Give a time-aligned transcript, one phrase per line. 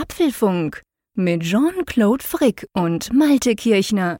[0.00, 0.82] Apfelfunk
[1.16, 4.18] mit Jean-Claude Frick und Malte Kirchner.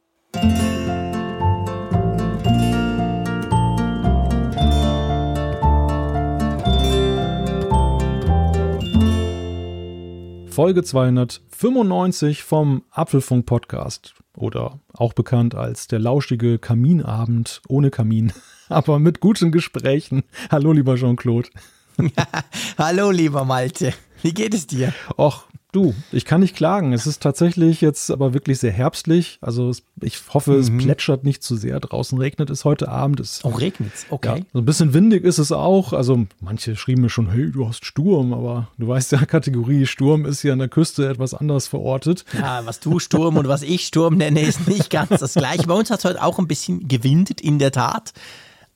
[10.51, 18.33] Folge 295 vom Apfelfunk Podcast oder auch bekannt als der lauschige Kaminabend ohne Kamin,
[18.69, 20.25] aber mit guten Gesprächen.
[20.51, 21.51] Hallo lieber Jean-Claude.
[21.99, 22.27] Ja,
[22.79, 23.95] hallo lieber Malte.
[24.23, 24.93] Wie geht es dir?
[25.17, 25.47] Och,
[25.79, 26.93] du, ich kann nicht klagen.
[26.93, 29.39] Es ist tatsächlich jetzt aber wirklich sehr herbstlich.
[29.41, 30.59] Also es, ich hoffe, mhm.
[30.59, 31.79] es plätschert nicht zu sehr.
[31.81, 33.21] Draußen regnet es heute Abend.
[33.21, 34.07] Es, oh, regnet es?
[34.11, 34.39] Okay.
[34.39, 35.93] Ja, so ein bisschen windig ist es auch.
[35.93, 38.33] Also manche schrieben mir schon, hey, du hast Sturm.
[38.33, 42.25] Aber du weißt ja, Kategorie Sturm ist ja an der Küste etwas anders verortet.
[42.37, 45.67] Ja, was du Sturm und was ich Sturm nenne, ist nicht ganz das gleiche.
[45.67, 48.13] Bei uns hat es heute auch ein bisschen gewindet, in der Tat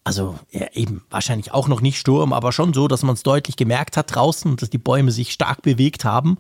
[0.04, 3.56] also ja, eben wahrscheinlich auch noch nicht Sturm, aber schon so, dass man es deutlich
[3.56, 6.38] gemerkt hat draußen und dass die Bäume sich stark bewegt haben.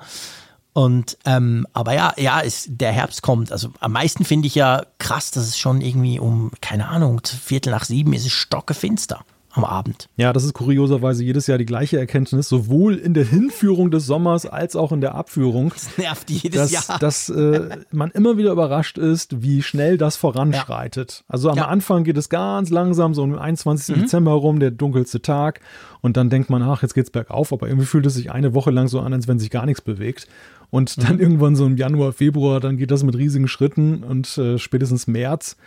[0.74, 3.52] Und ähm, aber ja, ja, es, der Herbst kommt.
[3.52, 7.70] Also am meisten finde ich ja krass, dass es schon irgendwie um, keine Ahnung, Viertel
[7.70, 10.08] nach sieben ist es stockefinster am Abend.
[10.16, 14.46] Ja, das ist kurioserweise jedes Jahr die gleiche Erkenntnis, sowohl in der Hinführung des Sommers
[14.46, 15.72] als auch in der Abführung.
[15.74, 16.98] Das nervt jedes dass, Jahr.
[16.98, 21.18] Dass äh, man immer wieder überrascht ist, wie schnell das voranschreitet.
[21.18, 21.24] Ja.
[21.34, 21.68] Also am ja.
[21.68, 23.94] Anfang geht es ganz langsam, so am 21.
[23.94, 24.00] Mhm.
[24.00, 25.60] Dezember herum, der dunkelste Tag.
[26.00, 27.52] Und dann denkt man, ach, jetzt geht's bergauf.
[27.52, 29.82] Aber irgendwie fühlt es sich eine Woche lang so an, als wenn sich gar nichts
[29.82, 30.26] bewegt.
[30.72, 31.20] Und dann mhm.
[31.20, 35.58] irgendwann so im Januar, Februar, dann geht das mit riesigen Schritten und äh, spätestens März.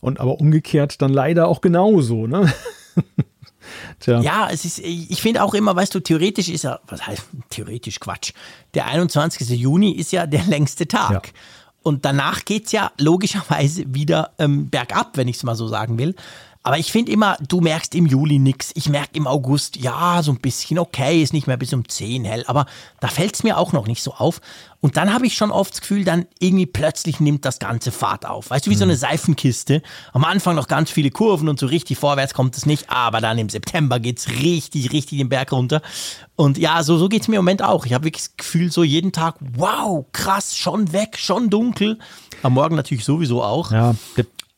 [0.00, 2.52] Und aber umgekehrt dann leider auch genauso, ne?
[3.98, 4.20] Tja.
[4.20, 7.98] Ja, es ist, ich finde auch immer, weißt du, theoretisch ist ja, was heißt theoretisch
[7.98, 8.34] Quatsch.
[8.74, 9.48] Der 21.
[9.50, 11.26] Juni ist ja der längste Tag.
[11.26, 11.32] Ja.
[11.82, 15.98] Und danach geht es ja logischerweise wieder ähm, bergab, wenn ich es mal so sagen
[15.98, 16.14] will.
[16.64, 18.70] Aber ich finde immer, du merkst im Juli nichts.
[18.74, 22.24] Ich merke im August, ja, so ein bisschen okay, ist nicht mehr bis um 10
[22.24, 22.66] hell, aber
[23.00, 24.40] da fällt es mir auch noch nicht so auf.
[24.80, 28.26] Und dann habe ich schon oft das Gefühl, dann irgendwie plötzlich nimmt das ganze Fahrt
[28.26, 28.50] auf.
[28.50, 28.78] Weißt du, wie mhm.
[28.78, 28.98] so eine mhm.
[28.98, 29.82] Seifenkiste.
[30.12, 33.38] Am Anfang noch ganz viele Kurven und so richtig vorwärts kommt es nicht, aber dann
[33.38, 35.82] im September geht es richtig, richtig den Berg runter.
[36.36, 37.86] Und ja, so, so geht es mir im Moment auch.
[37.86, 41.98] Ich habe wirklich das Gefühl, so jeden Tag, wow, krass, schon weg, schon dunkel.
[42.42, 43.70] Am Morgen natürlich sowieso auch.
[43.70, 43.94] Ja,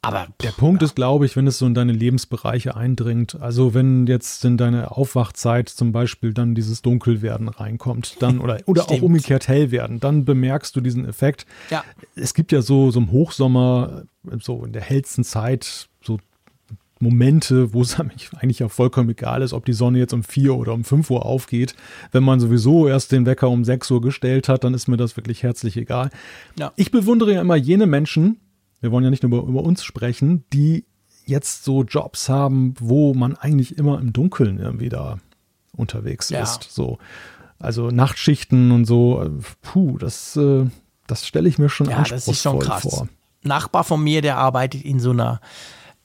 [0.05, 4.07] aber der Punkt ist, glaube ich, wenn es so in deine Lebensbereiche eindringt, also wenn
[4.07, 9.49] jetzt in deine Aufwachzeit zum Beispiel dann dieses Dunkelwerden reinkommt, dann oder, oder auch umgekehrt
[9.49, 11.47] hell werden, dann bemerkst du diesen Effekt.
[11.71, 11.85] Ja.
[12.15, 14.03] Es gibt ja so, so im Hochsommer,
[14.41, 16.19] so in der hellsten Zeit, so
[17.01, 20.73] Momente, wo es eigentlich auch vollkommen egal ist, ob die Sonne jetzt um 4 oder
[20.73, 21.75] um 5 Uhr aufgeht.
[22.13, 25.17] Wenn man sowieso erst den Wecker um 6 Uhr gestellt hat, dann ist mir das
[25.17, 26.11] wirklich herzlich egal.
[26.59, 26.73] Ja.
[26.77, 28.39] Ich bewundere ja immer jene Menschen,
[28.85, 30.85] wir wollen ja nicht nur über, über uns sprechen, die
[31.25, 35.19] jetzt so Jobs haben, wo man eigentlich immer im Dunkeln irgendwie da
[35.75, 36.43] unterwegs ja.
[36.43, 36.65] ist.
[36.71, 36.99] So.
[37.59, 39.27] Also Nachtschichten und so,
[39.63, 40.67] puh, das, äh,
[41.07, 42.83] das stelle ich mir schon ja, anspruchsvoll das ist schon krass.
[42.83, 43.09] vor.
[43.43, 45.41] Nachbar von mir, der arbeitet in so einer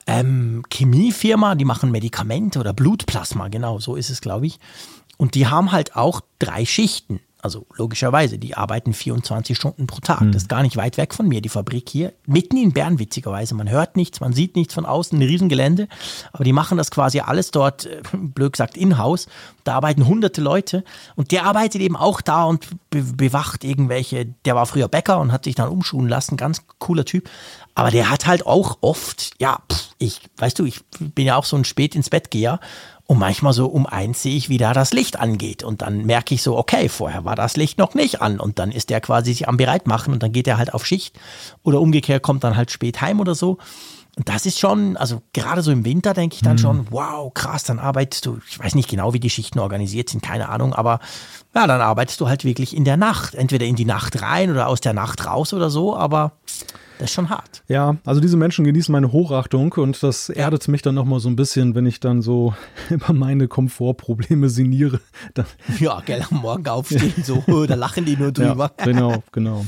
[0.08, 4.58] ähm, Chemiefirma, die machen Medikamente oder Blutplasma, genau, so ist es, glaube ich.
[5.18, 7.20] Und die haben halt auch drei Schichten.
[7.42, 10.22] Also logischerweise, die arbeiten 24 Stunden pro Tag.
[10.22, 10.34] Mhm.
[10.34, 12.12] Das ist gar nicht weit weg von mir, die Fabrik hier.
[12.26, 13.56] Mitten in Bern, witzigerweise.
[13.56, 15.88] Man hört nichts, man sieht nichts von außen, ein Riesengelände.
[16.34, 19.28] Aber die machen das quasi alles dort, äh, blöd gesagt, in-house.
[19.64, 20.84] Da arbeiten hunderte Leute.
[21.16, 24.26] Und der arbeitet eben auch da und be bewacht irgendwelche.
[24.44, 26.36] Der war früher Bäcker und hat sich dann umschulen lassen.
[26.36, 27.30] Ganz cooler Typ.
[27.74, 31.46] Aber der hat halt auch oft, ja, pff, ich, weißt du, ich bin ja auch
[31.46, 32.60] so ein spät ins Bett geher
[33.06, 35.64] und manchmal so um eins sehe ich, wie da das Licht angeht.
[35.64, 38.40] Und dann merke ich so, okay, vorher war das Licht noch nicht an.
[38.40, 41.20] Und dann ist der quasi sich am Bereitmachen und dann geht er halt auf Schicht.
[41.64, 43.58] Oder umgekehrt kommt dann halt spät heim oder so.
[44.16, 46.60] Und das ist schon, also gerade so im Winter denke ich dann mhm.
[46.60, 50.22] schon, wow, krass, dann arbeitest du, ich weiß nicht genau, wie die Schichten organisiert sind,
[50.22, 51.00] keine Ahnung, aber
[51.56, 53.36] ja, dann arbeitest du halt wirklich in der Nacht.
[53.36, 56.34] Entweder in die Nacht rein oder aus der Nacht raus oder so, aber
[57.00, 57.64] das ist schon hart.
[57.70, 61.38] Ja, also diese Menschen genießen meine Hochachtung und das erdet mich dann nochmal so ein
[61.38, 62.54] bisschen, wenn ich dann so
[62.90, 65.00] über meine Komfortprobleme sinniere.
[65.34, 65.46] Dann
[65.80, 68.72] ja, gell, am Morgen aufstehen, so, da lachen die nur drüber.
[68.78, 69.66] Ja, genau, genau.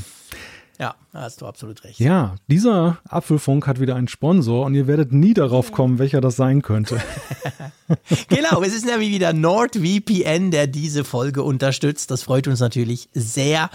[0.78, 2.00] Ja, hast du absolut recht.
[2.00, 6.36] Ja, dieser Apfelfunk hat wieder einen Sponsor und ihr werdet nie darauf kommen, welcher das
[6.36, 7.00] sein könnte.
[8.28, 12.10] genau, es ist nämlich wieder NordVPN, der diese Folge unterstützt.
[12.10, 13.70] Das freut uns natürlich sehr.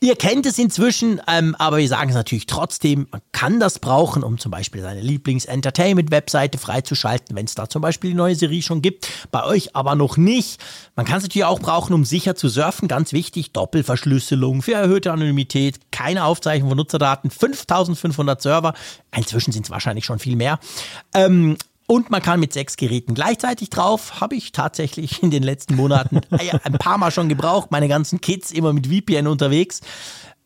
[0.00, 4.22] Ihr kennt es inzwischen, ähm, aber wir sagen es natürlich trotzdem, man kann das brauchen,
[4.22, 8.82] um zum Beispiel seine Lieblings-Entertainment-Webseite freizuschalten, wenn es da zum Beispiel die neue Serie schon
[8.82, 10.60] gibt, bei euch aber noch nicht.
[10.94, 15.10] Man kann es natürlich auch brauchen, um sicher zu surfen, ganz wichtig, Doppelverschlüsselung für erhöhte
[15.10, 18.74] Anonymität, keine Aufzeichnung von Nutzerdaten, 5500 Server,
[19.16, 20.58] inzwischen sind es wahrscheinlich schon viel mehr.
[21.14, 24.20] Ähm, Und man kann mit sechs Geräten gleichzeitig drauf.
[24.20, 26.20] Habe ich tatsächlich in den letzten Monaten
[26.64, 27.70] ein paar Mal schon gebraucht.
[27.70, 29.80] Meine ganzen Kids immer mit VPN unterwegs.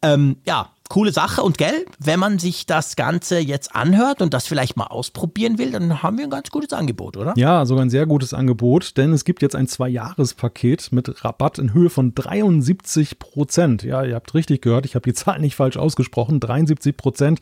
[0.02, 4.46] Ähm, ja, coole Sache und gell, wenn man sich das Ganze jetzt anhört und das
[4.46, 7.34] vielleicht mal ausprobieren will, dann haben wir ein ganz gutes Angebot, oder?
[7.36, 11.74] Ja, sogar ein sehr gutes Angebot, denn es gibt jetzt ein Zwei-Jahres-Paket mit Rabatt in
[11.74, 13.82] Höhe von 73 Prozent.
[13.82, 17.40] Ja, ihr habt richtig gehört, ich habe die Zahl nicht falsch ausgesprochen, 73 Prozent.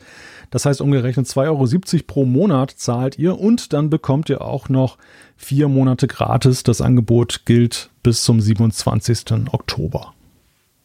[0.51, 4.97] Das heißt umgerechnet 2,70 Euro pro Monat zahlt ihr und dann bekommt ihr auch noch
[5.35, 6.63] vier Monate gratis.
[6.63, 9.25] Das Angebot gilt bis zum 27.
[9.51, 10.13] Oktober.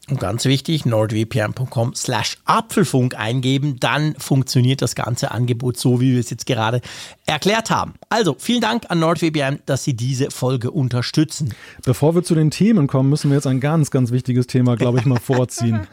[0.08, 6.20] Und ganz wichtig, nordvpn.com slash Apfelfunk eingeben, dann funktioniert das ganze Angebot so, wie wir
[6.20, 6.80] es jetzt gerade
[7.24, 7.94] erklärt haben.
[8.08, 11.54] Also, vielen Dank an NordVPN, dass Sie diese Folge unterstützen.
[11.84, 14.98] Bevor wir zu den Themen kommen, müssen wir jetzt ein ganz, ganz wichtiges Thema, glaube
[14.98, 15.86] ich, mal vorziehen.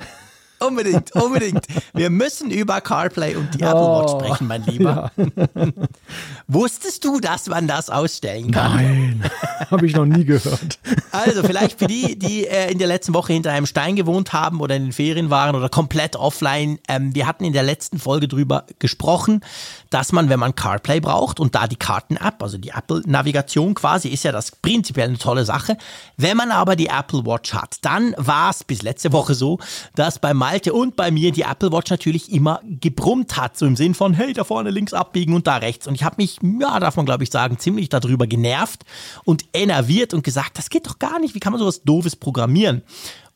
[0.59, 1.65] Unbedingt, unbedingt.
[1.93, 5.11] Wir müssen über CarPlay und die Apple Watch oh, sprechen, mein Lieber.
[5.15, 5.25] Ja.
[6.47, 8.75] Wusstest du, dass man das ausstellen kann?
[8.75, 9.31] Nein,
[9.71, 10.79] habe ich noch nie gehört.
[11.11, 14.59] Also vielleicht für die, die äh, in der letzten Woche hinter einem Stein gewohnt haben
[14.59, 16.79] oder in den Ferien waren oder komplett offline.
[16.87, 19.41] Ähm, wir hatten in der letzten Folge drüber gesprochen,
[19.89, 24.23] dass man, wenn man CarPlay braucht und da die Karten-App, also die Apple-Navigation quasi, ist
[24.23, 25.77] ja das prinzipiell eine tolle Sache.
[26.17, 29.59] Wenn man aber die Apple Watch hat, dann war es bis letzte Woche so,
[29.95, 33.75] dass bei Malte und bei mir die Apple Watch natürlich immer gebrummt hat, so im
[33.75, 35.85] Sinn von, hey, da vorne links abbiegen und da rechts.
[35.85, 38.83] Und ich habe mich, ja, darf man glaube ich sagen, ziemlich darüber genervt
[39.25, 42.81] und enerviert und gesagt, das geht doch gar nicht, wie kann man sowas Doofes programmieren?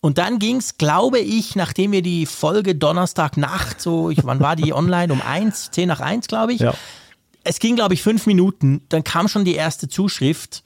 [0.01, 4.55] Und dann ging es, glaube ich, nachdem wir die Folge Donnerstagnacht, so, ich, wann war
[4.55, 5.13] die online?
[5.13, 6.61] Um eins, zehn nach eins, glaube ich.
[6.61, 6.73] Ja.
[7.43, 8.81] Es ging, glaube ich, fünf Minuten.
[8.89, 10.63] Dann kam schon die erste Zuschrift.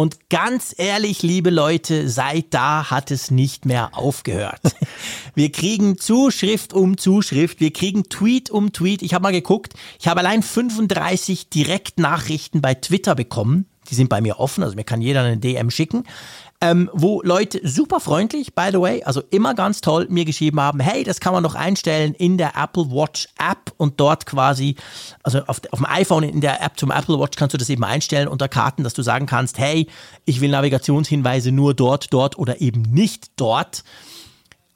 [0.00, 4.62] Und ganz ehrlich, liebe Leute, seit da hat es nicht mehr aufgehört.
[5.34, 9.02] Wir kriegen Zuschrift um Zuschrift, wir kriegen Tweet um Tweet.
[9.02, 13.66] Ich habe mal geguckt, ich habe allein 35 Direktnachrichten bei Twitter bekommen.
[13.90, 16.04] Die sind bei mir offen, also mir kann jeder eine DM schicken
[16.62, 20.78] ähm, wo Leute super freundlich, by the way, also immer ganz toll mir geschrieben haben,
[20.78, 24.76] hey, das kann man doch einstellen in der Apple Watch App und dort quasi,
[25.22, 27.82] also auf, auf dem iPhone in der App zum Apple Watch kannst du das eben
[27.82, 29.86] einstellen unter Karten, dass du sagen kannst, hey,
[30.26, 33.82] ich will Navigationshinweise nur dort, dort oder eben nicht dort.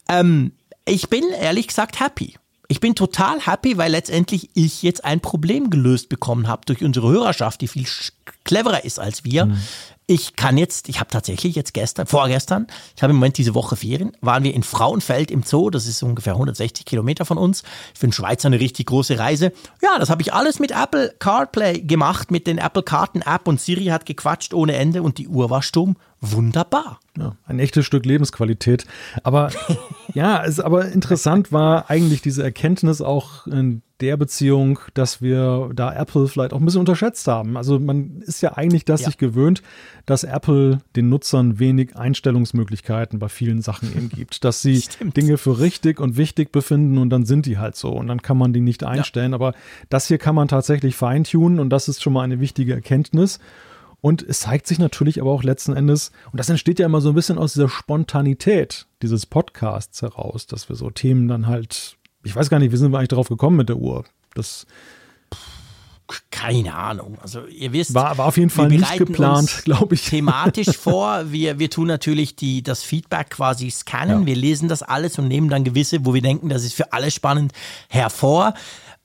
[0.08, 0.52] Ähm,
[0.86, 2.36] ich bin ehrlich gesagt happy.
[2.69, 7.08] Ich bin total happy, weil letztendlich ich jetzt ein Problem gelöst bekommen habe durch unsere
[7.10, 7.86] Hörerschaft, die viel
[8.44, 9.46] cleverer ist als wir.
[9.46, 9.58] Mhm
[10.06, 13.76] ich kann jetzt, ich habe tatsächlich jetzt gestern, vorgestern, ich habe im Moment diese Woche
[13.76, 17.62] Ferien, waren wir in Frauenfeld im Zoo, das ist ungefähr 160 Kilometer von uns.
[17.94, 19.52] Für einen Schweizer eine richtig große Reise.
[19.82, 23.60] Ja, das habe ich alles mit Apple CarPlay gemacht, mit den Apple Karten App und
[23.60, 25.96] Siri hat gequatscht ohne Ende und die Uhr war stumm.
[26.32, 27.00] Wunderbar.
[27.16, 28.86] Ja, ein echtes Stück Lebensqualität.
[29.22, 29.50] Aber
[30.14, 35.94] ja, es aber interessant war eigentlich diese Erkenntnis auch in der Beziehung, dass wir da
[35.94, 37.56] Apple vielleicht auch ein bisschen unterschätzt haben.
[37.56, 39.06] Also man ist ja eigentlich das ja.
[39.06, 39.62] sich gewöhnt,
[40.04, 45.16] dass Apple den Nutzern wenig Einstellungsmöglichkeiten bei vielen Sachen eben gibt, dass sie Stimmt.
[45.16, 48.36] Dinge für richtig und wichtig befinden und dann sind die halt so und dann kann
[48.36, 49.30] man die nicht einstellen.
[49.30, 49.36] Ja.
[49.36, 49.54] Aber
[49.88, 53.38] das hier kann man tatsächlich feintunen und das ist schon mal eine wichtige Erkenntnis.
[54.04, 57.08] Und es zeigt sich natürlich aber auch letzten Endes, und das entsteht ja immer so
[57.08, 62.36] ein bisschen aus dieser Spontanität dieses Podcasts heraus, dass wir so Themen dann halt, ich
[62.36, 64.04] weiß gar nicht, wie sind wir eigentlich drauf gekommen mit der Uhr?
[64.34, 64.66] Das
[66.30, 67.16] keine Ahnung.
[67.22, 70.04] Also ihr wisst, war, war auf jeden Fall nicht geplant, glaube ich.
[70.04, 71.32] Thematisch vor.
[71.32, 74.20] Wir, wir tun natürlich die, das Feedback quasi scannen.
[74.20, 74.26] Ja.
[74.26, 77.10] Wir lesen das alles und nehmen dann gewisse, wo wir denken, das ist für alle
[77.10, 77.52] spannend,
[77.88, 78.52] hervor.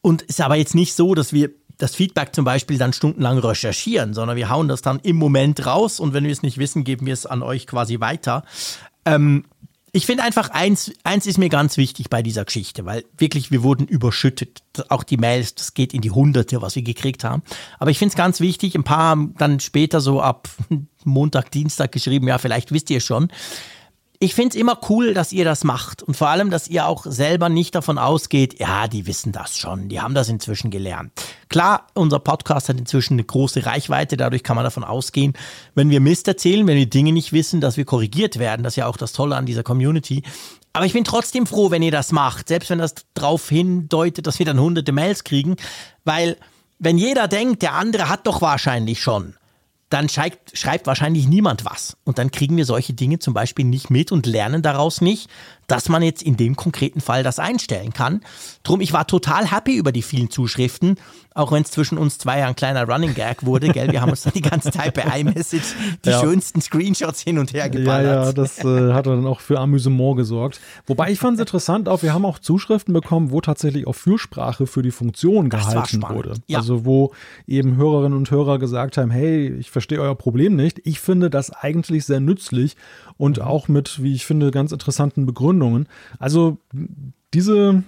[0.01, 3.39] Und es ist aber jetzt nicht so, dass wir das Feedback zum Beispiel dann stundenlang
[3.39, 6.83] recherchieren, sondern wir hauen das dann im Moment raus und wenn wir es nicht wissen,
[6.83, 8.43] geben wir es an euch quasi weiter.
[9.05, 9.45] Ähm,
[9.91, 13.63] ich finde einfach, eins, eins ist mir ganz wichtig bei dieser Geschichte, weil wirklich, wir
[13.63, 14.61] wurden überschüttet.
[14.89, 17.41] Auch die Mails, das geht in die Hunderte, was wir gekriegt haben.
[17.79, 20.47] Aber ich finde es ganz wichtig, ein paar haben dann später so ab
[21.05, 23.29] Montag, Dienstag geschrieben, ja, vielleicht wisst ihr schon
[24.21, 27.05] ich finde es immer cool, dass ihr das macht und vor allem, dass ihr auch
[27.05, 31.13] selber nicht davon ausgeht, ja, die wissen das schon, die haben das inzwischen gelernt.
[31.47, 35.33] Klar, unser Podcast hat inzwischen eine große Reichweite, dadurch kann man davon ausgehen,
[35.73, 38.63] wenn wir Mist erzählen, wenn wir Dinge nicht wissen, dass wir korrigiert werden.
[38.63, 40.23] Das ist ja auch das Tolle an dieser Community.
[40.73, 44.37] Aber ich bin trotzdem froh, wenn ihr das macht, selbst wenn das darauf hindeutet, dass
[44.37, 45.55] wir dann hunderte Mails kriegen,
[46.03, 46.35] weil
[46.77, 49.35] wenn jeder denkt, der andere hat doch wahrscheinlich schon,
[49.89, 51.97] dann schreibt, schreibt wahrscheinlich niemand was.
[52.03, 55.29] Und dann kriegen wir solche Dinge zum Beispiel nicht mit und lernen daraus nicht,
[55.67, 58.21] dass man jetzt in dem konkreten Fall das einstellen kann.
[58.63, 60.97] Drum, ich war total happy über die vielen Zuschriften,
[61.39, 63.91] auch wenn es zwischen uns zwei ein kleiner Running Gag wurde, gell?
[63.91, 66.19] Wir haben uns dann die ganze Zeit per iMessage die ja.
[66.19, 68.05] schönsten Screenshots hin und her geballert.
[68.05, 70.59] Ja, ja, das äh, hat dann auch für Amüsement gesorgt.
[70.85, 74.67] Wobei ich fand es interessant, auch wir haben auch Zuschriften bekommen, wo tatsächlich auch Fürsprache
[74.67, 76.35] für die Funktion gehalten wurde.
[76.47, 76.59] Ja.
[76.59, 77.13] Also wo
[77.47, 80.81] eben Hörerinnen und Hörer gesagt haben, hey, ich verstehe euer Problem nicht.
[80.83, 82.75] Ich finde das eigentlich sehr nützlich
[83.17, 83.43] und mhm.
[83.43, 85.87] auch mit, wie ich finde, ganz interessanten Begründungen.
[86.19, 86.57] Also
[87.33, 87.83] diese,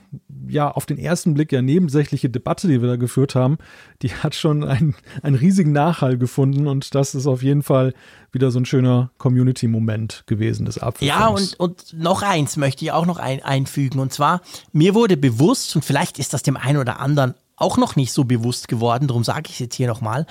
[0.47, 3.57] ja, auf den ersten Blick ja nebensächliche Debatte, die wir da geführt haben,
[4.01, 7.93] die hat schon einen, einen riesigen Nachhall gefunden und das ist auf jeden Fall
[8.31, 11.19] wieder so ein schöner Community-Moment gewesen des Apfelfunks.
[11.19, 14.41] Ja, und, und noch eins möchte ich auch noch ein, einfügen und zwar,
[14.73, 18.23] mir wurde bewusst, und vielleicht ist das dem einen oder anderen auch noch nicht so
[18.23, 20.25] bewusst geworden, darum sage ich es jetzt hier nochmal,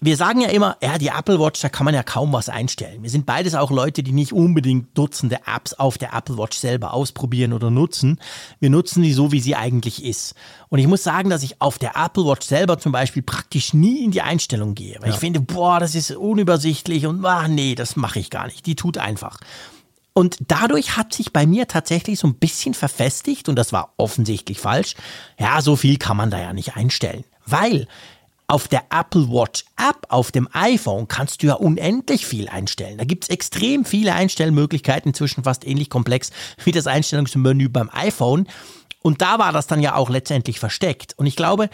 [0.00, 3.02] wir sagen ja immer, ja, die Apple Watch, da kann man ja kaum was einstellen.
[3.02, 6.92] Wir sind beides auch Leute, die nicht unbedingt Dutzende Apps auf der Apple Watch selber
[6.92, 8.18] ausprobieren oder nutzen.
[8.58, 10.34] Wir nutzen die so, wie sie eigentlich ist.
[10.68, 14.04] Und ich muss sagen, dass ich auf der Apple Watch selber zum Beispiel praktisch nie
[14.04, 14.96] in die Einstellung gehe.
[15.00, 15.14] Weil ja.
[15.14, 18.66] ich finde, boah, das ist unübersichtlich und ach nee, das mache ich gar nicht.
[18.66, 19.38] Die tut einfach.
[20.12, 24.60] Und dadurch hat sich bei mir tatsächlich so ein bisschen verfestigt, und das war offensichtlich
[24.60, 24.94] falsch,
[25.38, 27.24] ja, so viel kann man da ja nicht einstellen.
[27.46, 27.88] Weil
[28.46, 32.98] auf der Apple Watch App auf dem iPhone kannst du ja unendlich viel einstellen.
[32.98, 36.30] Da gibt es extrem viele Einstellmöglichkeiten, inzwischen fast ähnlich komplex
[36.62, 38.46] wie das Einstellungsmenü beim iPhone.
[39.02, 41.14] Und da war das dann ja auch letztendlich versteckt.
[41.16, 41.70] Und ich glaube,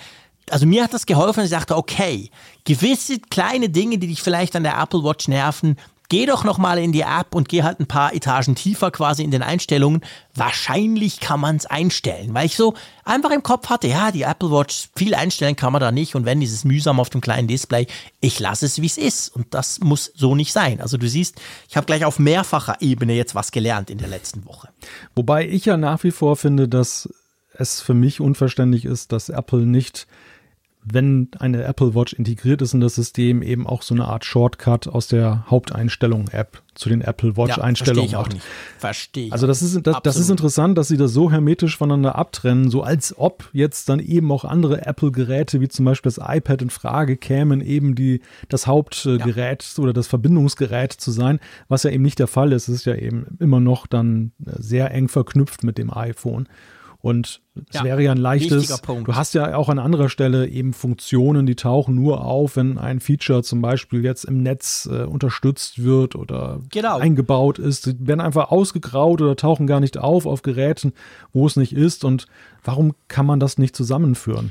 [0.51, 2.31] also mir hat das geholfen, ich dachte, okay,
[2.65, 5.77] gewisse kleine Dinge, die dich vielleicht an der Apple Watch nerven,
[6.11, 9.31] geh doch nochmal in die App und geh halt ein paar Etagen tiefer quasi in
[9.31, 10.03] den Einstellungen.
[10.35, 12.75] Wahrscheinlich kann man es einstellen, weil ich so
[13.05, 16.27] einfach im Kopf hatte, ja, die Apple Watch, viel einstellen kann man da nicht und
[16.27, 17.87] wenn dieses mühsam auf dem kleinen Display,
[18.21, 20.81] ich lasse es, wie es ist und das muss so nicht sein.
[20.81, 24.45] Also du siehst, ich habe gleich auf mehrfacher Ebene jetzt was gelernt in der letzten
[24.47, 24.69] Woche.
[25.15, 27.09] Wobei ich ja nach wie vor finde, dass
[27.55, 30.07] es für mich unverständlich ist, dass Apple nicht
[30.93, 34.89] wenn eine Apple Watch integriert ist in das System, eben auch so eine Art Shortcut
[34.89, 38.37] aus der Haupteinstellung-App zu den Apple Watch-Einstellungen ja, macht.
[38.79, 39.33] Verstehe ich.
[39.33, 42.83] Also das ist, das, das, ist interessant, dass sie das so hermetisch voneinander abtrennen, so
[42.83, 47.17] als ob jetzt dann eben auch andere Apple-Geräte, wie zum Beispiel das iPad in Frage
[47.17, 49.83] kämen, eben die, das Hauptgerät ja.
[49.83, 52.69] oder das Verbindungsgerät zu sein, was ja eben nicht der Fall ist.
[52.69, 56.49] Es ist ja eben immer noch dann sehr eng verknüpft mit dem iPhone.
[57.03, 58.69] Und es ja, wäre ja ein leichtes.
[58.83, 63.01] Du hast ja auch an anderer Stelle eben Funktionen, die tauchen nur auf, wenn ein
[63.01, 66.99] Feature zum Beispiel jetzt im Netz äh, unterstützt wird oder genau.
[66.99, 67.87] eingebaut ist.
[67.87, 70.93] Die werden einfach ausgegraut oder tauchen gar nicht auf auf Geräten,
[71.33, 72.05] wo es nicht ist.
[72.05, 72.27] Und
[72.65, 74.51] warum kann man das nicht zusammenführen?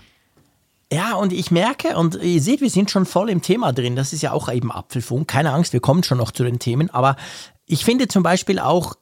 [0.91, 3.95] Ja, und ich merke, und ihr seht, wir sind schon voll im Thema drin.
[3.95, 5.27] Das ist ja auch eben Apfelfunk.
[5.27, 6.89] Keine Angst, wir kommen schon noch zu den Themen.
[6.89, 7.15] Aber
[7.67, 8.95] ich finde zum Beispiel auch,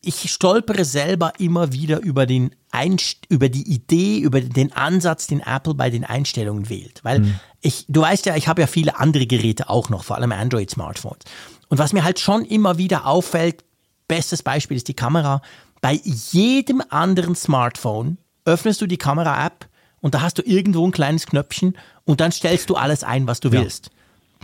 [0.00, 5.40] ich stolpere selber immer wieder über, den Einst über die Idee, über den Ansatz, den
[5.40, 7.00] Apple bei den Einstellungen wählt.
[7.02, 7.40] Weil mhm.
[7.62, 11.24] ich, du weißt ja, ich habe ja viele andere Geräte auch noch, vor allem Android-Smartphones.
[11.68, 13.64] Und was mir halt schon immer wieder auffällt,
[14.08, 15.40] bestes Beispiel ist die Kamera.
[15.80, 19.68] Bei jedem anderen Smartphone öffnest du die Kamera-App
[20.00, 23.40] und da hast du irgendwo ein kleines Knöpfchen und dann stellst du alles ein, was
[23.40, 23.60] du ja.
[23.60, 23.90] willst.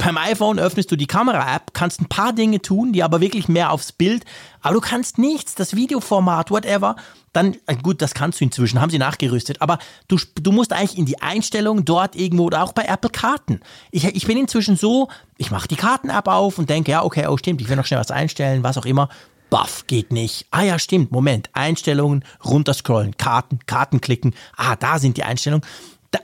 [0.04, 3.71] Beim iPhone öffnest du die Kamera-App, kannst ein paar Dinge tun, die aber wirklich mehr
[3.71, 4.25] aufs Bild,
[4.61, 6.97] aber du kannst nichts, das Videoformat, whatever.
[7.32, 9.78] Dann, äh, gut, das kannst du inzwischen, haben sie nachgerüstet, aber
[10.09, 13.61] du, du musst eigentlich in die Einstellung dort irgendwo oder auch bei Apple Karten.
[13.92, 17.37] Ich, ich bin inzwischen so, ich mache die Karten-App auf und denke, ja, okay, oh
[17.37, 19.09] stimmt, ich will noch schnell was einstellen, was auch immer.
[19.50, 20.47] Buff geht nicht.
[20.50, 24.35] Ah ja, stimmt, Moment, Einstellungen, runterscrollen, Karten, Karten klicken.
[24.56, 25.64] Ah, da sind die Einstellungen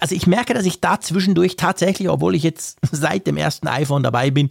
[0.00, 4.02] also ich merke, dass ich da zwischendurch tatsächlich, obwohl ich jetzt seit dem ersten iPhone
[4.02, 4.50] dabei bin,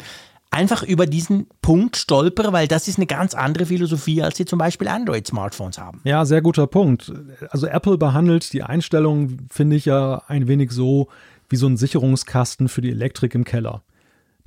[0.49, 4.59] einfach über diesen Punkt stolpere, weil das ist eine ganz andere Philosophie, als sie zum
[4.59, 6.01] Beispiel Android-Smartphones haben.
[6.03, 7.11] Ja, sehr guter Punkt.
[7.49, 11.09] Also Apple behandelt die Einstellung, finde ich ja ein wenig so
[11.49, 13.81] wie so ein Sicherungskasten für die Elektrik im Keller.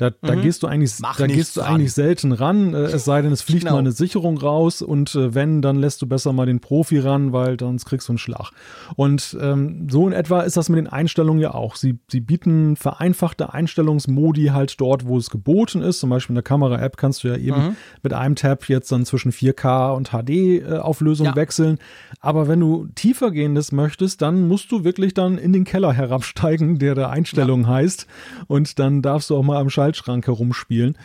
[0.00, 0.40] Da, da mhm.
[0.40, 3.64] gehst du eigentlich, da gehst du eigentlich selten ran, äh, es sei denn, es fliegt
[3.64, 3.74] genau.
[3.74, 7.34] mal eine Sicherung raus und äh, wenn, dann lässt du besser mal den Profi ran,
[7.34, 8.50] weil sonst kriegst du einen Schlag.
[8.96, 11.76] Und ähm, so in etwa ist das mit den Einstellungen ja auch.
[11.76, 16.00] Sie, sie bieten vereinfachte Einstellungsmodi halt dort, wo es geboten ist.
[16.00, 17.76] Zum Beispiel in der Kamera-App kannst du ja eben mhm.
[18.02, 21.36] mit einem Tab jetzt dann zwischen 4K und HD-Auflösung äh, ja.
[21.36, 21.76] wechseln.
[22.22, 26.78] Aber wenn du tiefer gehendes möchtest, dann musst du wirklich dann in den Keller herabsteigen,
[26.78, 27.68] der der Einstellung ja.
[27.68, 28.06] heißt.
[28.46, 30.96] Und dann darfst du auch mal am Schalter Schaltschrank herumspielen.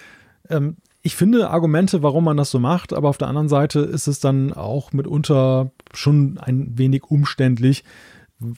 [0.49, 4.07] Ähm, ich finde Argumente, warum man das so macht, aber auf der anderen Seite ist
[4.07, 7.83] es dann auch mitunter schon ein wenig umständlich,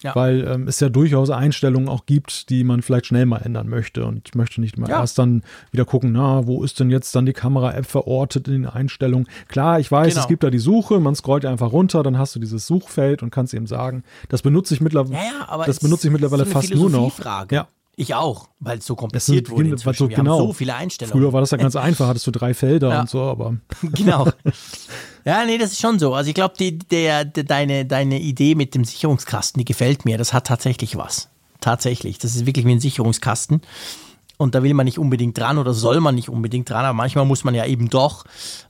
[0.02, 0.16] ja.
[0.16, 4.06] weil ähm, es ja durchaus Einstellungen auch gibt, die man vielleicht schnell mal ändern möchte
[4.06, 5.02] und möchte nicht mal ja.
[5.02, 8.66] erst dann wieder gucken, na, wo ist denn jetzt dann die Kamera-App verortet in den
[8.66, 9.28] Einstellungen.
[9.50, 10.22] Klar, ich weiß, genau.
[10.22, 13.30] es gibt da die Suche, man scrollt einfach runter, dann hast du dieses Suchfeld und
[13.30, 17.20] kannst eben sagen, das benutze ich mittlerweile, ja, das benutze ich mittlerweile fast nur noch.
[17.52, 17.68] Ja.
[18.00, 19.70] Ich auch, weil es so kompliziert wurde.
[19.70, 19.98] Inzwischen.
[19.98, 20.38] So, Wir genau.
[20.38, 21.20] haben so viele Einstellungen.
[21.20, 23.02] Früher war das ja ganz einfach, hattest du drei Felder ja.
[23.02, 23.58] und so, aber.
[23.82, 24.30] Genau.
[25.26, 26.14] Ja, nee, das ist schon so.
[26.14, 30.18] Also ich glaube, die, der, der, deine, deine Idee mit dem Sicherungskasten, die gefällt mir.
[30.18, 31.28] Das hat tatsächlich was.
[31.60, 32.18] Tatsächlich.
[32.18, 33.62] Das ist wirklich wie ein Sicherungskasten.
[34.38, 37.26] Und da will man nicht unbedingt dran oder soll man nicht unbedingt dran, aber manchmal
[37.26, 38.24] muss man ja eben doch.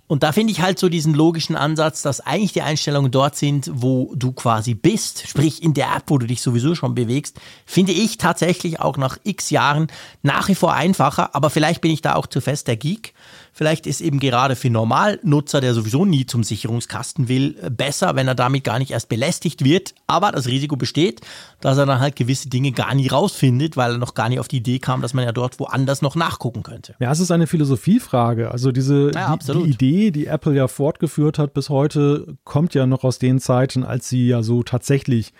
[0.07, 3.69] Und da finde ich halt so diesen logischen Ansatz, dass eigentlich die Einstellungen dort sind,
[3.73, 7.91] wo du quasi bist, sprich in der App, wo du dich sowieso schon bewegst, finde
[7.91, 9.87] ich tatsächlich auch nach x Jahren
[10.21, 13.13] nach wie vor einfacher, aber vielleicht bin ich da auch zu fest der Geek.
[13.57, 18.35] Vielleicht ist eben gerade für Normalnutzer, der sowieso nie zum Sicherungskasten will, besser, wenn er
[18.35, 19.95] damit gar nicht erst belästigt wird.
[20.05, 21.21] Aber das Risiko besteht,
[21.59, 24.47] dass er dann halt gewisse Dinge gar nie rausfindet, weil er noch gar nicht auf
[24.47, 26.93] die Idee kam, dass man ja dort woanders noch nachgucken könnte.
[26.99, 28.51] Ja, es ist eine Philosophiefrage.
[28.51, 32.85] Also diese ja, die, die Idee, die Apple ja fortgeführt hat bis heute, kommt ja
[32.85, 35.33] noch aus den Zeiten, als sie ja so tatsächlich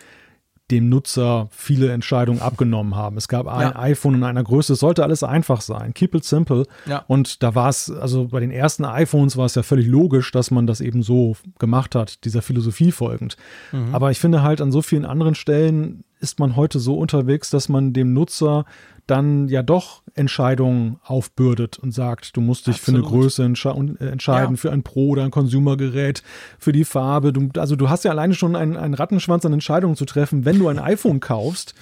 [0.69, 3.15] dem Nutzer viele Entscheidungen abgenommen haben.
[3.15, 3.79] Es gab ein ja.
[3.79, 5.93] iPhone in einer Größe, es sollte alles einfach sein.
[5.93, 6.65] Keep it simple.
[6.85, 7.05] Ja.
[7.07, 10.51] Und da war es, also bei den ersten iPhones war es ja völlig logisch, dass
[10.51, 13.37] man das eben so gemacht hat, dieser Philosophie folgend.
[13.71, 13.95] Mhm.
[13.95, 17.69] Aber ich finde halt an so vielen anderen Stellen ist man heute so unterwegs, dass
[17.69, 18.65] man dem Nutzer
[19.07, 23.01] dann ja doch Entscheidungen aufbürdet und sagt, du musst dich Absolut.
[23.01, 24.57] für eine Größe entsche äh, entscheiden, ja.
[24.57, 26.23] für ein Pro- oder ein Consumergerät,
[26.59, 27.33] für die Farbe.
[27.33, 30.59] Du, also du hast ja alleine schon einen, einen Rattenschwanz an Entscheidungen zu treffen, wenn
[30.59, 31.73] du ein iPhone kaufst.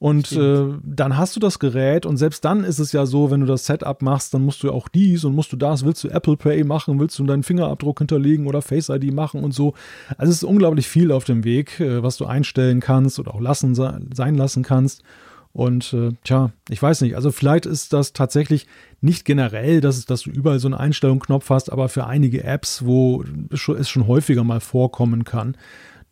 [0.00, 3.40] Und äh, dann hast du das Gerät und selbst dann ist es ja so, wenn
[3.40, 6.08] du das Setup machst, dann musst du auch dies und musst du das, willst du
[6.08, 9.74] Apple Pay machen, willst du deinen Fingerabdruck hinterlegen oder Face ID machen und so.
[10.16, 13.42] Also es ist unglaublich viel auf dem Weg, äh, was du einstellen kannst oder auch
[13.42, 15.02] lassen sein lassen kannst.
[15.52, 17.16] Und äh, tja, ich weiß nicht.
[17.16, 18.66] Also vielleicht ist das tatsächlich
[19.00, 23.24] nicht generell, dass, dass du überall so einen Einstellungsknopf hast, aber für einige Apps, wo
[23.50, 25.56] es schon häufiger mal vorkommen kann,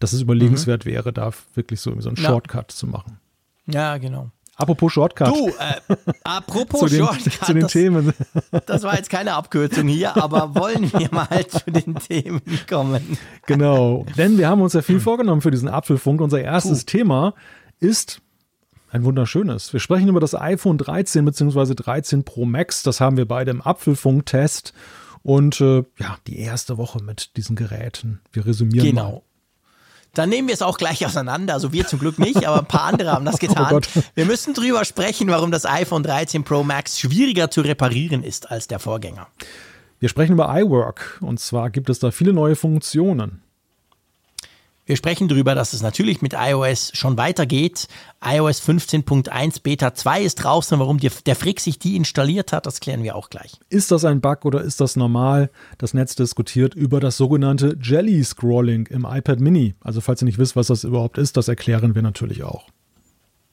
[0.01, 0.91] dass es überlegenswert mhm.
[0.91, 2.29] wäre, da wirklich so, so einen ja.
[2.29, 3.19] Shortcut zu machen.
[3.67, 4.31] Ja, genau.
[4.59, 5.29] Apropos Shortcut.
[5.29, 7.33] Du, äh, apropos zu den, Shortcut.
[7.47, 8.13] Zu den das, Themen.
[8.67, 13.19] Das war jetzt keine Abkürzung hier, aber wollen wir mal zu den Themen kommen.
[13.47, 16.21] Genau, denn wir haben uns ja viel vorgenommen für diesen Apfelfunk.
[16.21, 16.91] Unser erstes Puh.
[16.91, 17.35] Thema
[17.79, 18.21] ist
[18.91, 19.73] ein wunderschönes.
[19.73, 21.75] Wir sprechen über das iPhone 13 bzw.
[21.75, 22.83] 13 Pro Max.
[22.83, 24.73] Das haben wir beide im Apfelfunk-Test.
[25.23, 28.21] Und äh, ja, die erste Woche mit diesen Geräten.
[28.33, 28.87] Wir resümieren.
[28.87, 29.11] Genau.
[29.11, 29.23] Mal.
[30.15, 31.55] Dann nehmen wir es auch gleich auseinander.
[31.55, 33.75] Also wir zum Glück nicht, aber ein paar andere haben das oh getan.
[33.75, 38.51] Oh wir müssen drüber sprechen, warum das iPhone 13 Pro Max schwieriger zu reparieren ist
[38.51, 39.29] als der Vorgänger.
[40.01, 41.19] Wir sprechen über iWork.
[41.21, 43.43] Und zwar gibt es da viele neue Funktionen.
[44.89, 47.89] Wir sprechen darüber, dass es natürlich mit iOS schon weitergeht.
[48.25, 50.79] iOS 15.1 Beta 2 ist draußen.
[50.79, 53.61] Warum der Frick sich die installiert hat, das klären wir auch gleich.
[53.69, 55.51] Ist das ein Bug oder ist das normal?
[55.77, 59.75] Das Netz diskutiert über das sogenannte Jelly Scrolling im iPad Mini.
[59.83, 62.65] Also falls ihr nicht wisst, was das überhaupt ist, das erklären wir natürlich auch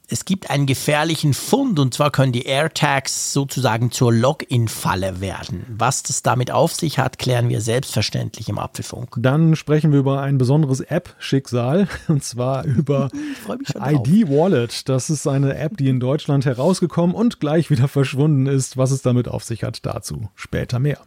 [0.10, 5.66] es gibt einen gefährlichen Fund und zwar können die AirTags sozusagen zur Login-Falle werden.
[5.70, 9.16] Was das damit auf sich hat, klären wir selbstverständlich im Apfelfunk.
[9.18, 13.10] Dann sprechen wir über ein besonderes App-Schicksal und zwar über
[13.48, 14.88] ID Wallet.
[14.90, 18.78] Das ist eine App, die in Deutschland herausgekommen und gleich wieder verschwunden ist.
[18.78, 21.00] Was es damit auf sich hat, dazu später mehr.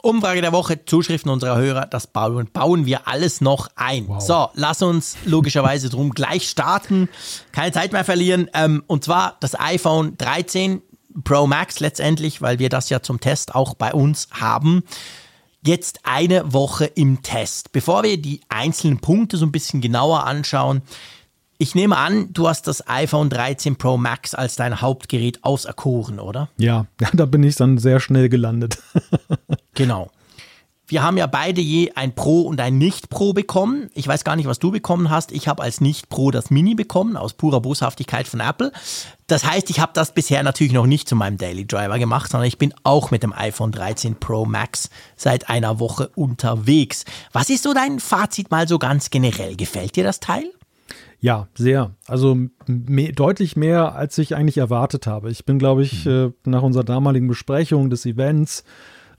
[0.00, 4.06] Umfrage der Woche, Zuschriften unserer Hörer, das bauen, bauen wir alles noch ein.
[4.06, 4.20] Wow.
[4.20, 7.08] So, lass uns logischerweise drum gleich starten.
[7.50, 8.48] Keine Zeit mehr verlieren.
[8.54, 10.82] Ähm, und zwar das iPhone 13
[11.24, 14.84] Pro Max letztendlich, weil wir das ja zum Test auch bei uns haben.
[15.64, 17.72] Jetzt eine Woche im Test.
[17.72, 20.82] Bevor wir die einzelnen Punkte so ein bisschen genauer anschauen,
[21.58, 26.48] ich nehme an, du hast das iPhone 13 Pro Max als dein Hauptgerät auserkoren, oder?
[26.56, 28.78] Ja, da bin ich dann sehr schnell gelandet.
[29.74, 30.10] genau.
[30.90, 33.90] Wir haben ja beide je ein Pro und ein Nicht-Pro bekommen.
[33.92, 35.32] Ich weiß gar nicht, was du bekommen hast.
[35.32, 38.72] Ich habe als Nicht-Pro das Mini bekommen, aus purer Boshaftigkeit von Apple.
[39.26, 42.48] Das heißt, ich habe das bisher natürlich noch nicht zu meinem Daily Driver gemacht, sondern
[42.48, 47.04] ich bin auch mit dem iPhone 13 Pro Max seit einer Woche unterwegs.
[47.32, 49.56] Was ist so dein Fazit mal so ganz generell?
[49.56, 50.50] Gefällt dir das Teil?
[51.20, 51.94] Ja, sehr.
[52.06, 55.30] Also mehr, deutlich mehr, als ich eigentlich erwartet habe.
[55.30, 56.10] Ich bin, glaube ich, mhm.
[56.46, 58.64] äh, nach unserer damaligen Besprechung des Events,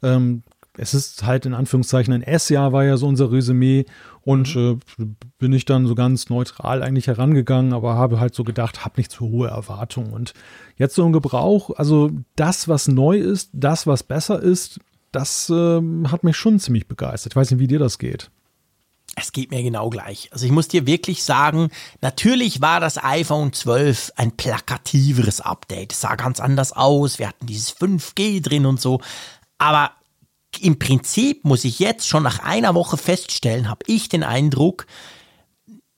[0.01, 0.43] ähm,
[0.77, 3.85] es ist halt in Anführungszeichen ein S-Jahr, war ja so unser Resümee.
[4.21, 4.79] Und mhm.
[4.97, 5.05] äh,
[5.37, 9.11] bin ich dann so ganz neutral eigentlich herangegangen, aber habe halt so gedacht, habe nicht
[9.11, 10.13] zu hohe Erwartungen.
[10.13, 10.33] Und
[10.77, 14.79] jetzt so ein Gebrauch, also das, was neu ist, das, was besser ist,
[15.11, 17.33] das äh, hat mich schon ziemlich begeistert.
[17.33, 18.31] Ich weiß nicht, wie dir das geht.
[19.15, 20.29] Es geht mir genau gleich.
[20.31, 21.69] Also ich muss dir wirklich sagen,
[22.01, 25.93] natürlich war das iPhone 12 ein plakativeres Update.
[25.93, 27.19] Es sah ganz anders aus.
[27.19, 29.01] Wir hatten dieses 5G drin und so.
[29.57, 29.91] Aber
[30.59, 34.87] im Prinzip muss ich jetzt schon nach einer Woche feststellen, habe ich den Eindruck,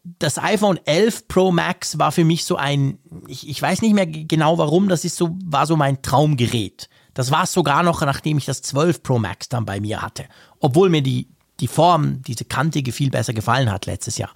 [0.04, 2.97] das iPhone 11 Pro Max war für mich so ein,
[3.28, 6.89] ich, ich weiß nicht mehr genau warum, das ist so, war so mein Traumgerät.
[7.13, 10.26] Das war es sogar noch, nachdem ich das 12 Pro Max dann bei mir hatte.
[10.60, 11.30] Obwohl mir die,
[11.62, 14.32] die Form, diese kantige viel besser gefallen hat letztes Jahr.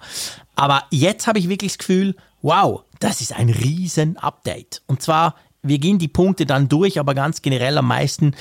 [0.54, 4.82] Aber jetzt habe ich wirklich das Gefühl, wow, das ist ein riesen Update.
[4.86, 8.34] Und zwar, wir gehen die Punkte dann durch, aber ganz generell am meisten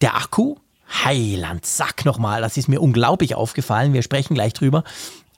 [0.00, 0.56] der Akku.
[1.04, 3.92] Heiland, sag nochmal, das ist mir unglaublich aufgefallen.
[3.92, 4.82] Wir sprechen gleich drüber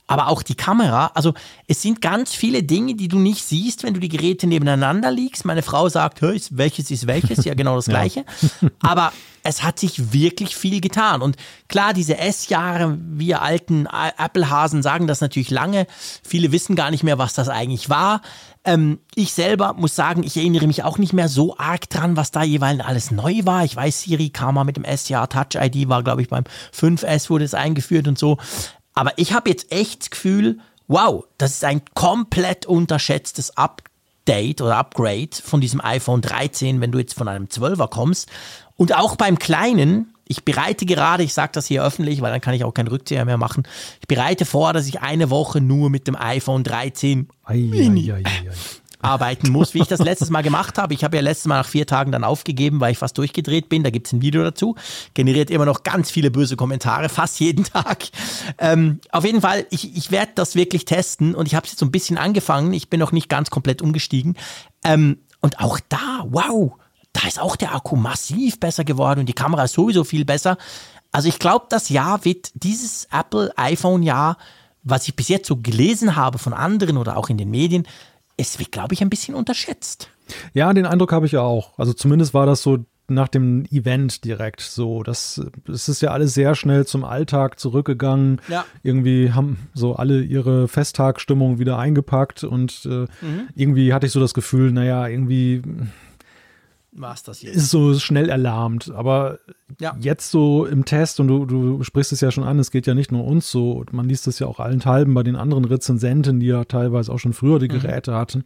[0.07, 1.11] aber auch die Kamera.
[1.15, 1.33] Also
[1.67, 5.45] es sind ganz viele Dinge, die du nicht siehst, wenn du die Geräte nebeneinander liegst.
[5.45, 7.45] Meine Frau sagt, welches ist welches?
[7.45, 8.25] Ja, genau das gleiche.
[8.81, 9.12] Aber
[9.43, 11.23] es hat sich wirklich viel getan.
[11.23, 11.37] Und
[11.69, 15.87] klar, diese S-Jahre, wir alten Apple-Hasen sagen das natürlich lange.
[16.23, 18.23] Viele wissen gar nicht mehr, was das eigentlich war.
[18.65, 22.31] Ähm, ich selber muss sagen, ich erinnere mich auch nicht mehr so arg dran, was
[22.31, 23.65] da jeweils alles neu war.
[23.65, 26.45] Ich weiß, Siri kam mal mit dem S-Jahr, Touch ID war, glaube ich, beim
[26.79, 28.38] 5S wurde es eingeführt und so.
[28.94, 34.76] Aber ich habe jetzt echt das Gefühl, wow, das ist ein komplett unterschätztes Update oder
[34.76, 38.28] Upgrade von diesem iPhone 13, wenn du jetzt von einem 12er kommst.
[38.76, 42.55] Und auch beim kleinen, ich bereite gerade, ich sage das hier öffentlich, weil dann kann
[42.55, 43.64] ich auch keinen Rückzieher mehr machen.
[44.00, 48.22] Ich bereite vor, dass ich eine Woche nur mit dem iPhone 13 ei, Mini, ei,
[48.24, 48.50] ei,
[49.03, 50.95] arbeiten muss, wie ich das letztes Mal gemacht habe.
[50.95, 53.83] Ich habe ja letztes Mal nach vier Tagen dann aufgegeben, weil ich fast durchgedreht bin.
[53.83, 54.77] Da gibt es ein Video dazu.
[55.15, 58.05] Generiert immer noch ganz viele böse Kommentare, fast jeden Tag.
[58.59, 61.81] Ähm, auf jeden Fall, ich, ich werde das wirklich testen und ich habe es jetzt
[61.81, 62.73] so ein bisschen angefangen.
[62.73, 64.37] Ich bin noch nicht ganz komplett umgestiegen.
[64.85, 66.73] Ähm, und auch da, wow,
[67.12, 70.57] da ist auch der Akku massiv besser geworden und die Kamera ist sowieso viel besser.
[71.11, 74.38] Also ich glaube, das Jahr wird dieses Apple iPhone Jahr,
[74.83, 77.87] was ich bis jetzt so gelesen habe von anderen oder auch in den Medien,
[78.37, 80.09] es wird, glaube ich, ein bisschen unterschätzt.
[80.55, 81.79] Ja, den Eindruck habe ich ja auch.
[81.79, 85.03] Also zumindest war das so nach dem Event direkt so.
[85.03, 88.40] Das, das ist ja alles sehr schnell zum Alltag zurückgegangen.
[88.49, 88.64] Ja.
[88.83, 93.49] Irgendwie haben so alle ihre Festtagsstimmung wieder eingepackt und äh, mhm.
[93.55, 95.62] irgendwie hatte ich so das Gefühl, naja, irgendwie
[96.92, 97.57] war's das jetzt.
[97.57, 98.90] Ist so schnell erlahmt.
[98.94, 99.38] Aber
[99.81, 99.96] ja.
[99.98, 102.94] jetzt so im Test, und du, du sprichst es ja schon an, es geht ja
[102.94, 106.46] nicht nur uns so, man liest es ja auch allenthalben bei den anderen Rezensenten, die
[106.46, 107.81] ja teilweise auch schon früher die mhm.
[107.81, 108.16] Geräte mhm.
[108.16, 108.44] hatten.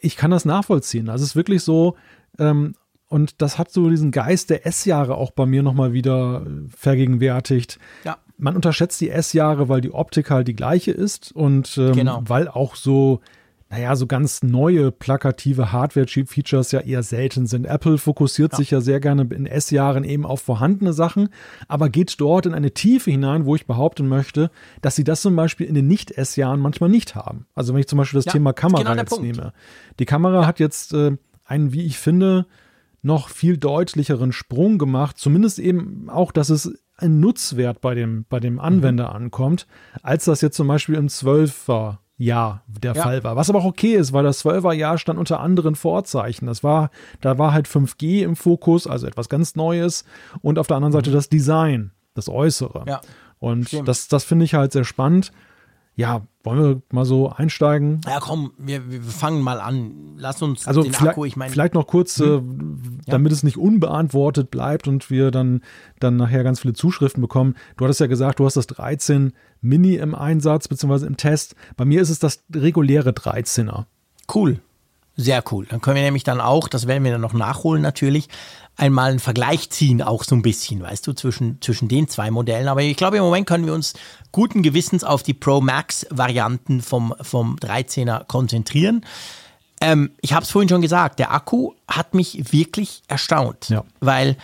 [0.00, 1.08] Ich kann das nachvollziehen.
[1.08, 1.96] Also es ist wirklich so,
[2.38, 2.74] ähm,
[3.08, 7.78] und das hat so diesen Geist der S-Jahre auch bei mir nochmal wieder vergegenwärtigt.
[8.04, 8.16] Ja.
[8.36, 12.22] Man unterschätzt die S-Jahre, weil die Optik halt die gleiche ist und ähm, genau.
[12.26, 13.20] weil auch so
[13.68, 17.66] naja, so ganz neue plakative Hardware-Features ja eher selten sind.
[17.66, 18.58] Apple fokussiert ja.
[18.58, 21.30] sich ja sehr gerne in S-Jahren eben auf vorhandene Sachen,
[21.66, 24.50] aber geht dort in eine Tiefe hinein, wo ich behaupten möchte,
[24.82, 27.46] dass sie das zum Beispiel in den Nicht-S-Jahren manchmal nicht haben.
[27.56, 29.52] Also wenn ich zum Beispiel das ja, Thema Kamera genau jetzt nehme.
[29.98, 30.46] Die Kamera ja.
[30.46, 32.46] hat jetzt äh, einen, wie ich finde,
[33.02, 38.38] noch viel deutlicheren Sprung gemacht, zumindest eben auch, dass es ein Nutzwert bei dem, bei
[38.38, 39.16] dem Anwender mhm.
[39.16, 39.66] ankommt,
[40.02, 43.02] als das jetzt zum Beispiel im 12er Jahr der ja.
[43.02, 43.36] Fall war.
[43.36, 46.46] Was aber auch okay ist, weil das 12er Jahr stand unter anderen Vorzeichen.
[46.46, 50.04] Das war, da war halt 5G im Fokus, also etwas ganz Neues
[50.40, 51.14] und auf der anderen Seite mhm.
[51.14, 52.84] das Design, das Äußere.
[52.86, 53.00] Ja.
[53.38, 53.88] Und Stimmt.
[53.88, 55.30] das, das finde ich halt sehr spannend.
[55.98, 58.02] Ja, wollen wir mal so einsteigen?
[58.06, 60.14] Ja, komm, wir, wir fangen mal an.
[60.18, 61.50] Lass uns also den Akku, ich meine.
[61.50, 63.00] Vielleicht noch kurz, hm?
[63.06, 63.36] äh, damit ja.
[63.36, 65.62] es nicht unbeantwortet bleibt und wir dann,
[65.98, 67.54] dann nachher ganz viele Zuschriften bekommen.
[67.78, 69.32] Du hattest ja gesagt, du hast das 13
[69.62, 71.56] Mini im Einsatz, beziehungsweise im Test.
[71.78, 73.86] Bei mir ist es das reguläre 13er.
[74.32, 74.60] Cool.
[75.16, 75.66] Sehr cool.
[75.66, 78.28] Dann können wir nämlich dann auch, das werden wir dann noch nachholen natürlich,
[78.76, 82.68] einmal einen Vergleich ziehen, auch so ein bisschen, weißt du, zwischen, zwischen den zwei Modellen.
[82.68, 83.94] Aber ich glaube, im Moment können wir uns
[84.32, 89.04] guten Gewissens auf die Pro Max Varianten vom, vom 13er konzentrieren.
[89.80, 93.84] Ähm, ich habe es vorhin schon gesagt, der Akku hat mich wirklich erstaunt, ja.
[94.00, 94.36] weil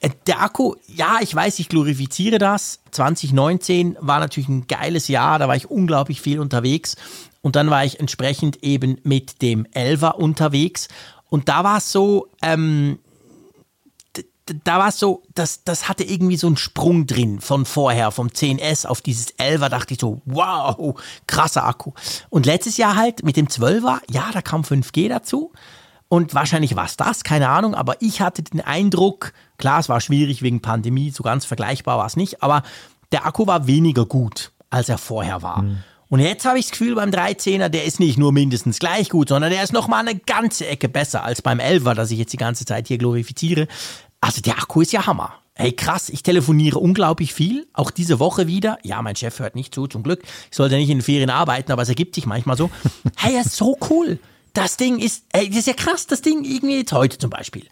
[0.00, 2.80] äh, der Akku, ja, ich weiß, ich glorifiziere das.
[2.92, 6.96] 2019 war natürlich ein geiles Jahr, da war ich unglaublich viel unterwegs.
[7.42, 10.88] Und dann war ich entsprechend eben mit dem 11er unterwegs.
[11.28, 12.98] Und da war es so, ähm,
[14.64, 18.28] da war es so, das, das hatte irgendwie so einen Sprung drin von vorher, vom
[18.28, 21.92] 10S auf dieses 11er, dachte ich so, wow, krasser Akku.
[22.30, 25.52] Und letztes Jahr halt mit dem 12er, ja, da kam 5G dazu.
[26.08, 30.00] Und wahrscheinlich war es das, keine Ahnung, aber ich hatte den Eindruck, klar, es war
[30.00, 32.62] schwierig wegen Pandemie, so ganz vergleichbar war es nicht, aber
[33.12, 35.62] der Akku war weniger gut, als er vorher war.
[35.62, 35.78] Mhm.
[36.12, 39.30] Und jetzt habe ich das Gefühl beim 13er, der ist nicht nur mindestens gleich gut,
[39.30, 42.36] sondern der ist nochmal eine ganze Ecke besser als beim 11er, das ich jetzt die
[42.36, 43.66] ganze Zeit hier glorifiziere.
[44.20, 45.32] Also der Akku ist ja Hammer.
[45.54, 48.76] Hey, krass, ich telefoniere unglaublich viel, auch diese Woche wieder.
[48.82, 50.22] Ja, mein Chef hört nicht zu, zum Glück.
[50.50, 52.70] Ich sollte nicht in den Ferien arbeiten, aber es ergibt sich manchmal so.
[53.16, 54.18] Hey, ist so cool.
[54.52, 57.64] Das Ding ist, ey, das ist ja krass, das Ding irgendwie jetzt heute zum Beispiel.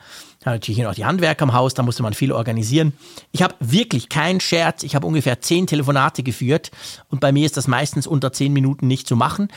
[0.45, 2.95] Ja, natürlich hier noch die Handwerker im Haus, da musste man viel organisieren.
[3.33, 6.71] Ich habe wirklich keinen Scherz, ich habe ungefähr zehn Telefonate geführt
[7.11, 9.49] und bei mir ist das meistens unter zehn Minuten nicht zu machen.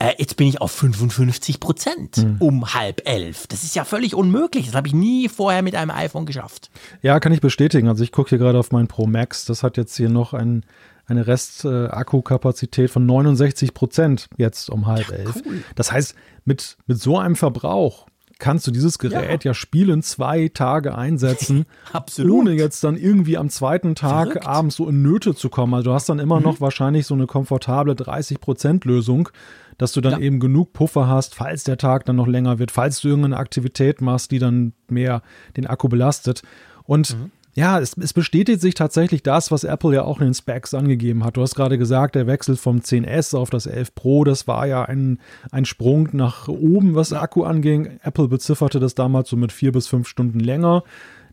[0.00, 2.36] Äh, jetzt bin ich auf 55 Prozent mhm.
[2.38, 3.46] um halb elf.
[3.48, 4.64] Das ist ja völlig unmöglich.
[4.64, 6.70] Das habe ich nie vorher mit einem iPhone geschafft.
[7.02, 7.86] Ja, kann ich bestätigen.
[7.86, 9.44] Also ich gucke hier gerade auf mein Pro Max.
[9.44, 10.64] Das hat jetzt hier noch ein,
[11.10, 15.42] eine Rest-Akkukapazität äh, von 69 Prozent jetzt um halb ja, elf.
[15.44, 15.62] Cool.
[15.74, 18.06] Das heißt, mit, mit so einem Verbrauch
[18.38, 22.32] kannst du dieses Gerät ja, ja spielen zwei Tage einsetzen, Absolut.
[22.32, 24.46] ohne jetzt dann irgendwie am zweiten Tag Verrückt.
[24.46, 25.74] abends so in Nöte zu kommen.
[25.74, 26.44] Also du hast dann immer mhm.
[26.44, 29.28] noch wahrscheinlich so eine komfortable 30% Lösung,
[29.76, 30.18] dass du dann ja.
[30.20, 34.00] eben genug Puffer hast, falls der Tag dann noch länger wird, falls du irgendeine Aktivität
[34.00, 35.22] machst, die dann mehr
[35.56, 36.42] den Akku belastet.
[36.84, 40.34] Und mhm ja, es, es, bestätigt sich tatsächlich das, was Apple ja auch in den
[40.34, 41.36] Specs angegeben hat.
[41.36, 44.84] Du hast gerade gesagt, der Wechsel vom 10S auf das 11 Pro, das war ja
[44.84, 45.18] ein,
[45.50, 47.98] ein Sprung nach oben, was Akku anging.
[48.02, 50.84] Apple bezifferte das damals so mit vier bis fünf Stunden länger.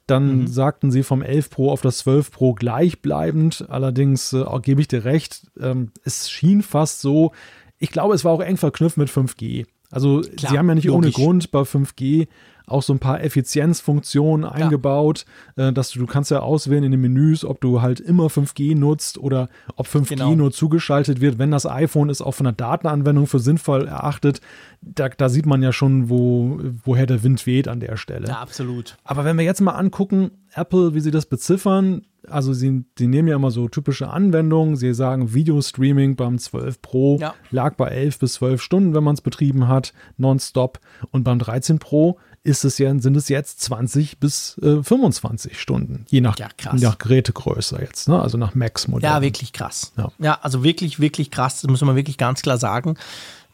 [0.05, 0.47] Dann mhm.
[0.47, 3.65] sagten sie vom 11 Pro auf das 12 Pro gleichbleibend.
[3.69, 7.31] Allerdings äh, gebe ich dir recht, ähm, es schien fast so.
[7.77, 9.65] Ich glaube, es war auch eng verknüpft mit 5G.
[9.89, 11.15] Also Klar, sie haben ja nicht logisch.
[11.15, 12.27] ohne Grund bei 5G
[12.67, 14.51] auch so ein paar Effizienzfunktionen ja.
[14.51, 15.25] eingebaut,
[15.55, 18.77] äh, dass du, du kannst ja auswählen in den Menüs, ob du halt immer 5G
[18.77, 20.35] nutzt oder ob 5G genau.
[20.35, 24.41] nur zugeschaltet wird, wenn das iPhone ist auch von der Datenanwendung für sinnvoll erachtet.
[24.81, 28.27] Da, da sieht man ja schon, wo, woher der Wind weht an der Stelle.
[28.27, 28.97] Ja, absolut.
[29.05, 33.27] Aber wenn wir jetzt mal angucken, Apple, wie sie das beziffern, also sie, sie nehmen
[33.27, 34.75] ja immer so typische Anwendungen.
[34.75, 37.33] Sie sagen, Videostreaming beim 12 Pro ja.
[37.51, 40.79] lag bei 11 bis 12 Stunden, wenn man es betrieben hat, nonstop.
[41.11, 46.05] Und beim 13 Pro ist es ja, sind es jetzt 20 bis äh, 25 Stunden,
[46.09, 48.21] je nach, ja, nach Gerätegröße jetzt, ne?
[48.21, 49.09] also nach Max-Modell.
[49.09, 49.91] Ja, wirklich krass.
[49.97, 50.11] Ja.
[50.17, 52.97] ja, also wirklich, wirklich krass, das muss man wirklich ganz klar sagen.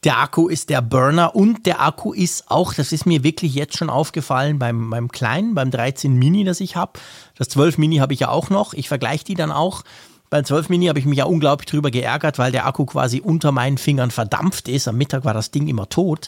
[0.03, 3.77] Der Akku ist der Burner und der Akku ist auch, das ist mir wirklich jetzt
[3.77, 6.99] schon aufgefallen beim, beim kleinen, beim 13 Mini, das ich habe.
[7.37, 8.73] Das 12 Mini habe ich ja auch noch.
[8.73, 9.83] Ich vergleiche die dann auch.
[10.29, 13.51] Beim 12 Mini habe ich mich ja unglaublich drüber geärgert, weil der Akku quasi unter
[13.51, 14.87] meinen Fingern verdampft ist.
[14.87, 16.27] Am Mittag war das Ding immer tot.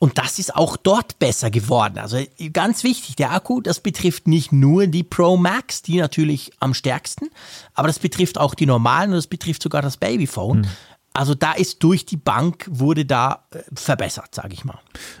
[0.00, 1.98] Und das ist auch dort besser geworden.
[1.98, 2.16] Also
[2.54, 7.28] ganz wichtig, der Akku, das betrifft nicht nur die Pro Max, die natürlich am stärksten,
[7.74, 10.64] aber das betrifft auch die normalen und das betrifft sogar das Babyphone.
[10.64, 10.70] Hm.
[11.12, 14.78] Also da ist durch die Bank wurde da äh, verbessert, sage ich mal.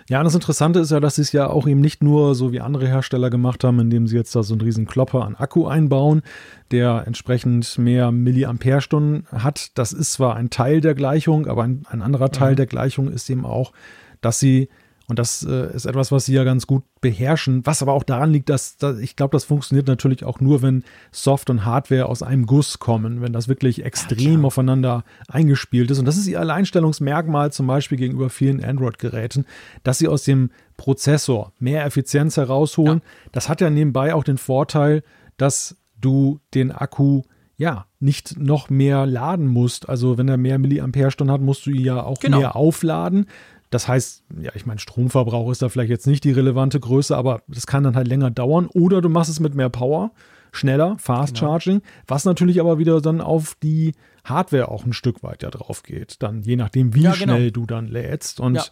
[0.08, 2.52] Ja, und das Interessante ist ja, dass sie es ja auch eben nicht nur so
[2.52, 5.66] wie andere Hersteller gemacht haben, indem sie jetzt da so einen riesen Klopper an Akku
[5.66, 6.22] einbauen,
[6.70, 9.76] der entsprechend mehr Milliampere-Stunden hat.
[9.76, 12.56] Das ist zwar ein Teil der Gleichung, aber ein, ein anderer Teil mhm.
[12.56, 13.72] der Gleichung ist eben auch,
[14.20, 14.68] dass sie
[15.10, 18.30] und das äh, ist etwas, was sie ja ganz gut beherrschen, was aber auch daran
[18.30, 22.22] liegt, dass, dass ich glaube, das funktioniert natürlich auch nur, wenn Soft und Hardware aus
[22.22, 25.98] einem Guss kommen, wenn das wirklich extrem ja, aufeinander eingespielt ist.
[25.98, 29.46] Und das ist ihr Alleinstellungsmerkmal zum Beispiel gegenüber vielen Android-Geräten,
[29.82, 33.00] dass sie aus dem Prozessor mehr Effizienz herausholen.
[33.04, 33.30] Ja.
[33.32, 35.02] Das hat ja nebenbei auch den Vorteil,
[35.38, 37.22] dass du den Akku
[37.56, 39.88] ja, nicht noch mehr laden musst.
[39.88, 42.38] Also wenn er mehr Milliampere-Stunden hat, musst du ihn ja auch genau.
[42.38, 43.26] mehr aufladen.
[43.70, 47.42] Das heißt, ja, ich meine, Stromverbrauch ist da vielleicht jetzt nicht die relevante Größe, aber
[47.46, 48.66] das kann dann halt länger dauern.
[48.66, 50.10] Oder du machst es mit mehr Power,
[50.52, 51.52] schneller, Fast genau.
[51.52, 53.92] Charging, was natürlich aber wieder dann auf die
[54.24, 56.16] Hardware auch ein Stück weit ja drauf geht.
[56.20, 57.34] Dann je nachdem, wie ja, genau.
[57.34, 58.40] schnell du dann lädst.
[58.40, 58.64] Und ja.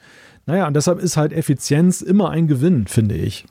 [0.46, 3.46] naja, und deshalb ist halt Effizienz immer ein Gewinn, finde ich.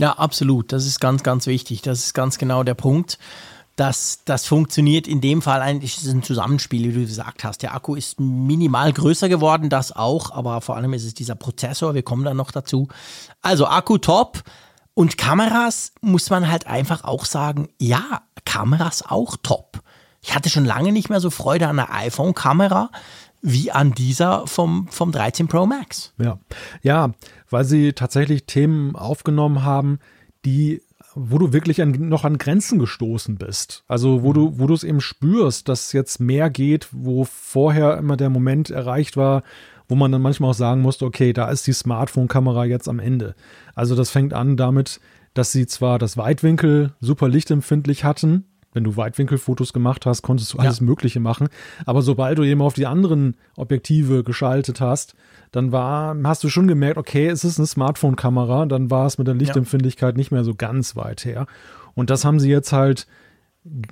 [0.00, 0.72] Ja, absolut.
[0.72, 1.82] Das ist ganz, ganz wichtig.
[1.82, 3.18] Das ist ganz genau der Punkt
[3.78, 7.62] das, das funktioniert in dem Fall eigentlich, ist ein Zusammenspiel, wie du gesagt hast.
[7.62, 11.94] Der Akku ist minimal größer geworden, das auch, aber vor allem ist es dieser Prozessor,
[11.94, 12.88] wir kommen dann noch dazu.
[13.40, 14.42] Also Akku top
[14.94, 19.80] und Kameras muss man halt einfach auch sagen, ja, Kameras auch top.
[20.22, 22.90] Ich hatte schon lange nicht mehr so Freude an einer iPhone-Kamera
[23.42, 26.12] wie an dieser vom, vom 13 Pro Max.
[26.18, 26.40] Ja.
[26.82, 27.10] ja,
[27.48, 30.00] weil sie tatsächlich Themen aufgenommen haben,
[30.44, 30.82] die
[31.20, 33.84] wo du wirklich an, noch an Grenzen gestoßen bist.
[33.88, 38.16] Also wo du, wo du es eben spürst, dass jetzt mehr geht, wo vorher immer
[38.16, 39.42] der Moment erreicht war,
[39.88, 43.34] wo man dann manchmal auch sagen musste, okay, da ist die Smartphone-Kamera jetzt am Ende.
[43.74, 45.00] Also das fängt an damit,
[45.34, 48.44] dass sie zwar das Weitwinkel super lichtempfindlich hatten,
[48.78, 50.86] wenn du Weitwinkelfotos gemacht hast, konntest du alles ja.
[50.86, 51.48] Mögliche machen.
[51.84, 55.16] Aber sobald du eben auf die anderen Objektive geschaltet hast,
[55.50, 59.26] dann war, hast du schon gemerkt, okay, es ist eine Smartphone-Kamera, dann war es mit
[59.26, 60.16] der Lichtempfindlichkeit ja.
[60.16, 61.48] nicht mehr so ganz weit her.
[61.94, 63.08] Und das haben sie jetzt halt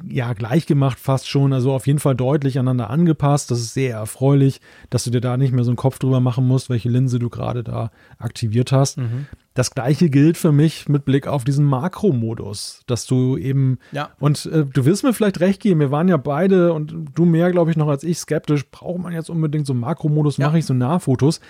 [0.09, 3.51] ja gleich gemacht, fast schon, also auf jeden Fall deutlich aneinander angepasst.
[3.51, 6.47] Das ist sehr erfreulich, dass du dir da nicht mehr so einen Kopf drüber machen
[6.47, 8.99] musst, welche Linse du gerade da aktiviert hast.
[8.99, 9.27] Mhm.
[9.57, 14.11] Das gleiche gilt für mich mit Blick auf diesen Makro-Modus, dass du eben, ja.
[14.21, 17.51] und äh, du wirst mir vielleicht recht geben, wir waren ja beide und du mehr,
[17.51, 20.47] glaube ich, noch als ich skeptisch, braucht man jetzt unbedingt so einen Makro-Modus, ja.
[20.47, 21.41] mache ich so Nahfotos.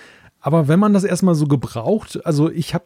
[0.41, 2.85] Aber wenn man das erstmal so gebraucht, also ich habe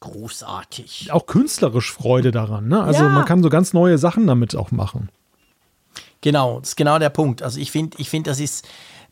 [0.00, 1.12] großartig.
[1.12, 2.68] Auch künstlerisch Freude daran.
[2.68, 2.82] Ne?
[2.82, 3.10] Also ja.
[3.10, 5.10] man kann so ganz neue Sachen damit auch machen.
[6.22, 7.42] Genau, das ist genau der Punkt.
[7.42, 8.66] Also ich finde, ich finde, das ist,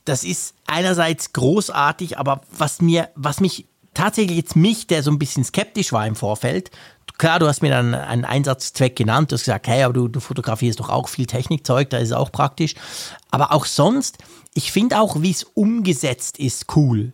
[0.07, 5.19] das ist einerseits großartig, aber was mir, was mich tatsächlich jetzt mich, der so ein
[5.19, 6.71] bisschen skeptisch war im Vorfeld,
[7.21, 10.21] klar, du hast mir dann einen Einsatzzweck genannt, du hast gesagt, hey, aber du, du
[10.21, 12.75] fotografierst doch auch viel Technikzeug, da ist es auch praktisch.
[13.31, 14.19] Aber auch sonst,
[14.55, 17.13] ich finde auch, wie es umgesetzt ist, cool.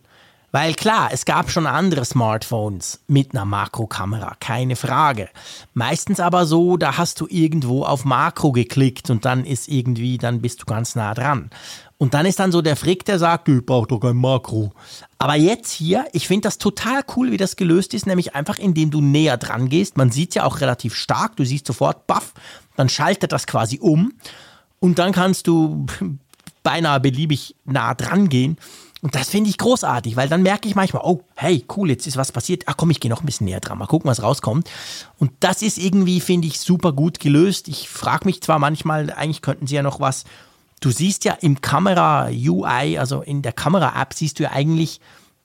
[0.51, 5.27] Weil klar, es gab schon andere Smartphones mit einer Makrokamera, keine Frage.
[5.73, 10.41] Meistens aber so, da hast du irgendwo auf Makro geklickt und dann ist irgendwie, dann
[10.41, 11.49] bist du ganz nah dran.
[11.97, 14.71] Und dann ist dann so der Frick, der sagt, ich brauche doch kein Makro.
[15.19, 18.91] Aber jetzt hier, ich finde das total cool, wie das gelöst ist, nämlich einfach indem
[18.91, 19.97] du näher dran gehst.
[19.97, 22.33] Man sieht ja auch relativ stark, du siehst sofort, baff,
[22.75, 24.13] dann schaltet das quasi um
[24.79, 25.87] und dann kannst du
[26.63, 28.57] beinahe beliebig nah dran gehen.
[29.01, 32.17] Und das finde ich großartig, weil dann merke ich manchmal, oh, hey, cool, jetzt ist
[32.17, 32.63] was passiert.
[32.65, 34.69] Ach komm, ich gehe noch ein bisschen näher dran, mal gucken, was rauskommt.
[35.19, 37.67] Und das ist irgendwie, finde ich, super gut gelöst.
[37.67, 40.25] Ich frage mich zwar manchmal, eigentlich könnten sie ja noch was
[40.79, 44.99] du siehst ja im Kamera-UI, also in der Kamera-App, siehst du ja eigentlich,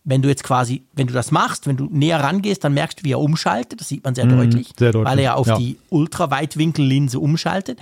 [0.05, 3.05] wenn du jetzt quasi, wenn du das machst, wenn du näher rangehst, dann merkst du,
[3.05, 3.81] wie er umschaltet.
[3.81, 5.57] Das sieht man sehr, mhm, deutlich, sehr deutlich, weil er ja auf ja.
[5.57, 7.79] die Ultraweitwinkellinse umschaltet.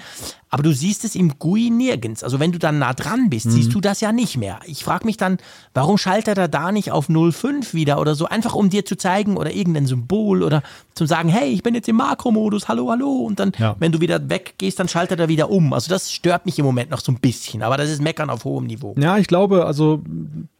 [0.50, 2.24] Aber du siehst es im GUI nirgends.
[2.24, 3.50] Also wenn du dann nah dran bist, mhm.
[3.52, 4.58] siehst du das ja nicht mehr.
[4.66, 5.38] Ich frage mich dann,
[5.74, 8.26] warum schaltet er da nicht auf 05 wieder oder so?
[8.26, 10.62] Einfach um dir zu zeigen oder irgendein Symbol oder
[10.94, 13.10] zum sagen, hey, ich bin jetzt im Makromodus, hallo, hallo.
[13.10, 13.76] Und dann, ja.
[13.78, 15.72] wenn du wieder weggehst, dann schaltet er wieder um.
[15.72, 17.62] Also das stört mich im Moment noch so ein bisschen.
[17.62, 18.94] Aber das ist Meckern auf hohem Niveau.
[18.98, 20.02] Ja, ich glaube, also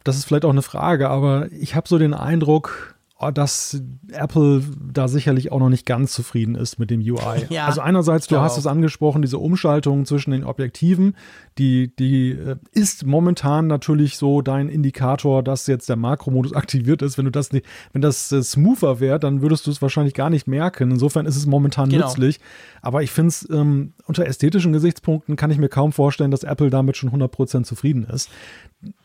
[0.05, 2.95] das ist vielleicht auch eine Frage, aber ich habe so den Eindruck,
[3.29, 3.81] dass
[4.11, 7.45] Apple da sicherlich auch noch nicht ganz zufrieden ist mit dem UI.
[7.49, 11.15] Ja, also einerseits, du hast es angesprochen, diese Umschaltung zwischen den Objektiven,
[11.57, 17.17] die, die äh, ist momentan natürlich so dein Indikator, dass jetzt der Makromodus aktiviert ist.
[17.17, 20.29] Wenn du das nicht, wenn das äh, smoother wäre, dann würdest du es wahrscheinlich gar
[20.29, 20.91] nicht merken.
[20.91, 22.07] Insofern ist es momentan genau.
[22.07, 22.39] nützlich.
[22.81, 26.69] Aber ich finde es ähm, unter ästhetischen Gesichtspunkten kann ich mir kaum vorstellen, dass Apple
[26.69, 28.29] damit schon 100% zufrieden ist.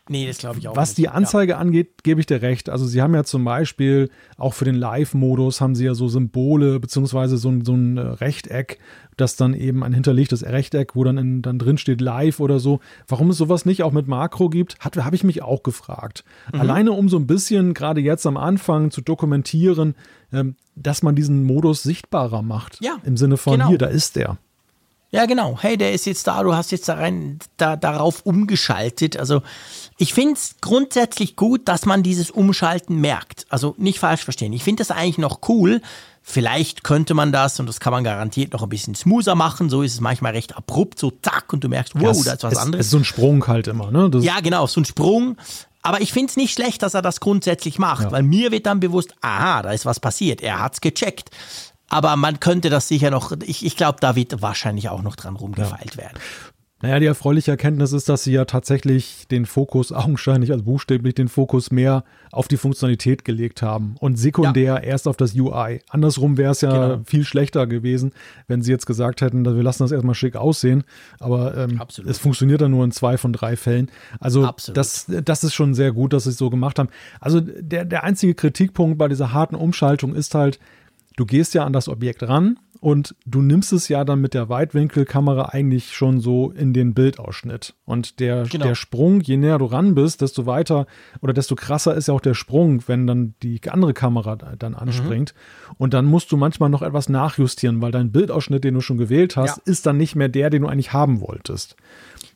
[0.09, 0.97] Nee, das glaube ich auch Was nicht.
[0.99, 1.57] die Anzeige ja.
[1.57, 2.69] angeht, gebe ich dir recht.
[2.69, 6.79] Also sie haben ja zum Beispiel auch für den Live-Modus haben sie ja so Symbole
[6.79, 8.79] beziehungsweise so, so ein äh, Rechteck,
[9.17, 12.79] das dann eben ein hinterlegtes Rechteck, wo dann, in, dann drin steht Live oder so.
[13.07, 16.23] Warum es sowas nicht auch mit Makro gibt, habe ich mich auch gefragt.
[16.53, 16.61] Mhm.
[16.61, 19.95] Alleine um so ein bisschen gerade jetzt am Anfang zu dokumentieren,
[20.31, 22.79] ähm, dass man diesen Modus sichtbarer macht.
[22.81, 22.97] Ja.
[23.03, 23.69] Im Sinne von genau.
[23.69, 24.37] hier, da ist der.
[25.09, 25.57] Ja, genau.
[25.59, 29.17] Hey, der ist jetzt da, du hast jetzt da rein, da, darauf umgeschaltet.
[29.17, 29.41] Also
[29.97, 33.47] ich finde es grundsätzlich gut, dass man dieses Umschalten merkt.
[33.49, 34.53] Also nicht falsch verstehen.
[34.53, 35.81] Ich finde das eigentlich noch cool.
[36.21, 39.69] Vielleicht könnte man das, und das kann man garantiert noch ein bisschen smoother machen.
[39.69, 42.43] So ist es manchmal recht abrupt, so zack, und du merkst, wow, ja, da ist
[42.43, 42.81] was es, anderes.
[42.81, 44.09] Es ist so ein Sprung halt immer, ne?
[44.09, 45.37] Das ja, genau, so ein Sprung.
[45.81, 48.11] Aber ich finde es nicht schlecht, dass er das grundsätzlich macht, ja.
[48.11, 50.41] weil mir wird dann bewusst, aha, da ist was passiert.
[50.41, 51.31] Er hat's gecheckt.
[51.89, 55.37] Aber man könnte das sicher noch, ich, ich glaube, da wird wahrscheinlich auch noch dran
[55.37, 56.03] rumgefeilt ja.
[56.03, 56.19] werden.
[56.79, 61.27] Naja, die erfreuliche Erkenntnis ist, dass sie ja tatsächlich den Fokus, augenscheinlich, also buchstäblich den
[61.27, 64.77] Fokus mehr auf die Funktionalität gelegt haben und sekundär ja.
[64.77, 65.79] erst auf das UI.
[65.89, 67.03] Andersrum wäre es ja genau.
[67.05, 68.11] viel schlechter gewesen,
[68.47, 70.83] wenn sie jetzt gesagt hätten, wir lassen das erstmal schick aussehen,
[71.19, 73.89] aber ähm, es funktioniert dann nur in zwei von drei Fällen.
[74.19, 76.89] Also das, das ist schon sehr gut, dass sie es so gemacht haben.
[77.19, 80.59] Also der, der einzige Kritikpunkt bei dieser harten Umschaltung ist halt,
[81.15, 84.49] du gehst ja an das Objekt ran und du nimmst es ja dann mit der
[84.49, 87.73] Weitwinkelkamera eigentlich schon so in den Bildausschnitt.
[87.85, 88.65] Und der, genau.
[88.65, 90.87] der Sprung, je näher du ran bist, desto weiter
[91.21, 94.77] oder desto krasser ist ja auch der Sprung, wenn dann die andere Kamera dann mhm.
[94.77, 95.33] anspringt.
[95.33, 95.75] Mhm.
[95.77, 99.35] Und dann musst du manchmal noch etwas nachjustieren, weil dein Bildausschnitt, den du schon gewählt
[99.35, 99.63] hast, ja.
[99.65, 101.75] ist dann nicht mehr der, den du eigentlich haben wolltest.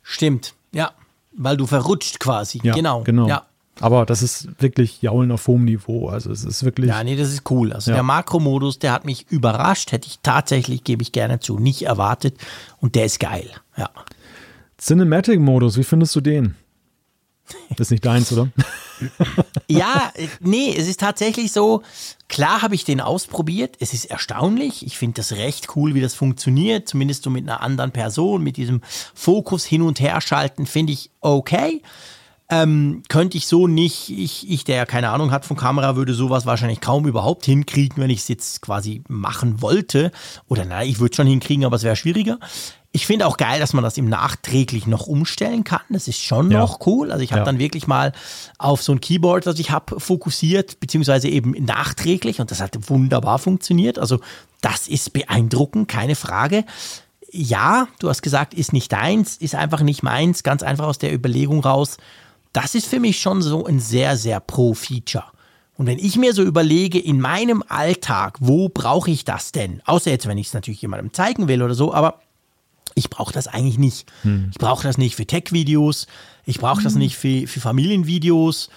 [0.02, 0.92] Stimmt, ja.
[1.34, 2.60] Weil du verrutscht quasi.
[2.62, 3.04] Ja, genau.
[3.04, 3.26] genau.
[3.26, 3.46] Ja.
[3.82, 6.08] Aber das ist wirklich Jaulen auf hohem Niveau.
[6.08, 6.88] Also es ist wirklich.
[6.88, 7.72] Ja, nee, das ist cool.
[7.72, 7.96] Also ja.
[7.96, 9.90] der Makromodus, der hat mich überrascht.
[9.90, 12.36] Hätte ich tatsächlich, gebe ich gerne zu, nicht erwartet.
[12.78, 13.50] Und der ist geil.
[13.76, 13.90] Ja.
[14.78, 16.54] Cinematic-Modus, wie findest du den?
[17.70, 18.48] Das ist nicht deins, oder?
[19.68, 21.82] ja, nee, es ist tatsächlich so.
[22.28, 23.76] Klar habe ich den ausprobiert.
[23.80, 24.86] Es ist erstaunlich.
[24.86, 26.88] Ich finde das recht cool, wie das funktioniert.
[26.88, 28.80] Zumindest so mit einer anderen Person, mit diesem
[29.12, 31.82] Fokus hin und her schalten, finde ich okay.
[32.52, 36.12] Ähm, könnte ich so nicht, ich, ich, der ja keine Ahnung hat von Kamera, würde
[36.12, 40.12] sowas wahrscheinlich kaum überhaupt hinkriegen, wenn ich es jetzt quasi machen wollte.
[40.48, 42.38] Oder nein, ich würde schon hinkriegen, aber es wäre schwieriger.
[42.94, 45.80] Ich finde auch geil, dass man das im nachträglich noch umstellen kann.
[45.88, 46.58] Das ist schon ja.
[46.58, 47.10] noch cool.
[47.10, 47.46] Also ich habe ja.
[47.46, 48.12] dann wirklich mal
[48.58, 53.38] auf so ein Keyboard, das ich habe, fokussiert, beziehungsweise eben nachträglich und das hat wunderbar
[53.38, 53.98] funktioniert.
[53.98, 54.20] Also
[54.60, 56.66] das ist beeindruckend, keine Frage.
[57.30, 61.14] Ja, du hast gesagt, ist nicht deins, ist einfach nicht meins, ganz einfach aus der
[61.14, 61.96] Überlegung raus.
[62.52, 65.24] Das ist für mich schon so ein sehr, sehr Pro-Feature.
[65.76, 69.80] Und wenn ich mir so überlege, in meinem Alltag, wo brauche ich das denn?
[69.86, 72.20] Außer jetzt, wenn ich es natürlich jemandem zeigen will oder so, aber
[72.94, 74.12] ich brauche das eigentlich nicht.
[74.22, 74.50] Hm.
[74.52, 76.06] Ich brauche das nicht für Tech-Videos,
[76.44, 76.84] ich brauche hm.
[76.84, 78.68] das nicht für, für Familienvideos.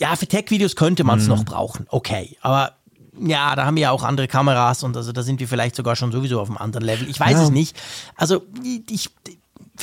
[0.00, 1.34] Ja, für Tech-Videos könnte man es hm.
[1.34, 2.36] noch brauchen, okay.
[2.40, 2.76] Aber
[3.20, 5.96] ja, da haben wir ja auch andere Kameras und also da sind wir vielleicht sogar
[5.96, 7.08] schon sowieso auf einem anderen Level.
[7.08, 7.42] Ich weiß ja.
[7.42, 7.76] es nicht.
[8.16, 8.42] Also
[8.88, 9.10] ich,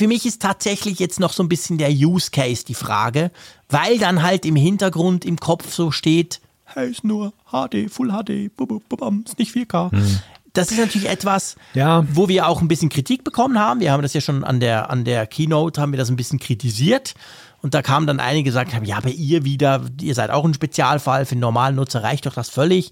[0.00, 3.30] für mich ist tatsächlich jetzt noch so ein bisschen der Use Case die Frage,
[3.68, 8.56] weil dann halt im Hintergrund im Kopf so steht, hey, ist nur HD, Full HD,
[8.56, 9.94] bum, bum, bum, ist nicht 4K.
[9.94, 10.20] Mhm
[10.52, 12.04] das ist natürlich etwas, ja.
[12.12, 13.78] wo wir auch ein bisschen Kritik bekommen haben.
[13.78, 16.40] Wir haben das ja schon an der, an der Keynote, haben wir das ein bisschen
[16.40, 17.14] kritisiert.
[17.62, 20.52] Und da kamen dann einige, gesagt haben, ja, bei ihr wieder, ihr seid auch ein
[20.52, 22.90] Spezialfall, für einen normalen Nutzer reicht doch das völlig.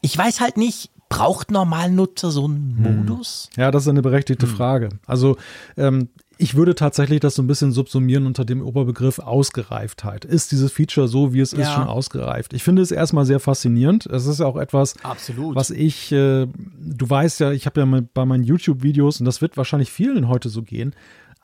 [0.00, 2.96] Ich weiß halt nicht, braucht normalen Nutzer so einen hm.
[2.96, 3.50] Modus?
[3.56, 4.56] Ja, das ist eine berechtigte hm.
[4.56, 4.88] Frage.
[5.06, 5.36] Also
[5.76, 10.24] ähm, ich würde tatsächlich das so ein bisschen subsumieren unter dem Oberbegriff Ausgereiftheit.
[10.24, 11.60] Ist dieses Feature so, wie es ja.
[11.60, 12.52] ist, schon ausgereift?
[12.52, 14.06] Ich finde es erstmal sehr faszinierend.
[14.06, 15.56] Es ist ja auch etwas, Absolut.
[15.56, 19.56] was ich, äh, du weißt ja, ich habe ja bei meinen YouTube-Videos, und das wird
[19.56, 20.94] wahrscheinlich vielen heute so gehen,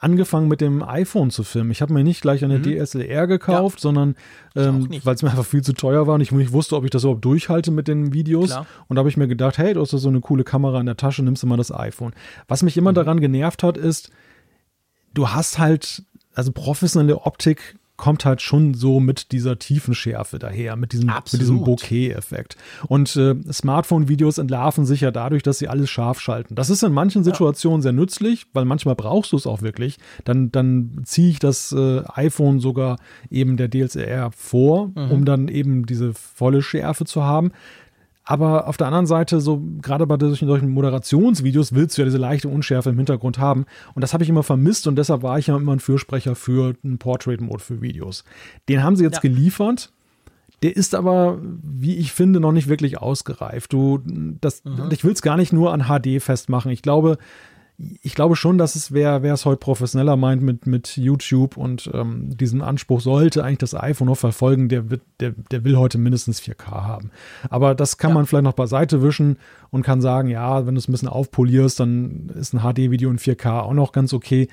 [0.03, 1.71] angefangen mit dem iPhone zu filmen.
[1.71, 2.65] Ich habe mir nicht gleich eine mhm.
[2.65, 3.83] DSLR gekauft, ja.
[3.83, 4.17] sondern
[4.57, 6.91] ähm, weil es mir einfach viel zu teuer war und ich nicht wusste, ob ich
[6.91, 8.51] das überhaupt durchhalte mit den Videos.
[8.51, 8.67] Klar.
[8.89, 10.97] Und da habe ich mir gedacht, hey, du hast so eine coole Kamera in der
[10.97, 12.13] Tasche, nimmst du mal das iPhone.
[12.49, 12.97] Was mich immer mhm.
[12.97, 14.11] daran genervt hat, ist,
[15.15, 16.03] du hast halt,
[16.35, 21.41] also professionelle Optik kommt halt schon so mit dieser tiefen Schärfe daher, mit diesem, mit
[21.41, 22.57] diesem Bokeh-Effekt.
[22.89, 26.57] Und äh, Smartphone-Videos entlarven sich ja dadurch, dass sie alles scharf schalten.
[26.57, 27.83] Das ist in manchen Situationen ja.
[27.83, 29.99] sehr nützlich, weil manchmal brauchst du es auch wirklich.
[30.25, 32.99] Dann, dann ziehe ich das äh, iPhone sogar
[33.31, 35.11] eben der DSLR vor, mhm.
[35.13, 37.53] um dann eben diese volle Schärfe zu haben.
[38.25, 42.19] Aber auf der anderen Seite, so gerade bei solchen, solchen Moderationsvideos willst du ja diese
[42.19, 43.67] leichte Unschärfe im Hintergrund haben.
[43.95, 46.75] Und das habe ich immer vermisst und deshalb war ich ja immer ein Fürsprecher für
[46.85, 48.25] einen Portrait-Mode für Videos.
[48.69, 49.21] Den haben sie jetzt ja.
[49.21, 49.93] geliefert.
[50.63, 53.73] Der ist aber, wie ich finde, noch nicht wirklich ausgereift.
[53.73, 54.01] Du,
[54.41, 54.91] das, mhm.
[54.93, 56.71] ich will es gar nicht nur an HD festmachen.
[56.71, 57.19] Ich glaube,
[58.03, 62.37] ich glaube schon, dass es, wer, es heute professioneller meint mit, mit YouTube und ähm,
[62.37, 66.41] diesem Anspruch sollte eigentlich das iPhone noch verfolgen, der, wird, der, der will heute mindestens
[66.41, 67.11] 4K haben.
[67.51, 68.15] Aber das kann ja.
[68.15, 69.39] man vielleicht noch beiseite wischen
[69.71, 73.19] und kann sagen, ja, wenn du es ein bisschen aufpolierst, dann ist ein HD-Video in
[73.19, 74.49] 4K auch noch ganz okay.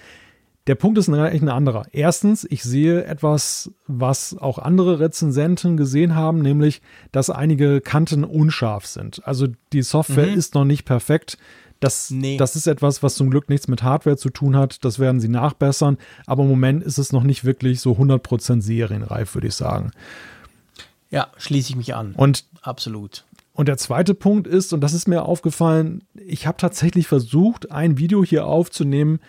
[0.67, 1.85] Der Punkt ist eigentlich ein anderer.
[1.91, 8.85] Erstens, ich sehe etwas, was auch andere Rezensenten gesehen haben, nämlich, dass einige Kanten unscharf
[8.85, 9.25] sind.
[9.25, 10.37] Also die Software mhm.
[10.37, 11.37] ist noch nicht perfekt.
[11.79, 12.37] Das, nee.
[12.37, 14.83] das ist etwas, was zum Glück nichts mit Hardware zu tun hat.
[14.83, 15.97] Das werden sie nachbessern.
[16.25, 19.91] Aber im Moment ist es noch nicht wirklich so 100% serienreif, würde ich sagen.
[21.09, 22.13] Ja, schließe ich mich an.
[22.15, 23.23] Und absolut.
[23.53, 27.97] Und der zweite Punkt ist, und das ist mir aufgefallen, ich habe tatsächlich versucht, ein
[27.97, 29.19] Video hier aufzunehmen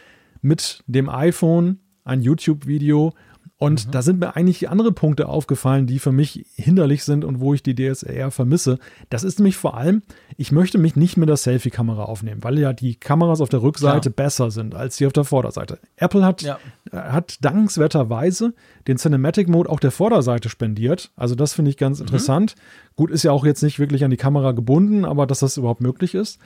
[0.43, 3.13] mit dem iPhone, ein YouTube-Video,
[3.61, 3.91] und mhm.
[3.91, 7.63] da sind mir eigentlich andere Punkte aufgefallen, die für mich hinderlich sind und wo ich
[7.63, 8.79] die DSLR vermisse.
[9.11, 10.01] Das ist nämlich vor allem,
[10.39, 14.11] ich möchte mich nicht mit der Selfie-Kamera aufnehmen, weil ja die Kameras auf der Rückseite
[14.11, 14.25] Klar.
[14.25, 15.79] besser sind als die auf der Vorderseite.
[15.97, 16.59] Apple hat, ja.
[16.91, 18.55] Äh, hat dankenswerterweise
[18.89, 21.11] den Cinematic Mode auch der Vorderseite spendiert.
[21.15, 22.07] Also das finde ich ganz mhm.
[22.07, 22.55] interessant.
[22.97, 25.83] Gut, ist ja auch jetzt nicht wirklich an die Kamera gebunden, aber dass das überhaupt
[25.83, 26.39] möglich ist.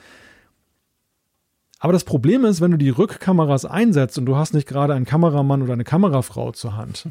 [1.79, 5.05] Aber das Problem ist, wenn du die Rückkameras einsetzt und du hast nicht gerade einen
[5.05, 7.09] Kameramann oder eine Kamerafrau zur Hand,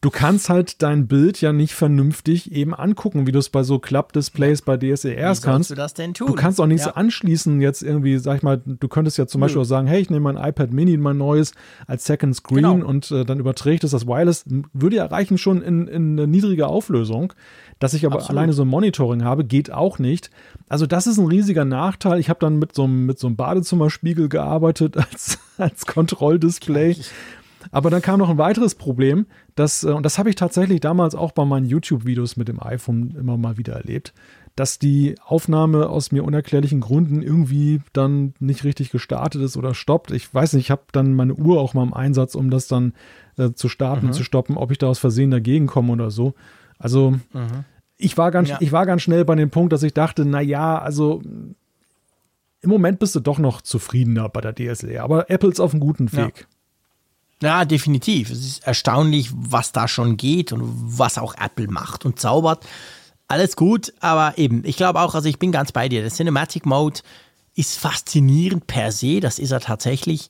[0.00, 3.78] du kannst halt dein Bild ja nicht vernünftig eben angucken, wie du es bei so
[3.78, 5.70] Klappdisplays bei DSLRs kannst.
[5.70, 6.28] Du das denn tun?
[6.28, 6.92] Du kannst auch nicht ja.
[6.92, 10.08] anschließen, jetzt irgendwie, sag ich mal, du könntest ja zum Beispiel auch sagen, hey, ich
[10.08, 11.52] nehme mein iPad Mini, mein neues,
[11.86, 12.86] als Second Screen genau.
[12.86, 14.46] und äh, dann überträgt es das Wireless.
[14.72, 17.34] Würde ja reichen schon in, in eine niedrige Auflösung.
[17.80, 18.38] Dass ich aber Absolut.
[18.38, 20.30] alleine so ein Monitoring habe, geht auch nicht.
[20.68, 22.20] Also das ist ein riesiger Nachteil.
[22.20, 26.94] Ich habe dann mit so einem, mit so einem Badezimmerspiegel gearbeitet als, als Kontrolldisplay.
[27.72, 31.14] Aber dann kam noch ein weiteres Problem, das, äh, und das habe ich tatsächlich damals
[31.14, 34.14] auch bei meinen YouTube-Videos mit dem iPhone immer mal wieder erlebt,
[34.56, 40.10] dass die Aufnahme aus mir unerklärlichen Gründen irgendwie dann nicht richtig gestartet ist oder stoppt.
[40.10, 42.94] Ich weiß nicht, ich habe dann meine Uhr auch mal im Einsatz, um das dann
[43.36, 44.12] äh, zu starten, mhm.
[44.12, 46.34] zu stoppen, ob ich da aus Versehen dagegen komme oder so.
[46.80, 47.64] Also mhm.
[47.96, 48.58] ich, war ganz, ja.
[48.58, 51.22] ich war ganz schnell bei dem Punkt, dass ich dachte, na ja, also
[52.62, 55.80] im Moment bist du doch noch zufriedener bei der DSLR, aber Apple ist auf einem
[55.80, 56.48] guten Weg.
[57.42, 58.30] Ja, definitiv.
[58.30, 62.66] Es ist erstaunlich, was da schon geht und was auch Apple macht und zaubert.
[63.28, 66.02] Alles gut, aber eben, ich glaube auch, also ich bin ganz bei dir.
[66.02, 67.00] Der Cinematic Mode
[67.54, 70.28] ist faszinierend per se, das ist er tatsächlich.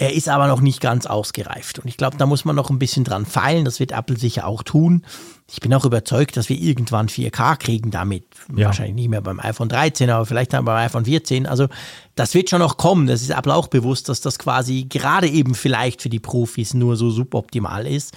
[0.00, 1.80] Er ist aber noch nicht ganz ausgereift.
[1.80, 3.64] Und ich glaube, da muss man noch ein bisschen dran feilen.
[3.64, 5.04] Das wird Apple sicher auch tun.
[5.50, 8.24] Ich bin auch überzeugt, dass wir irgendwann 4K kriegen damit.
[8.54, 8.66] Ja.
[8.66, 11.46] Wahrscheinlich nicht mehr beim iPhone 13, aber vielleicht dann beim iPhone 14.
[11.46, 11.66] Also
[12.14, 13.08] das wird schon noch kommen.
[13.08, 16.94] Das ist Apple auch bewusst, dass das quasi gerade eben vielleicht für die Profis nur
[16.96, 18.16] so suboptimal ist.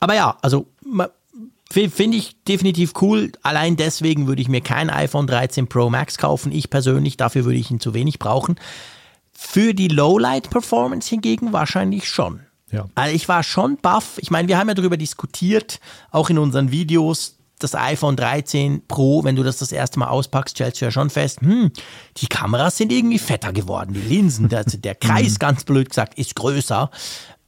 [0.00, 0.66] Aber ja, also
[1.70, 3.32] finde ich definitiv cool.
[3.42, 6.52] Allein deswegen würde ich mir kein iPhone 13 Pro Max kaufen.
[6.52, 8.56] Ich persönlich, dafür würde ich ihn zu wenig brauchen.
[9.42, 12.40] Für die Lowlight-Performance hingegen wahrscheinlich schon.
[12.70, 12.84] Ja.
[12.94, 14.18] Also ich war schon baff.
[14.18, 15.80] Ich meine, wir haben ja darüber diskutiert,
[16.10, 20.56] auch in unseren Videos, das iPhone 13 Pro, wenn du das das erste Mal auspackst,
[20.56, 21.72] stellst du ja schon fest, hm,
[22.18, 25.38] die Kameras sind irgendwie fetter geworden, die Linsen, der, der Kreis, mhm.
[25.38, 26.90] ganz blöd gesagt, ist größer.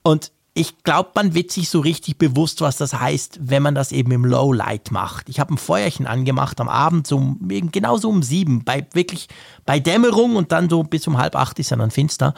[0.03, 3.90] Und ich glaube, man wird sich so richtig bewusst, was das heißt, wenn man das
[3.90, 5.30] eben im Lowlight macht.
[5.30, 9.28] Ich habe ein Feuerchen angemacht am Abend, so genau so um sieben, bei wirklich
[9.64, 12.34] bei Dämmerung und dann so bis um halb acht ist ja dann finster.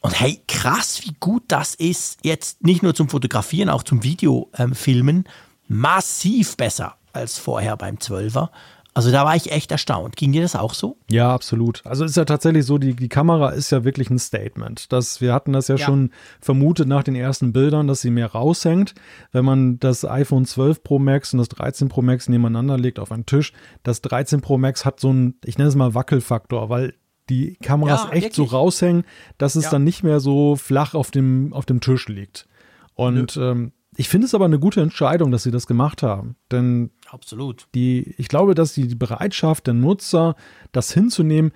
[0.00, 5.16] Und hey, krass, wie gut das ist, jetzt nicht nur zum Fotografieren, auch zum Videofilmen,
[5.16, 5.24] ähm,
[5.68, 8.50] massiv besser als vorher beim Zwölfer.
[8.94, 10.16] Also da war ich echt erstaunt.
[10.16, 10.98] Ging dir das auch so?
[11.10, 11.80] Ja, absolut.
[11.86, 14.92] Also ist ja tatsächlich so, die, die Kamera ist ja wirklich ein Statement.
[14.92, 18.32] Das, wir hatten das ja, ja, schon vermutet nach den ersten Bildern, dass sie mehr
[18.32, 18.94] raushängt.
[19.30, 23.12] Wenn man das iPhone 12 Pro Max und das 13 Pro Max nebeneinander legt auf
[23.12, 26.92] einen Tisch, das 13 Pro Max hat so einen, ich nenne es mal Wackelfaktor, weil
[27.30, 28.50] die Kameras ja, echt wirklich?
[28.50, 29.04] so raushängen,
[29.38, 29.70] dass es ja.
[29.70, 32.46] dann nicht mehr so flach auf dem, auf dem Tisch liegt.
[32.94, 36.36] Und ähm, ich finde es aber eine gute Entscheidung, dass sie das gemacht haben.
[36.50, 37.66] Denn Absolut.
[37.74, 40.34] Die, ich glaube, dass die, die Bereitschaft der Nutzer,
[40.72, 41.52] das hinzunehmen,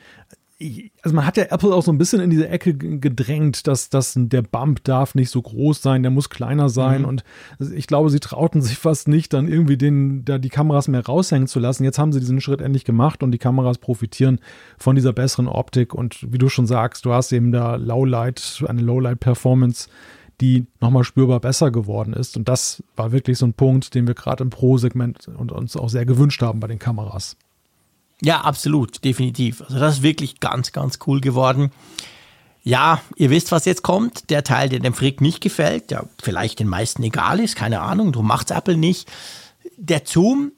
[1.02, 4.14] also man hat ja Apple auch so ein bisschen in diese Ecke gedrängt, dass, dass
[4.16, 7.02] der Bump darf nicht so groß sein, der muss kleiner sein.
[7.02, 7.08] Mhm.
[7.08, 7.24] Und
[7.74, 11.46] ich glaube, sie trauten sich fast nicht, dann irgendwie den, da die Kameras mehr raushängen
[11.46, 11.84] zu lassen.
[11.84, 14.40] Jetzt haben sie diesen Schritt endlich gemacht und die Kameras profitieren
[14.78, 15.92] von dieser besseren Optik.
[15.92, 19.88] Und wie du schon sagst, du hast eben da Lowlight, eine Lowlight-Performance
[20.40, 22.36] die nochmal spürbar besser geworden ist.
[22.36, 25.88] Und das war wirklich so ein Punkt, den wir gerade im Pro-Segment und uns auch
[25.88, 27.36] sehr gewünscht haben bei den Kameras.
[28.22, 29.62] Ja, absolut, definitiv.
[29.62, 31.70] Also das ist wirklich ganz, ganz cool geworden.
[32.62, 34.30] Ja, ihr wisst, was jetzt kommt.
[34.30, 38.12] Der Teil, der dem Frick nicht gefällt, der vielleicht den meisten egal ist, keine Ahnung,
[38.12, 39.08] darum macht Apple nicht.
[39.76, 40.52] Der Zoom,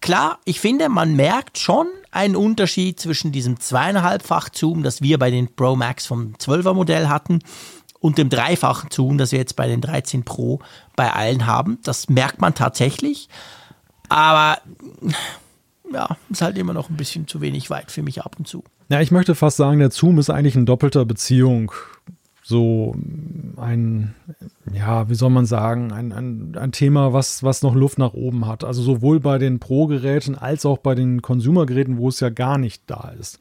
[0.00, 5.30] klar, ich finde, man merkt schon einen Unterschied zwischen diesem zweieinhalbfach Zoom, das wir bei
[5.30, 7.40] den Pro Max vom 12er Modell hatten,
[8.02, 10.58] und dem dreifachen Zoom, das wir jetzt bei den 13 Pro
[10.96, 11.78] bei allen haben.
[11.84, 13.28] Das merkt man tatsächlich.
[14.08, 14.58] Aber
[15.90, 18.64] ja, ist halt immer noch ein bisschen zu wenig weit für mich ab und zu.
[18.88, 21.72] Ja, ich möchte fast sagen, der Zoom ist eigentlich in doppelter Beziehung.
[22.42, 22.96] So
[23.56, 24.16] ein,
[24.74, 28.46] ja, wie soll man sagen, ein, ein, ein Thema, was, was noch Luft nach oben
[28.46, 28.64] hat.
[28.64, 32.82] Also sowohl bei den Pro-Geräten als auch bei den Consumer-Geräten, wo es ja gar nicht
[32.88, 33.38] da ist.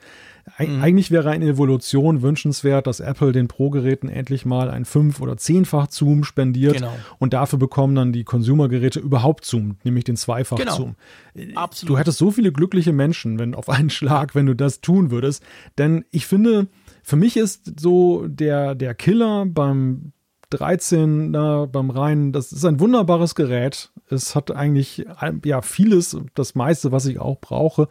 [0.57, 0.81] Mhm.
[0.81, 5.89] Eigentlich wäre eine Evolution wünschenswert, dass Apple den Pro-Geräten endlich mal ein fünf- oder zehnfach
[5.89, 6.93] Zoom spendiert genau.
[7.19, 10.95] und dafür bekommen dann die Consumer-Geräte überhaupt Zoom, nämlich den zweifach Zoom.
[11.33, 11.59] Genau.
[11.59, 11.89] Absolut.
[11.89, 15.43] Du hättest so viele glückliche Menschen, wenn auf einen Schlag, wenn du das tun würdest.
[15.77, 16.67] Denn ich finde,
[17.03, 20.11] für mich ist so der, der Killer beim
[20.51, 23.91] 13er beim Rhein, das ist ein wunderbares Gerät.
[24.09, 25.05] Es hat eigentlich
[25.45, 27.87] ja vieles, das meiste, was ich auch brauche.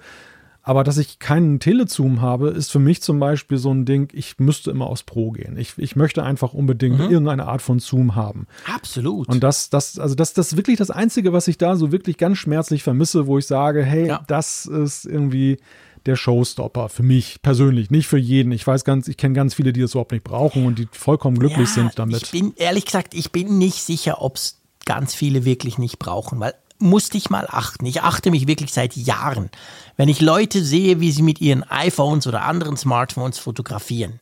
[0.63, 4.39] Aber dass ich keinen Telezoom habe, ist für mich zum Beispiel so ein Ding, ich
[4.39, 5.57] müsste immer aufs Pro gehen.
[5.57, 7.11] Ich, ich möchte einfach unbedingt mhm.
[7.11, 8.47] irgendeine Art von Zoom haben.
[8.73, 9.29] Absolut.
[9.29, 12.19] Und das, das, also das, das ist wirklich das Einzige, was ich da so wirklich
[12.19, 14.23] ganz schmerzlich vermisse, wo ich sage, hey, ja.
[14.27, 15.59] das ist irgendwie
[16.07, 18.53] der Showstopper für mich persönlich, nicht für jeden.
[18.53, 21.39] Ich weiß ganz, ich kenne ganz viele, die das überhaupt nicht brauchen und die vollkommen
[21.39, 22.23] glücklich ja, sind damit.
[22.23, 26.41] Ich bin ehrlich gesagt, ich bin nicht sicher, ob es ganz viele wirklich nicht brauchen,
[26.41, 27.87] weil musste ich mal achten.
[27.87, 29.51] Ich achte mich wirklich seit Jahren.
[29.97, 34.20] Wenn ich Leute sehe, wie sie mit ihren iPhones oder anderen Smartphones fotografieren,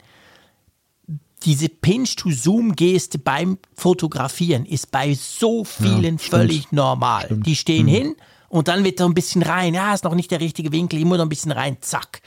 [1.44, 7.26] diese Pinch-to-Zoom-Geste beim Fotografieren ist bei so vielen ja, völlig normal.
[7.26, 7.46] Stimmt.
[7.46, 7.90] Die stehen mhm.
[7.90, 8.16] hin
[8.48, 9.74] und dann wird da ein bisschen rein.
[9.74, 12.22] Ja, ist noch nicht der richtige Winkel, immer noch ein bisschen rein, zack.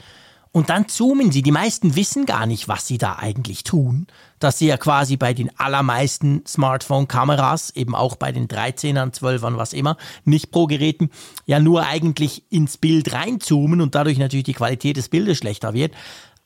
[0.52, 1.40] Und dann zoomen sie.
[1.40, 4.06] Die meisten wissen gar nicht, was sie da eigentlich tun.
[4.38, 9.72] Dass sie ja quasi bei den allermeisten Smartphone-Kameras, eben auch bei den 13ern, 12ern, was
[9.72, 9.96] immer,
[10.26, 11.10] nicht pro Geräten,
[11.46, 15.92] ja nur eigentlich ins Bild reinzoomen und dadurch natürlich die Qualität des Bildes schlechter wird.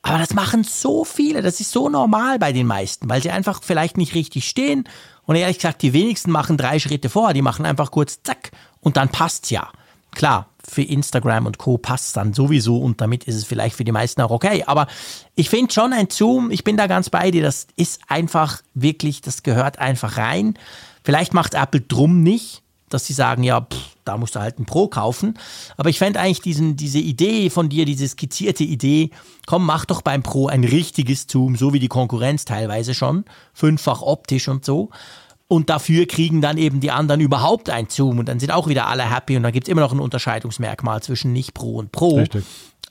[0.03, 1.43] Aber das machen so viele.
[1.43, 4.89] Das ist so normal bei den meisten, weil sie einfach vielleicht nicht richtig stehen.
[5.25, 7.33] Und ehrlich gesagt, die wenigsten machen drei Schritte vor.
[7.33, 9.69] Die machen einfach kurz zack und dann passt's ja.
[10.17, 11.79] Klar, für Instagram und Co.
[11.79, 14.65] passt dann sowieso und damit ist es vielleicht für die meisten auch okay.
[14.67, 14.89] Aber
[15.37, 19.21] ich finde schon ein Zoom, ich bin da ganz bei dir, das ist einfach wirklich,
[19.21, 20.59] das gehört einfach rein.
[21.05, 24.67] Vielleicht macht Apple drum nicht, dass sie sagen, ja, pff, da musst du halt ein
[24.67, 25.39] Pro kaufen.
[25.77, 29.11] Aber ich fände eigentlich diesen, diese Idee von dir, diese skizzierte Idee,
[29.47, 34.03] komm, mach doch beim Pro ein richtiges Zoom, so wie die Konkurrenz teilweise schon, fünffach
[34.03, 34.91] optisch und so.
[35.49, 38.89] Und dafür kriegen dann eben die anderen überhaupt ein Zoom und dann sind auch wieder
[38.89, 42.17] alle happy und dann gibt es immer noch ein Unterscheidungsmerkmal zwischen nicht Pro und Pro.
[42.17, 42.45] Richtig.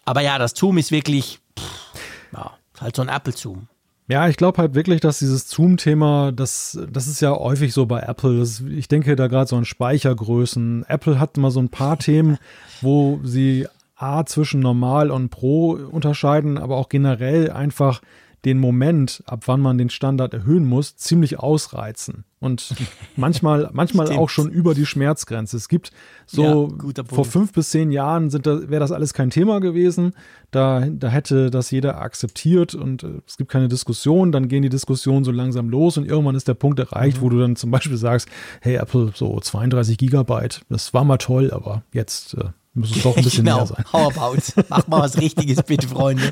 [0.05, 1.93] Aber ja, das Zoom ist wirklich, pff,
[2.33, 3.67] ja, halt so ein Apple-Zoom.
[4.07, 8.01] Ja, ich glaube halt wirklich, dass dieses Zoom-Thema, das, das ist ja häufig so bei
[8.01, 8.39] Apple.
[8.39, 10.85] Das, ich denke da gerade so an Speichergrößen.
[10.87, 12.37] Apple hat immer so ein paar Themen,
[12.81, 18.01] wo sie A zwischen Normal und Pro unterscheiden, aber auch generell einfach
[18.45, 22.23] den Moment, ab wann man den Standard erhöhen muss, ziemlich ausreizen.
[22.39, 22.75] Und
[23.15, 25.57] manchmal, manchmal auch schon über die Schmerzgrenze.
[25.57, 25.91] Es gibt
[26.27, 30.13] so, ja, vor fünf bis zehn Jahren da, wäre das alles kein Thema gewesen.
[30.51, 34.31] Da, da hätte das jeder akzeptiert und äh, es gibt keine Diskussion.
[34.31, 37.21] Dann gehen die Diskussionen so langsam los und irgendwann ist der Punkt erreicht, mhm.
[37.21, 38.29] wo du dann zum Beispiel sagst,
[38.61, 43.15] hey Apple, so 32 Gigabyte, das war mal toll, aber jetzt äh, muss es doch
[43.15, 43.57] ein bisschen genau.
[43.57, 43.85] mehr sein.
[43.91, 44.41] How about?
[44.69, 46.31] Mach mal was Richtiges, bitte, Freunde.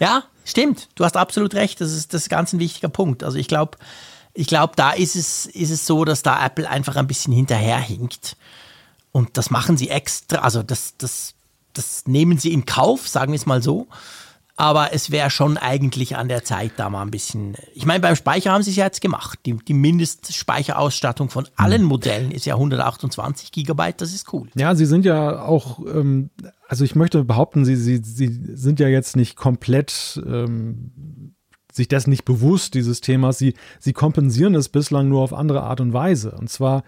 [0.00, 0.88] Ja, stimmt.
[0.94, 1.80] Du hast absolut recht.
[1.80, 3.22] Das ist, das ist ganz ein wichtiger Punkt.
[3.22, 3.78] Also ich glaube,
[4.32, 8.36] ich glaube, da ist es, ist es so, dass da Apple einfach ein bisschen hinterherhinkt.
[9.12, 11.34] Und das machen sie extra, also das, das,
[11.72, 13.86] das nehmen sie in Kauf, sagen wir es mal so.
[14.56, 17.56] Aber es wäre schon eigentlich an der Zeit, da mal ein bisschen.
[17.74, 19.40] Ich meine, beim Speicher haben sie es ja jetzt gemacht.
[19.46, 21.88] Die, die Mindestspeicherausstattung von allen mhm.
[21.88, 24.48] Modellen ist ja 128 Gigabyte, das ist cool.
[24.54, 26.30] Ja, sie sind ja auch, ähm,
[26.68, 31.34] also ich möchte behaupten, sie, sie, sie sind ja jetzt nicht komplett ähm,
[31.72, 33.38] sich dessen nicht bewusst, dieses Themas.
[33.38, 36.30] Sie, sie kompensieren es bislang nur auf andere Art und Weise.
[36.30, 36.84] Und zwar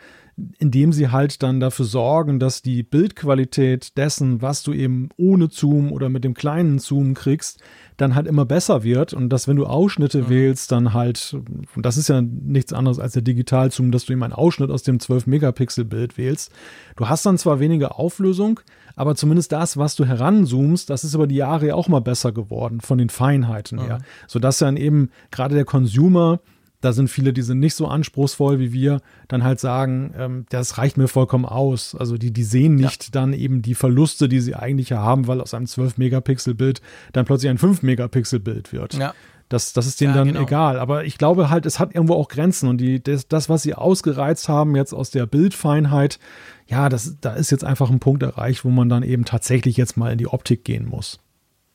[0.59, 5.93] indem sie halt dann dafür sorgen, dass die Bildqualität dessen, was du eben ohne Zoom
[5.93, 7.61] oder mit dem kleinen Zoom kriegst,
[7.97, 10.29] dann halt immer besser wird und dass wenn du Ausschnitte mhm.
[10.29, 11.35] wählst, dann halt,
[11.75, 14.83] und das ist ja nichts anderes als der Digitalzoom, dass du eben einen Ausschnitt aus
[14.83, 16.53] dem 12-Megapixel-Bild wählst.
[16.97, 18.61] Du hast dann zwar weniger Auflösung,
[18.95, 22.33] aber zumindest das, was du heranzoomst, das ist über die Jahre ja auch mal besser
[22.33, 23.85] geworden von den Feinheiten mhm.
[23.85, 26.41] her, sodass dann eben gerade der Consumer
[26.81, 30.79] da sind viele, die sind nicht so anspruchsvoll wie wir, dann halt sagen, ähm, das
[30.79, 31.95] reicht mir vollkommen aus.
[31.95, 33.11] Also die, die sehen nicht ja.
[33.13, 36.81] dann eben die Verluste, die sie eigentlich haben, weil aus einem 12-Megapixel-Bild
[37.13, 38.95] dann plötzlich ein 5-Megapixel-Bild wird.
[38.95, 39.15] Ja.
[39.49, 40.43] Das, das ist denen ja, dann genau.
[40.43, 40.79] egal.
[40.79, 42.69] Aber ich glaube halt, es hat irgendwo auch Grenzen.
[42.69, 46.19] Und die, das, das, was sie ausgereizt haben jetzt aus der Bildfeinheit,
[46.67, 49.97] ja, das, da ist jetzt einfach ein Punkt erreicht, wo man dann eben tatsächlich jetzt
[49.97, 51.21] mal in die Optik gehen muss.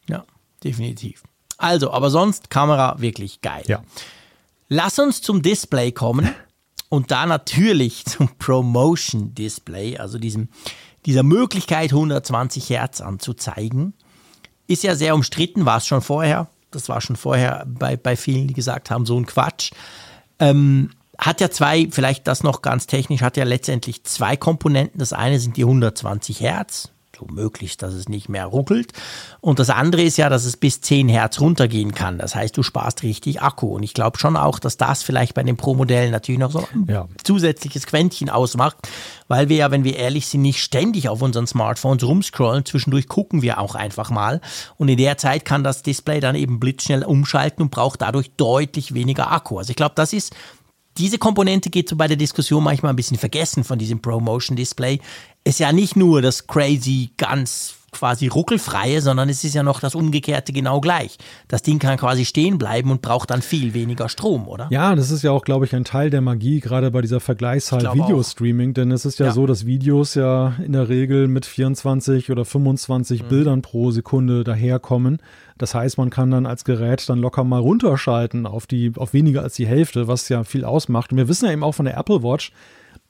[0.09, 0.25] Ja,
[0.63, 1.23] definitiv.
[1.57, 3.63] Also, aber sonst Kamera wirklich geil.
[3.67, 3.83] Ja.
[4.74, 6.34] Lass uns zum Display kommen
[6.88, 10.47] und da natürlich zum Promotion Display, also diesem,
[11.05, 13.93] dieser Möglichkeit 120 Hertz anzuzeigen.
[14.67, 16.47] Ist ja sehr umstritten, war es schon vorher.
[16.72, 19.72] Das war schon vorher bei, bei vielen, die gesagt haben, so ein Quatsch.
[20.39, 24.99] Ähm, hat ja zwei, vielleicht das noch ganz technisch, hat ja letztendlich zwei Komponenten.
[24.99, 28.93] Das eine sind die 120 Hertz, so möglichst, dass es nicht mehr ruckelt.
[29.39, 32.18] Und das andere ist ja, dass es bis 10 Hertz runtergehen kann.
[32.18, 33.68] Das heißt, du sparst richtig Akku.
[33.68, 36.86] Und ich glaube schon auch, dass das vielleicht bei den Pro-Modellen natürlich noch so ein
[36.88, 37.07] ja.
[37.24, 38.78] zusätzliches Quäntchen ausmacht,
[39.28, 42.66] weil wir ja, wenn wir ehrlich sind, nicht ständig auf unseren Smartphones rumscrollen.
[42.66, 44.41] Zwischendurch gucken wir auch einfach mal.
[44.78, 48.93] Und in der Zeit kann das Display dann eben blitzschnell umschalten und braucht dadurch deutlich
[48.93, 49.57] weniger Akku.
[49.57, 50.34] Also ich glaube, das ist
[50.97, 54.99] diese Komponente geht so bei der Diskussion manchmal ein bisschen vergessen von diesem Promotion Display.
[55.43, 59.95] Ist ja nicht nur das crazy, ganz quasi ruckelfreie, sondern es ist ja noch das
[59.95, 61.17] Umgekehrte genau gleich.
[61.47, 64.67] Das Ding kann quasi stehen bleiben und braucht dann viel weniger Strom, oder?
[64.71, 67.93] Ja, das ist ja auch, glaube ich, ein Teil der Magie, gerade bei dieser Vergleichszahl
[67.93, 72.31] Videostreaming, denn es ist ja, ja, so, dass Videos ja in der Regel mit 24
[72.31, 73.27] oder 25 mhm.
[73.27, 75.19] Bildern pro Sekunde daherkommen.
[75.57, 79.43] Das heißt, man kann dann als Gerät dann locker mal runterschalten auf die, auf weniger
[79.43, 81.11] als die Hälfte, was ja viel ausmacht.
[81.11, 82.53] Und wir wissen ja eben auch von der Apple Watch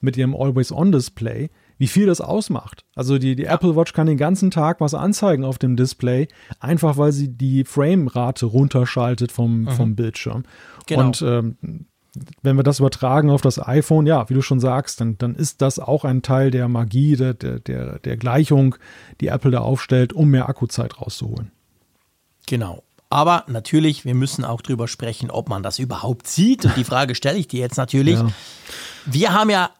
[0.00, 1.50] mit ihrem Always-On-Display,
[1.82, 2.84] wie viel das ausmacht.
[2.94, 6.28] Also die, die Apple Watch kann den ganzen Tag was anzeigen auf dem Display,
[6.60, 9.70] einfach weil sie die Framerate runterschaltet vom, mhm.
[9.70, 10.44] vom Bildschirm.
[10.86, 11.06] Genau.
[11.06, 11.56] Und ähm,
[12.40, 15.60] wenn wir das übertragen auf das iPhone, ja, wie du schon sagst, dann, dann ist
[15.60, 18.76] das auch ein Teil der Magie, der, der, der Gleichung,
[19.20, 21.50] die Apple da aufstellt, um mehr Akkuzeit rauszuholen.
[22.46, 22.84] Genau.
[23.10, 26.64] Aber natürlich, wir müssen auch drüber sprechen, ob man das überhaupt sieht.
[26.64, 28.20] Und die Frage stelle ich dir jetzt natürlich.
[28.20, 28.28] Ja.
[29.04, 29.70] Wir haben ja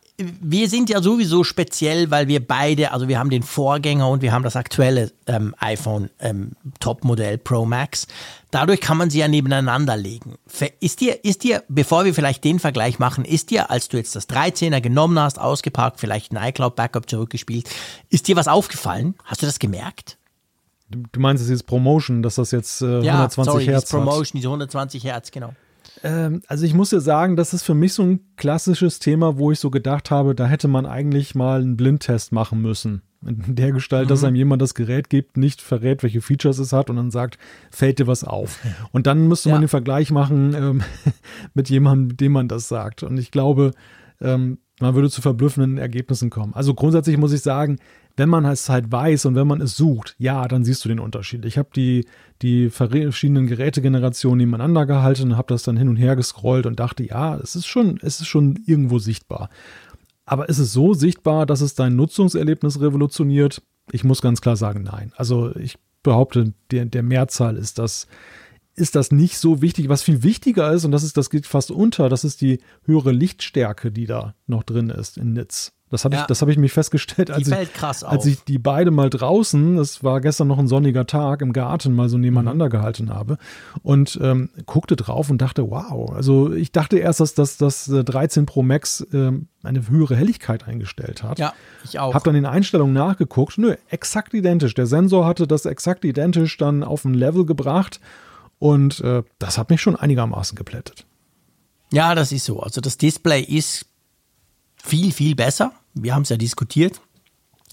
[0.41, 4.33] wir sind ja sowieso speziell, weil wir beide, also wir haben den Vorgänger und wir
[4.33, 8.07] haben das aktuelle ähm, iPhone ähm, Topmodell Pro Max.
[8.51, 10.37] Dadurch kann man sie ja nebeneinander legen.
[10.81, 14.15] Ist dir, ist dir, bevor wir vielleicht den Vergleich machen, ist dir, als du jetzt
[14.15, 17.69] das 13er genommen hast, ausgepackt, vielleicht ein iCloud Backup zurückgespielt,
[18.11, 19.15] ist dir was aufgefallen?
[19.25, 20.19] Hast du das gemerkt?
[20.89, 25.05] Du meinst dieses Promotion, dass das jetzt äh, ja, 120 sorry, Hertz Promotion, diese 120
[25.05, 25.55] Hertz, genau.
[26.03, 29.53] Ähm, also ich muss dir sagen, das ist für mich so ein klassisches Thema, wo
[29.53, 33.03] ich so gedacht habe, da hätte man eigentlich mal einen Blindtest machen müssen.
[33.25, 34.09] In der Gestalt, mhm.
[34.09, 37.39] dass einem jemand das Gerät gibt, nicht verrät, welche Features es hat und dann sagt,
[37.71, 38.59] fällt dir was auf.
[38.91, 39.55] Und dann müsste ja.
[39.55, 40.83] man den Vergleich machen ähm,
[41.55, 43.05] mit jemandem, dem man das sagt.
[43.05, 43.71] Und ich glaube,
[44.21, 46.55] ähm, man würde zu verblüffenden Ergebnissen kommen.
[46.55, 47.79] Also grundsätzlich muss ich sagen,
[48.17, 51.01] wenn man es halt weiß und wenn man es sucht, ja, dann siehst du den
[51.01, 51.45] Unterschied.
[51.45, 52.07] Ich habe die,
[52.43, 57.05] die verschiedenen Gerätegenerationen nebeneinander gehalten und habe das dann hin und her gescrollt und dachte,
[57.05, 59.49] ja, es ist schon, es ist schon irgendwo sichtbar.
[60.25, 63.63] Aber ist es so sichtbar, dass es dein Nutzungserlebnis revolutioniert?
[63.91, 65.13] Ich muss ganz klar sagen, nein.
[65.17, 68.07] Also ich behaupte, der, der Mehrzahl ist das,
[68.75, 69.89] ist das nicht so wichtig.
[69.89, 73.13] Was viel wichtiger ist, und das ist, das geht fast unter, das ist die höhere
[73.13, 75.73] Lichtstärke, die da noch drin ist in Nitz.
[75.93, 76.27] Das habe ja.
[76.29, 80.23] ich, hab ich mich festgestellt, als, ich, als ich die beide mal draußen, es war
[80.23, 82.71] gestern noch ein sonniger Tag, im Garten mal so nebeneinander mhm.
[82.71, 83.37] gehalten habe
[83.83, 86.11] und ähm, guckte drauf und dachte, wow.
[86.11, 91.23] Also ich dachte erst, dass das, das 13 Pro Max ähm, eine höhere Helligkeit eingestellt
[91.23, 91.39] hat.
[91.39, 91.53] Ja,
[91.85, 92.15] ich auch.
[92.15, 93.59] Habe dann in Einstellungen nachgeguckt.
[93.59, 94.73] Nö, exakt identisch.
[94.73, 98.01] Der Sensor hatte das exakt identisch dann auf ein Level gebracht
[98.59, 101.05] und äh, das hat mich schon einigermaßen geplättet.
[101.93, 102.61] Ja, das ist so.
[102.61, 103.85] Also das Display ist
[104.83, 105.73] viel, viel besser.
[105.95, 107.01] Wir haben es ja diskutiert.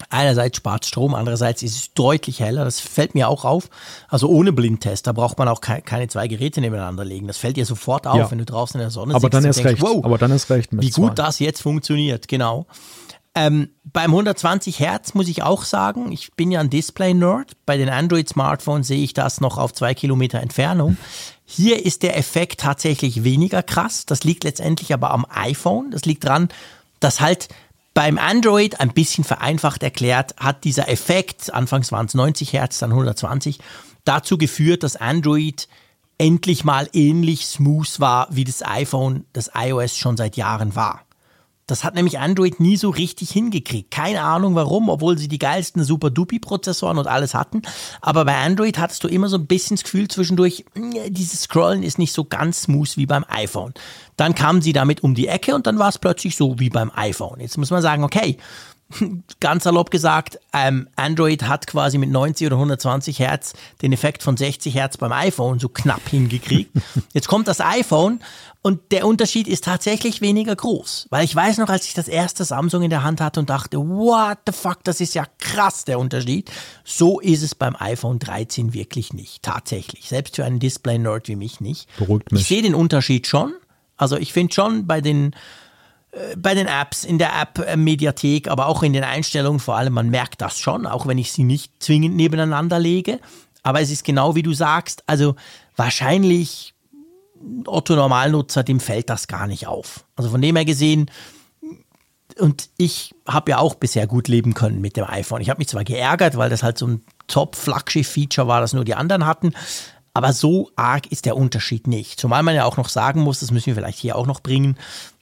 [0.08, 2.64] Einerseits spart Strom, andererseits ist es deutlich heller.
[2.64, 3.68] Das fällt mir auch auf.
[4.08, 7.26] Also ohne Blindtest, da braucht man auch keine zwei Geräte nebeneinander legen.
[7.26, 8.30] Das fällt dir sofort auf, ja.
[8.30, 9.34] wenn du draußen in der Sonne Aber sitzt.
[9.34, 9.82] Dann erst denkst, recht.
[9.82, 10.70] Wow, Aber dann ist recht.
[10.72, 12.66] wie gut das jetzt funktioniert, genau.
[13.34, 17.52] Ähm, beim 120 Hertz muss ich auch sagen, ich bin ja ein Display-Nerd.
[17.64, 20.96] Bei den Android-Smartphones sehe ich das noch auf zwei Kilometer Entfernung.
[21.44, 24.04] Hier ist der Effekt tatsächlich weniger krass.
[24.06, 25.90] Das liegt letztendlich aber am iPhone.
[25.90, 26.48] Das liegt daran,
[26.98, 27.48] dass halt
[27.94, 32.90] beim Android, ein bisschen vereinfacht erklärt, hat dieser Effekt, anfangs waren es 90 Hertz, dann
[32.90, 33.58] 120,
[34.04, 35.68] dazu geführt, dass Android
[36.18, 41.02] endlich mal ähnlich smooth war, wie das iPhone, das iOS schon seit Jahren war.
[41.70, 43.90] Das hat nämlich Android nie so richtig hingekriegt.
[43.90, 47.62] Keine Ahnung warum, obwohl sie die geilsten Super-Dupi-Prozessoren und alles hatten.
[48.00, 50.64] Aber bei Android hattest du immer so ein bisschen das Gefühl zwischendurch,
[51.08, 53.72] dieses Scrollen ist nicht so ganz smooth wie beim iPhone.
[54.16, 56.90] Dann kamen sie damit um die Ecke und dann war es plötzlich so wie beim
[56.94, 57.40] iPhone.
[57.40, 58.36] Jetzt muss man sagen, okay,
[59.40, 64.36] ganz salopp gesagt, ähm, Android hat quasi mit 90 oder 120 Hertz den Effekt von
[64.36, 66.70] 60 Hertz beim iPhone so knapp hingekriegt.
[67.12, 68.20] Jetzt kommt das iPhone
[68.62, 71.06] und der Unterschied ist tatsächlich weniger groß.
[71.10, 73.78] Weil ich weiß noch, als ich das erste Samsung in der Hand hatte und dachte,
[73.78, 76.50] what the fuck, das ist ja krass der Unterschied.
[76.84, 79.42] So ist es beim iPhone 13 wirklich nicht.
[79.42, 80.08] Tatsächlich.
[80.08, 81.88] Selbst für einen Display-Nerd wie mich nicht.
[81.96, 82.42] Beruhigt mich.
[82.42, 83.54] Ich sehe den Unterschied schon.
[83.96, 85.34] Also ich finde schon bei den
[86.36, 90.40] bei den Apps, in der App-Mediathek, aber auch in den Einstellungen vor allem, man merkt
[90.40, 93.20] das schon, auch wenn ich sie nicht zwingend nebeneinander lege.
[93.62, 95.36] Aber es ist genau wie du sagst, also
[95.76, 96.74] wahrscheinlich
[97.66, 100.04] Otto Normalnutzer, dem fällt das gar nicht auf.
[100.16, 101.10] Also von dem her gesehen,
[102.38, 105.42] und ich habe ja auch bisher gut leben können mit dem iPhone.
[105.42, 108.94] Ich habe mich zwar geärgert, weil das halt so ein Top-Flaggschiff-Feature war, das nur die
[108.94, 109.52] anderen hatten,
[110.14, 112.18] aber so arg ist der Unterschied nicht.
[112.18, 114.76] Zumal man ja auch noch sagen muss, das müssen wir vielleicht hier auch noch bringen,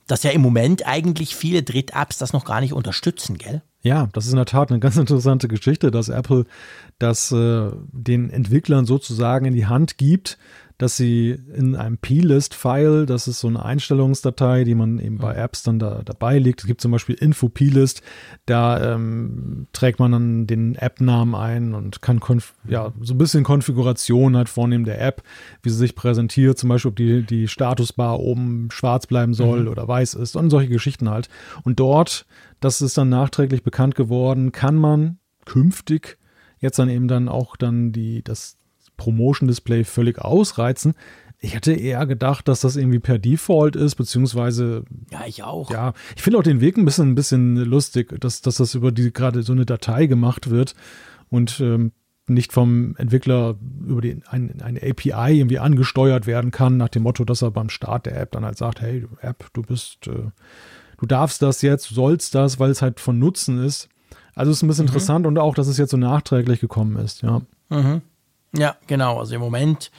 [0.09, 3.63] dass ja im Moment eigentlich viele Dritt-Apps das noch gar nicht unterstützen, gell?
[3.83, 6.47] Ja, das ist in der Tat eine ganz interessante Geschichte, dass Apple
[6.99, 10.39] das äh, den Entwicklern sozusagen in die Hand gibt,
[10.79, 15.41] dass sie in einem Plist-File, das ist so eine Einstellungsdatei, die man eben bei mhm.
[15.41, 16.61] Apps dann da dabei legt.
[16.61, 18.01] Es gibt zum Beispiel Info-Plist,
[18.47, 22.21] da ähm, trägt man dann den App-Namen ein und kann
[22.69, 25.23] ja, so ein bisschen Konfiguration halt vornehmen der App,
[25.63, 29.69] wie sie sich präsentiert, zum Beispiel, ob die, die Statusbar oben schwarz bleiben soll mhm.
[29.69, 31.29] oder weiß ist und solche Geschichten halt.
[31.65, 32.25] Und dort,
[32.61, 36.19] das ist dann nachträglich bekannt geworden, kann man künftig
[36.61, 38.58] jetzt dann eben dann auch dann die, das,
[38.99, 40.95] Promotion-Display völlig ausreizen.
[41.41, 44.85] Ich hätte eher gedacht, dass das irgendwie per Default ist, beziehungsweise.
[45.11, 45.71] Ja, ich auch.
[45.71, 48.93] Ja, ich finde auch den Weg ein bisschen, ein bisschen lustig, dass, dass das über
[48.93, 50.75] die gerade so eine Datei gemacht wird
[51.31, 51.93] und ähm,
[52.27, 57.25] nicht vom Entwickler über die, ein, eine API irgendwie angesteuert werden kann, nach dem Motto,
[57.25, 60.31] dass er beim Start der App dann halt sagt, hey, App, du bist, äh,
[60.99, 63.89] du darfst das jetzt, du sollst das, weil es halt von Nutzen ist.
[64.35, 64.89] Also ist ein bisschen mhm.
[64.89, 67.43] interessant und auch, dass es jetzt so nachträglich gekommen ist, ja.
[67.71, 68.03] Mhm.
[68.57, 69.19] Ja, genau.
[69.19, 69.91] Also im Moment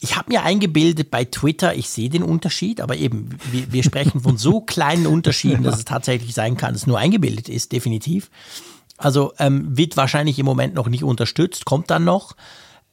[0.00, 4.20] ich habe mir eingebildet bei Twitter, ich sehe den Unterschied, aber eben, wir, wir sprechen
[4.20, 8.30] von so kleinen Unterschieden, dass es tatsächlich sein kann, dass es nur eingebildet ist, definitiv.
[8.96, 12.36] Also ähm, wird wahrscheinlich im Moment noch nicht unterstützt, kommt dann noch.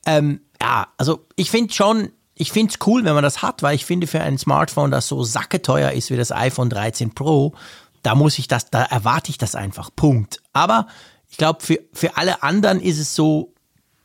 [0.06, 3.76] Ähm, ja, also ich finde schon, ich finde es cool, wenn man das hat, weil
[3.76, 7.54] ich finde, für ein Smartphone, das so sacketeuer ist wie das iPhone 13 Pro,
[8.02, 9.89] da muss ich das, da erwarte ich das einfach.
[9.96, 10.41] Punkt.
[10.54, 10.88] Aber
[11.30, 13.55] ich glaube, für, für alle anderen ist es so,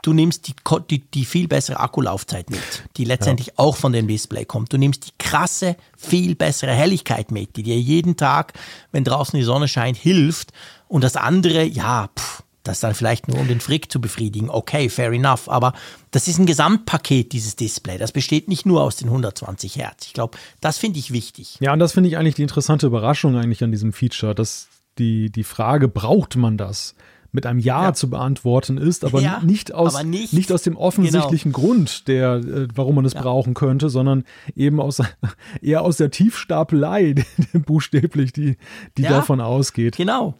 [0.02, 0.54] du nimmst die,
[0.90, 2.60] die, die viel bessere Akkulaufzeit mit,
[2.96, 3.54] die letztendlich ja.
[3.56, 4.72] auch von dem Display kommt.
[4.72, 8.54] Du nimmst die krasse, viel bessere Helligkeit mit, die dir jeden Tag,
[8.92, 10.52] wenn draußen die Sonne scheint, hilft.
[10.88, 14.50] Und das andere, ja, pff, das dann vielleicht nur um den Frick zu befriedigen.
[14.50, 15.48] Okay, fair enough.
[15.48, 15.72] Aber
[16.10, 17.96] das ist ein Gesamtpaket, dieses Display.
[17.96, 20.06] Das besteht nicht nur aus den 120 Hertz.
[20.06, 21.56] Ich glaube, das finde ich wichtig.
[21.60, 25.30] Ja, und das finde ich eigentlich die interessante Überraschung eigentlich an diesem Feature, dass die,
[25.30, 26.94] die Frage, braucht man das?
[27.32, 30.62] Mit einem Ja, ja, zu beantworten ist, aber, ja, nicht, aus, aber nicht, nicht, aus
[30.62, 31.66] dem offensichtlichen genau.
[31.66, 33.22] Grund, der, äh, warum man es ja.
[33.22, 34.24] brauchen könnte, sondern
[34.54, 35.00] eben aus,
[35.62, 37.14] eher aus der Tiefstapelei,
[37.52, 38.56] buchstäblich, die,
[38.96, 39.96] die davon ausgeht.
[39.96, 40.34] Genau.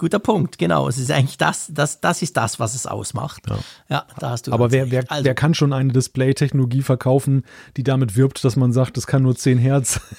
[0.00, 0.88] Guter Punkt, genau.
[0.88, 3.42] Es ist eigentlich das, das, das ist das, was es ausmacht.
[3.46, 3.58] Ja,
[3.90, 4.52] ja da hast du.
[4.52, 7.44] Aber wer, wer, also, wer kann schon eine Display-Technologie verkaufen,
[7.76, 10.00] die damit wirbt, dass man sagt, das kann nur 10 Hertz?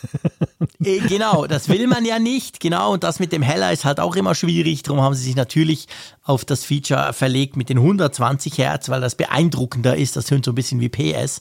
[0.84, 2.60] Äh, genau, das will man ja nicht.
[2.60, 4.84] Genau, und das mit dem Heller ist halt auch immer schwierig.
[4.84, 5.88] Darum haben sie sich natürlich
[6.24, 10.16] auf das Feature verlegt mit den 120 Hertz, weil das beeindruckender ist.
[10.16, 11.40] Das tönt so ein bisschen wie PS.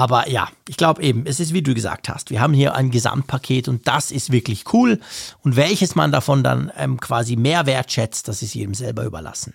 [0.00, 2.90] Aber ja, ich glaube eben, es ist wie du gesagt hast, wir haben hier ein
[2.90, 4.98] Gesamtpaket und das ist wirklich cool.
[5.42, 9.52] Und welches man davon dann ähm, quasi mehr wertschätzt, das ist jedem selber überlassen.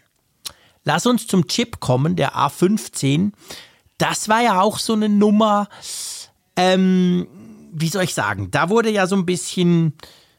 [0.83, 3.31] Lass uns zum Chip kommen, der A15.
[3.97, 5.67] Das war ja auch so eine Nummer,
[6.55, 7.25] ähm,
[7.73, 9.93] wie soll ich sagen, da wurde ja so ein bisschen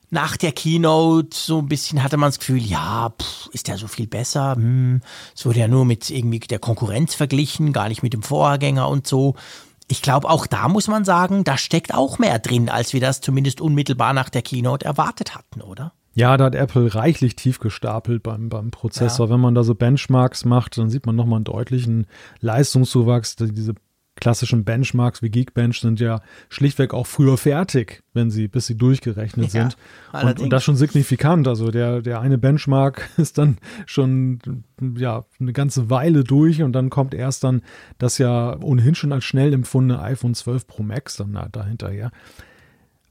[0.08, 3.88] nach der Keynote so ein bisschen hatte man das Gefühl, ja, pff, ist der so
[3.88, 4.54] viel besser?
[4.54, 5.00] Hm,
[5.34, 9.08] es wurde ja nur mit irgendwie der Konkurrenz verglichen, gar nicht mit dem Vorgänger und
[9.08, 9.34] so
[9.88, 13.20] ich glaube, auch da muss man sagen, da steckt auch mehr drin, als wir das
[13.20, 15.92] zumindest unmittelbar nach der Keynote erwartet hatten, oder?
[16.14, 19.26] Ja, da hat Apple reichlich tief gestapelt beim, beim Prozessor.
[19.26, 19.34] Ja.
[19.34, 22.06] Wenn man da so Benchmarks macht, dann sieht man nochmal einen deutlichen
[22.40, 23.36] Leistungszuwachs.
[23.36, 23.74] Diese
[24.16, 29.52] klassischen Benchmarks wie Geekbench sind ja schlichtweg auch früher fertig, wenn sie, bis sie durchgerechnet
[29.52, 29.76] ja, sind.
[30.12, 31.46] Und, und, das schon signifikant.
[31.46, 34.40] Also der, der eine Benchmark ist dann schon
[34.96, 37.62] ja eine ganze Weile durch und dann kommt erst dann
[37.98, 42.10] das ja ohnehin schon als schnell empfundene iPhone 12 Pro Max dann dahinterher.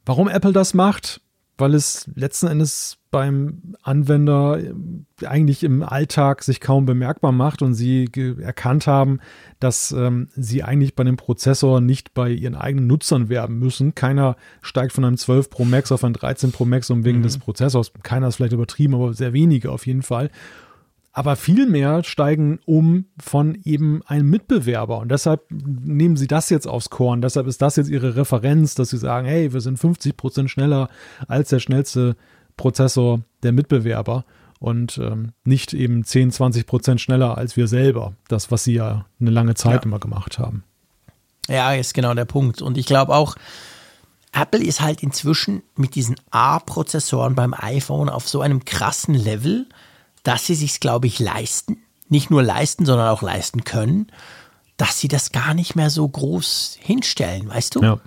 [0.06, 1.22] Warum Apple das macht,
[1.58, 7.74] weil es letzten Endes beim Anwender äh, eigentlich im Alltag sich kaum bemerkbar macht und
[7.74, 8.10] sie
[8.42, 9.20] erkannt haben,
[9.60, 13.96] dass ähm, sie eigentlich bei dem Prozessor nicht bei ihren eigenen Nutzern werben müssen.
[13.96, 17.24] Keiner steigt von einem 12 Pro Max auf ein 13 Pro Max um wegen mhm.
[17.24, 17.94] des Prozessors.
[18.04, 20.30] Keiner ist vielleicht übertrieben, aber sehr wenige auf jeden Fall
[21.18, 24.98] aber vielmehr steigen um von eben einem Mitbewerber.
[24.98, 27.22] Und deshalb nehmen sie das jetzt aufs Korn.
[27.22, 30.90] Deshalb ist das jetzt ihre Referenz, dass sie sagen, hey, wir sind 50 Prozent schneller
[31.30, 32.18] als der schnellste
[32.58, 34.26] Prozessor der Mitbewerber
[34.60, 38.12] und ähm, nicht eben 10, 20 Prozent schneller als wir selber.
[38.28, 39.84] Das, was sie ja eine lange Zeit ja.
[39.84, 40.66] immer gemacht haben.
[41.48, 42.62] Ja, ist genau der Punkt.
[42.62, 43.38] Und ich glaube auch,
[44.34, 49.66] Apple ist halt inzwischen mit diesen A-Prozessoren beim iPhone auf so einem krassen Level,
[50.26, 51.78] dass sie sich, glaube ich, leisten,
[52.10, 54.12] nicht nur leisten, sondern auch leisten können,
[54.76, 57.82] dass sie das gar nicht mehr so groß hinstellen, weißt du?
[57.82, 58.00] Ja.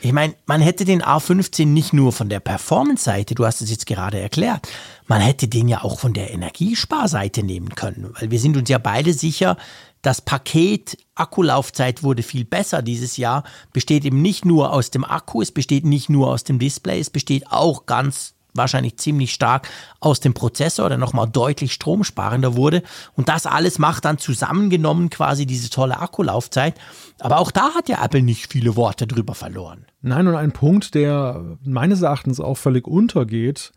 [0.00, 3.86] Ich meine, man hätte den A15 nicht nur von der Performance-Seite, du hast es jetzt
[3.86, 4.66] gerade erklärt,
[5.06, 8.78] man hätte den ja auch von der Energiesparseite nehmen können, weil wir sind uns ja
[8.78, 9.58] beide sicher,
[10.00, 13.44] das Paket Akkulaufzeit wurde viel besser dieses Jahr,
[13.74, 17.10] besteht eben nicht nur aus dem Akku, es besteht nicht nur aus dem Display, es
[17.10, 19.68] besteht auch ganz wahrscheinlich ziemlich stark
[20.00, 22.82] aus dem Prozessor, der nochmal deutlich stromsparender wurde.
[23.14, 26.74] Und das alles macht dann zusammengenommen quasi diese tolle Akkulaufzeit.
[27.18, 29.86] Aber auch da hat ja Apple nicht viele Worte drüber verloren.
[30.02, 33.72] Nein, und ein Punkt, der meines Erachtens auch völlig untergeht,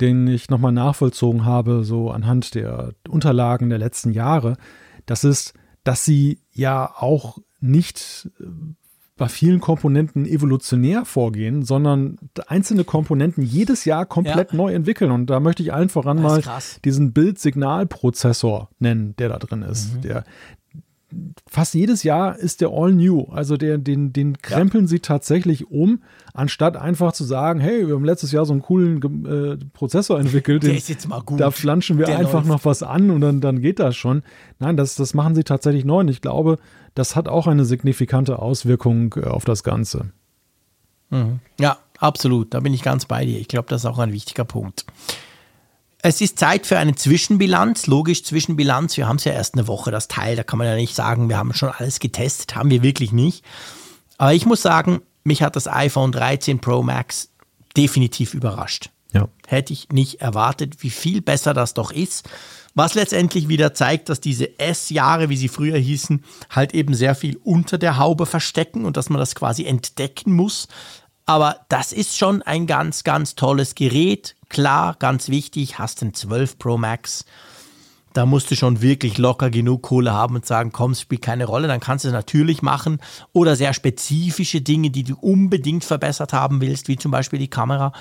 [0.00, 4.56] den ich nochmal nachvollzogen habe, so anhand der Unterlagen der letzten Jahre,
[5.06, 5.54] das ist,
[5.84, 8.30] dass sie ja auch nicht
[9.16, 14.56] bei vielen Komponenten evolutionär vorgehen, sondern einzelne Komponenten jedes Jahr komplett ja.
[14.56, 15.12] neu entwickeln.
[15.12, 16.80] Und da möchte ich allen voran mal krass.
[16.84, 19.94] diesen Bild-Signal-Prozessor nennen, der da drin ist.
[19.94, 20.00] Mhm.
[20.02, 20.24] Der,
[21.46, 23.26] fast jedes Jahr ist der all new.
[23.30, 24.88] Also der, den, den krempeln ja.
[24.88, 26.02] sie tatsächlich um,
[26.32, 30.64] anstatt einfach zu sagen, hey, wir haben letztes Jahr so einen coolen äh, Prozessor entwickelt.
[30.64, 31.40] Der ist jetzt mal gut.
[31.40, 32.48] Da flanschen wir der einfach läuft.
[32.48, 34.22] noch was an und dann, dann geht das schon.
[34.58, 36.00] Nein, das, das machen sie tatsächlich neu.
[36.00, 36.58] Und ich glaube,
[36.94, 40.12] das hat auch eine signifikante Auswirkung äh, auf das Ganze.
[41.10, 41.40] Mhm.
[41.58, 42.54] Ja, absolut.
[42.54, 43.38] Da bin ich ganz bei dir.
[43.38, 44.84] Ich glaube, das ist auch ein wichtiger Punkt.
[46.02, 47.86] es ist Zeit für eine Zwischenbilanz.
[47.86, 48.96] Logisch, Zwischenbilanz.
[48.96, 50.36] Wir haben es ja erst eine Woche, das Teil.
[50.36, 52.56] Da kann man ja nicht sagen, wir haben schon alles getestet.
[52.56, 53.44] Haben wir wirklich nicht.
[54.18, 57.30] Aber ich muss sagen, mich hat das iPhone 13 Pro Max
[57.76, 58.90] definitiv überrascht.
[59.12, 59.28] Ja.
[59.46, 62.28] Hätte ich nicht erwartet, wie viel besser das doch ist.
[62.74, 67.38] Was letztendlich wieder zeigt, dass diese S-Jahre, wie sie früher hießen, halt eben sehr viel
[67.44, 70.66] unter der Haube verstecken und dass man das quasi entdecken muss.
[71.24, 74.34] Aber das ist schon ein ganz, ganz tolles Gerät.
[74.48, 77.24] Klar, ganz wichtig, hast den 12 Pro Max.
[78.12, 81.46] Da musst du schon wirklich locker genug Kohle haben und sagen, komm, es spielt keine
[81.46, 81.66] Rolle.
[81.66, 83.00] Dann kannst du es natürlich machen.
[83.32, 87.92] Oder sehr spezifische Dinge, die du unbedingt verbessert haben willst, wie zum Beispiel die Kamera.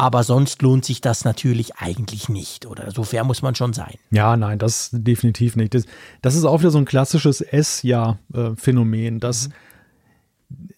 [0.00, 2.66] Aber sonst lohnt sich das natürlich eigentlich nicht.
[2.66, 3.94] Oder so fair muss man schon sein.
[4.10, 5.74] Ja, nein, das definitiv nicht.
[5.74, 5.84] Das,
[6.22, 9.54] das ist auch wieder so ein klassisches S-Jahr-Phänomen, dass mhm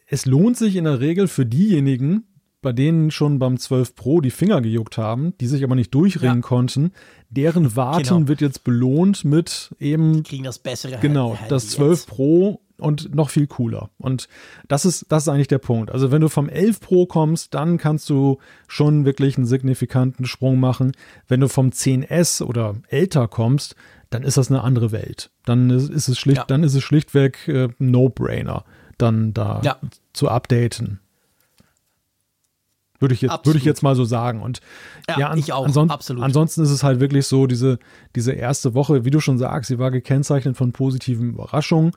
[0.07, 2.25] es lohnt sich in der Regel für diejenigen,
[2.63, 6.37] bei denen schon beim 12 Pro die Finger gejuckt haben, die sich aber nicht durchringen
[6.37, 6.41] ja.
[6.41, 6.93] konnten,
[7.29, 8.29] deren Warten genau.
[8.29, 10.15] wird jetzt belohnt mit eben.
[10.15, 10.99] Die kriegen das bessere.
[11.01, 12.09] Genau, das 12 jetzt.
[12.09, 13.91] Pro und noch viel cooler.
[13.99, 14.29] Und
[14.69, 15.91] das ist, das ist eigentlich der Punkt.
[15.91, 20.59] Also wenn du vom 11 Pro kommst, dann kannst du schon wirklich einen signifikanten Sprung
[20.59, 20.93] machen.
[21.29, 23.77] Wenn du vom 10S oder älter kommst,
[24.11, 25.31] dann ist das eine andere Welt.
[25.45, 26.45] Dann ist es schlicht, ja.
[26.45, 28.65] dann ist es schlichtweg äh, No-Brainer
[28.99, 29.79] dann da ja.
[30.13, 31.01] zu updaten.
[33.03, 34.41] Würde ich, jetzt, würde ich jetzt mal so sagen.
[34.41, 34.61] Und
[35.09, 35.67] ja, ja an, ich auch.
[35.67, 36.23] Anson Absolut.
[36.23, 37.79] ansonsten ist es halt wirklich so, diese,
[38.15, 41.93] diese erste Woche, wie du schon sagst, sie war gekennzeichnet von positiven Überraschungen.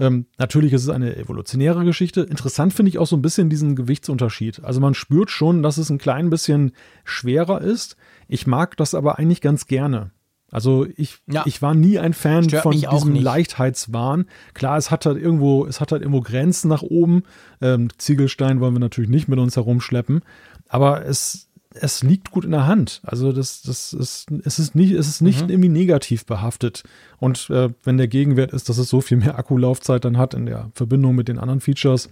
[0.00, 2.22] Ähm, natürlich ist es eine evolutionäre Geschichte.
[2.22, 4.64] Interessant finde ich auch so ein bisschen diesen Gewichtsunterschied.
[4.64, 6.72] Also man spürt schon, dass es ein klein bisschen
[7.04, 7.96] schwerer ist.
[8.28, 10.10] Ich mag das aber eigentlich ganz gerne.
[10.50, 11.42] Also ich, ja.
[11.46, 14.26] ich war nie ein Fan Stört von diesem Leichtheitswahn.
[14.54, 17.24] Klar, es hat halt irgendwo, es hat halt irgendwo Grenzen nach oben.
[17.60, 20.22] Ähm, Ziegelstein wollen wir natürlich nicht mit uns herumschleppen,
[20.68, 23.02] aber es, es liegt gut in der Hand.
[23.04, 25.50] Also das, das ist, es ist nicht, es ist nicht mhm.
[25.50, 26.82] irgendwie negativ behaftet.
[27.18, 30.46] Und äh, wenn der Gegenwert ist, dass es so viel mehr Akkulaufzeit dann hat in
[30.46, 32.08] der Verbindung mit den anderen Features,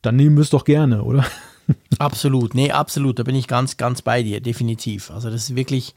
[0.00, 1.24] dann nehmen wir es doch gerne, oder?
[1.98, 3.20] Absolut, nee, absolut.
[3.20, 5.12] Da bin ich ganz, ganz bei dir, definitiv.
[5.12, 5.94] Also das ist wirklich,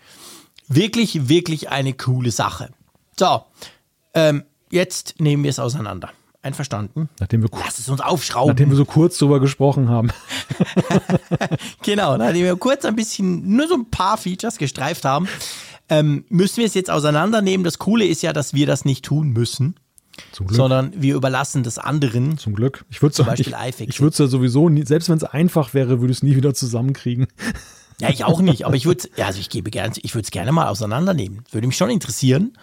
[0.68, 2.70] Wirklich, wirklich eine coole Sache.
[3.18, 3.44] So,
[4.14, 6.10] ähm, jetzt nehmen wir es auseinander.
[6.42, 7.10] Einverstanden?
[7.20, 8.50] Nachdem wir, Lass es uns aufschrauben.
[8.50, 10.12] Nachdem wir so kurz drüber gesprochen haben.
[11.84, 15.28] genau, nachdem wir kurz ein bisschen, nur so ein paar Features gestreift haben,
[15.90, 17.64] ähm, müssen wir es jetzt auseinandernehmen.
[17.64, 19.76] Das Coole ist ja, dass wir das nicht tun müssen.
[20.48, 22.38] Sondern wir überlassen das anderen.
[22.38, 22.86] Zum Glück.
[22.90, 26.00] Ich würde es ich, ich würde es ja sowieso, nie, selbst wenn es einfach wäre,
[26.00, 27.28] würde ich es nie wieder zusammenkriegen.
[28.00, 30.52] Ja, ich auch nicht, aber ich würde also ich gebe gerne, ich würde es gerne
[30.52, 31.44] mal auseinandernehmen.
[31.52, 32.58] Würde mich schon interessieren.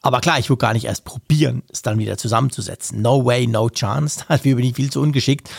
[0.00, 3.02] Aber klar, ich würde gar nicht erst probieren, es dann wieder zusammenzusetzen.
[3.02, 4.24] No way, no chance.
[4.28, 5.50] Dafür bin ich viel zu ungeschickt.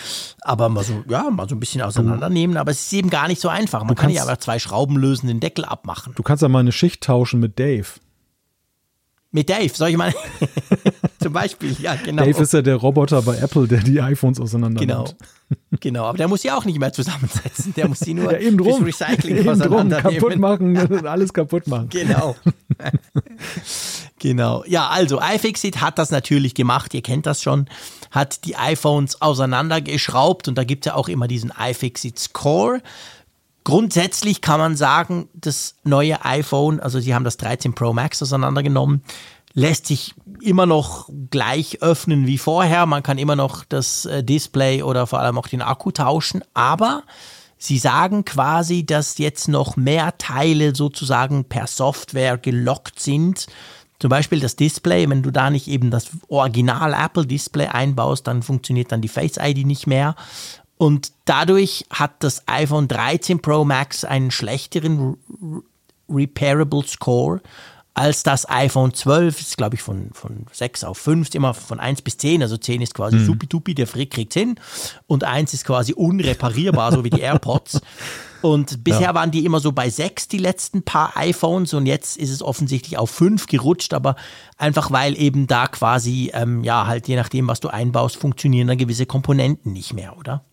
[0.41, 2.55] Aber mal so, ja, mal so ein bisschen auseinandernehmen.
[2.57, 3.83] Aber es ist eben gar nicht so einfach.
[3.83, 6.13] Man kann ja aber zwei Schrauben lösen, den Deckel abmachen.
[6.15, 7.87] Du kannst ja mal eine Schicht tauschen mit Dave.
[9.31, 10.13] Mit Dave, soll ich mal?
[11.19, 12.23] Zum Beispiel, ja, genau.
[12.23, 15.03] Dave ist ja der Roboter bei Apple, der die iPhones auseinander Genau.
[15.03, 15.15] Nimmt.
[15.79, 17.73] Genau, aber der muss sie auch nicht mehr zusammensetzen.
[17.73, 21.89] Der muss sie nur ja, eben drum, Recycling eben drum, kaputt machen, alles kaputt machen.
[21.89, 22.35] Genau.
[24.19, 24.63] genau.
[24.67, 27.67] Ja, also iFixit hat das natürlich gemacht, ihr kennt das schon,
[28.11, 32.81] hat die iPhones auseinandergeschraubt und da gibt es ja auch immer diesen iFixit Score.
[33.63, 39.03] Grundsätzlich kann man sagen, das neue iPhone, also sie haben das 13 Pro Max auseinandergenommen,
[39.53, 42.85] lässt sich immer noch gleich öffnen wie vorher.
[42.85, 47.03] Man kann immer noch das äh, Display oder vor allem auch den Akku tauschen, aber
[47.57, 53.47] sie sagen quasi, dass jetzt noch mehr Teile sozusagen per Software gelockt sind.
[53.99, 58.43] Zum Beispiel das Display, wenn du da nicht eben das Original Apple Display einbaust, dann
[58.43, 60.15] funktioniert dann die Face ID nicht mehr.
[60.77, 65.17] Und dadurch hat das iPhone 13 Pro Max einen schlechteren
[66.07, 67.41] Repairable Score
[67.93, 69.41] als das iPhone 12.
[69.41, 72.41] ist, glaube ich, von, von 6 auf 5, immer von 1 bis 10.
[72.41, 73.25] Also 10 ist quasi mhm.
[73.25, 74.55] supi-dupi, der Frick kriegt hin.
[75.07, 77.81] Und 1 ist quasi unreparierbar, so wie die AirPods.
[78.41, 79.13] Und bisher ja.
[79.15, 81.73] waren die immer so bei 6, die letzten paar iPhones.
[81.73, 84.15] Und jetzt ist es offensichtlich auf 5 gerutscht, aber
[84.57, 88.75] einfach weil eben da quasi, ähm, ja, halt je nachdem, was du einbaust, funktionieren da
[88.75, 90.45] gewisse Komponenten nicht mehr, oder?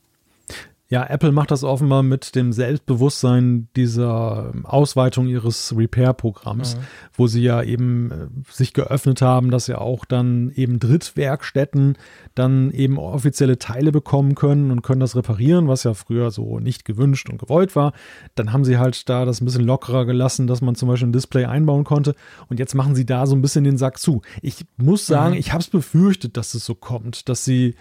[0.89, 6.80] Ja, Apple macht das offenbar mit dem Selbstbewusstsein dieser Ausweitung ihres Repair-Programms, mhm.
[7.12, 11.99] wo sie ja eben äh, sich geöffnet haben, dass ja auch dann eben Drittwerkstätten
[12.37, 16.84] dann eben offizielle Teile bekommen können und können das reparieren, was ja früher so nicht
[16.84, 17.93] gewünscht und gewollt war.
[18.37, 21.12] Dann haben sie halt da das ein bisschen lockerer gelassen, dass man zum Beispiel ein
[21.12, 22.14] Display einbauen konnte.
[22.49, 24.22] Und jetzt machen sie da so ein bisschen den Sack zu.
[24.41, 25.41] Ich muss sagen, mhm.
[25.41, 27.74] ich habe es befürchtet, dass es so kommt, dass sie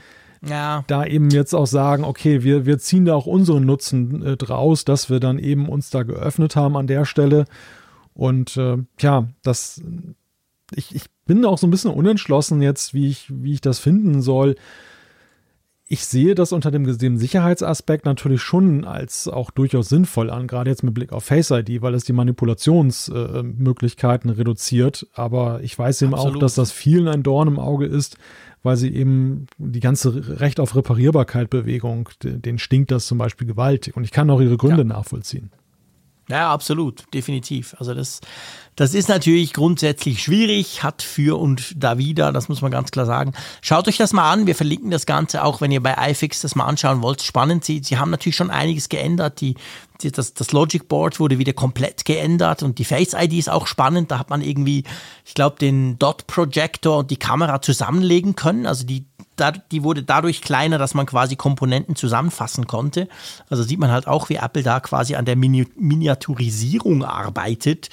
[0.47, 0.83] ja.
[0.87, 4.85] da eben jetzt auch sagen, okay, wir, wir ziehen da auch unseren Nutzen äh, draus,
[4.85, 7.45] dass wir dann eben uns da geöffnet haben an der Stelle.
[8.13, 9.81] Und äh, ja, das,
[10.73, 14.21] ich, ich bin auch so ein bisschen unentschlossen jetzt, wie ich, wie ich das finden
[14.21, 14.55] soll.
[15.87, 20.71] Ich sehe das unter dem, dem Sicherheitsaspekt natürlich schon als auch durchaus sinnvoll an, gerade
[20.71, 25.05] jetzt mit Blick auf Face ID, weil es die Manipulationsmöglichkeiten äh, reduziert.
[25.13, 26.37] Aber ich weiß eben Absolut.
[26.37, 28.17] auch, dass das vielen ein Dorn im Auge ist,
[28.65, 33.95] weil sie eben die ganze Recht auf Reparierbarkeit Bewegung, den stinkt das zum Beispiel gewaltig.
[33.95, 34.83] Und ich kann auch ihre Gründe ja.
[34.83, 35.51] nachvollziehen.
[36.27, 37.75] Ja, absolut, definitiv.
[37.77, 38.19] Also das,
[38.75, 43.05] das ist natürlich grundsätzlich schwierig, hat für und da wieder, das muss man ganz klar
[43.05, 43.33] sagen.
[43.61, 46.55] Schaut euch das mal an, wir verlinken das Ganze auch, wenn ihr bei iFix das
[46.55, 47.21] mal anschauen wollt.
[47.21, 49.39] Spannend, sie, sie haben natürlich schon einiges geändert.
[49.39, 49.53] Die,
[50.01, 53.67] die, das, das Logic Board wurde wieder komplett geändert und die Face ID ist auch
[53.67, 54.09] spannend.
[54.09, 54.83] Da hat man irgendwie,
[55.25, 58.65] ich glaube, den Dot Projector und die Kamera zusammenlegen können.
[58.65, 59.05] Also die,
[59.71, 63.07] die wurde dadurch kleiner, dass man quasi Komponenten zusammenfassen konnte.
[63.49, 67.89] Also sieht man halt auch, wie Apple da quasi an der Mini Miniaturisierung arbeitet.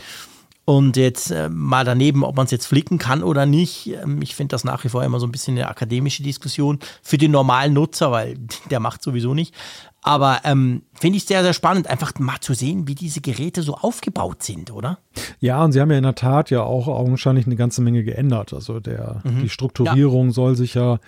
[0.65, 3.89] Und jetzt äh, mal daneben, ob man es jetzt flicken kann oder nicht.
[3.89, 7.19] Ähm, ich finde das nach wie vor immer so ein bisschen eine akademische Diskussion für
[7.19, 8.39] den normalen Nutzer, weil
[8.71, 9.55] der macht sowieso nicht.
[10.03, 13.75] Aber ähm, finde ich sehr, sehr spannend, einfach mal zu sehen, wie diese Geräte so
[13.75, 14.99] aufgebaut sind, oder?
[15.39, 18.53] Ja, und sie haben ja in der Tat ja auch augenscheinlich eine ganze Menge geändert.
[18.53, 19.43] Also der, mhm.
[19.43, 20.33] die Strukturierung ja.
[20.33, 20.99] soll sich ja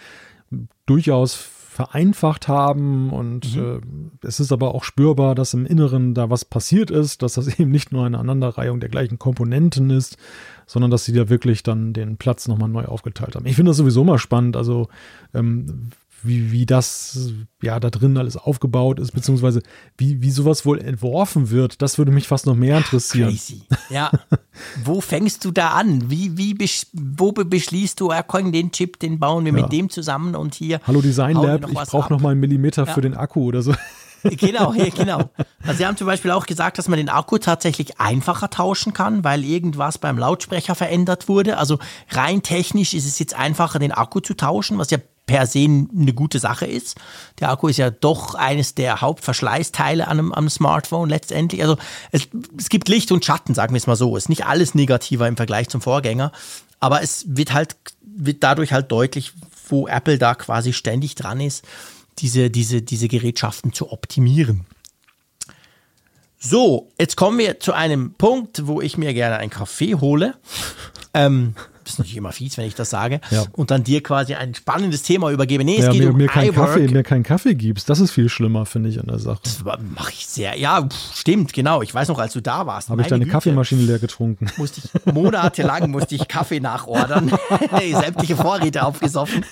[0.87, 1.35] durchaus
[1.75, 4.13] vereinfacht haben und mhm.
[4.23, 7.49] äh, es ist aber auch spürbar, dass im Inneren da was passiert ist, dass das
[7.59, 10.17] eben nicht nur eine Aneinanderreihung der gleichen Komponenten ist,
[10.67, 13.47] sondern dass sie da wirklich dann den Platz nochmal neu aufgeteilt haben.
[13.47, 14.87] Ich finde das sowieso mal spannend, also
[15.35, 15.91] ähm,
[16.25, 19.63] wie, wie das ja da drin alles aufgebaut ist, beziehungsweise
[19.97, 23.31] wie, wie sowas wohl entworfen wird, das würde mich fast noch mehr interessieren.
[23.31, 23.63] Crazy.
[23.91, 24.11] Ja.
[24.85, 26.11] wo fängst du da an?
[26.11, 29.63] Wie, wie besch wo beschließt du, ah, den Chip, den bauen wir ja.
[29.63, 30.81] mit dem zusammen und hier.
[30.87, 32.93] Hallo Design Lab, ich brauche noch mal einen Millimeter ja.
[32.93, 33.75] für den Akku oder so.
[34.25, 35.31] Genau, ja, genau.
[35.63, 39.25] Also sie haben zum Beispiel auch gesagt, dass man den Akku tatsächlich einfacher tauschen kann,
[39.25, 41.59] weil irgendwas beim Lautsprecher verändert wurde.
[41.59, 41.79] Also
[42.11, 46.13] rein technisch ist es jetzt einfacher, den Akku zu tauschen, was ja per se eine
[46.13, 46.97] gute Sache ist.
[47.41, 51.63] Der Akku ist ja doch eines der Hauptverschleißteile an einem, am Smartphone letztendlich.
[51.63, 51.77] Also
[52.13, 54.17] es, es gibt Licht und Schatten, sagen wir es mal so.
[54.17, 56.33] Ist nicht alles negativer im Vergleich zum Vorgänger,
[56.81, 57.77] aber es wird halt
[58.17, 59.33] wird dadurch halt deutlich,
[59.69, 61.65] wo Apple da quasi ständig dran ist,
[62.19, 64.67] diese, diese, diese Gerätschaften zu optimieren.
[66.39, 70.35] So, jetzt kommen wir zu einem Punkt, wo ich mir gerne einen Kaffee hole.
[71.15, 71.55] Ähm,
[71.89, 73.45] ist natürlich immer fies, wenn ich das sage, ja.
[73.53, 75.65] und dann dir quasi ein spannendes Thema übergebe.
[75.65, 78.11] Nee, es ja, geht mir, um mir keinen Kaffee, mir keinen Kaffee gibst, das ist
[78.11, 79.41] viel schlimmer, finde ich, an der Sache.
[79.45, 81.83] Das mache ich sehr, ja, stimmt, genau.
[81.83, 82.91] Ich weiß noch, als du da warst.
[82.91, 84.47] Habe ich deine Güte, Kaffeemaschine leer getrunken.
[84.57, 87.33] Musste ich, monatelang musste ich Kaffee nachordern,
[87.93, 89.45] sämtliche Vorräte aufgesoffen.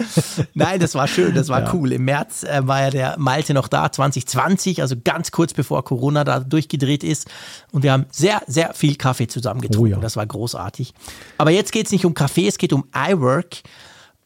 [0.55, 1.75] Nein, das war schön, das war ja.
[1.75, 1.93] cool.
[1.93, 6.25] Im März äh, war ja der Malte noch da, 2020, also ganz kurz bevor Corona
[6.25, 7.29] da durchgedreht ist.
[7.71, 9.95] Und wir haben sehr, sehr viel Kaffee zusammen getrunken.
[9.99, 10.95] Oh, das war großartig.
[11.39, 13.63] Aber jetzt geht es nicht um Kaffee, es geht um iWork.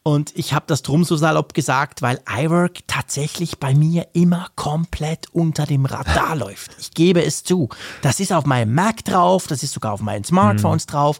[0.03, 5.27] Und ich habe das drum so salopp gesagt, weil iWork tatsächlich bei mir immer komplett
[5.33, 6.77] unter dem Radar läuft.
[6.79, 7.69] Ich gebe es zu.
[8.03, 10.91] Das ist auf meinem Mac drauf, das ist sogar auf meinen Smartphones mhm.
[10.91, 11.19] drauf.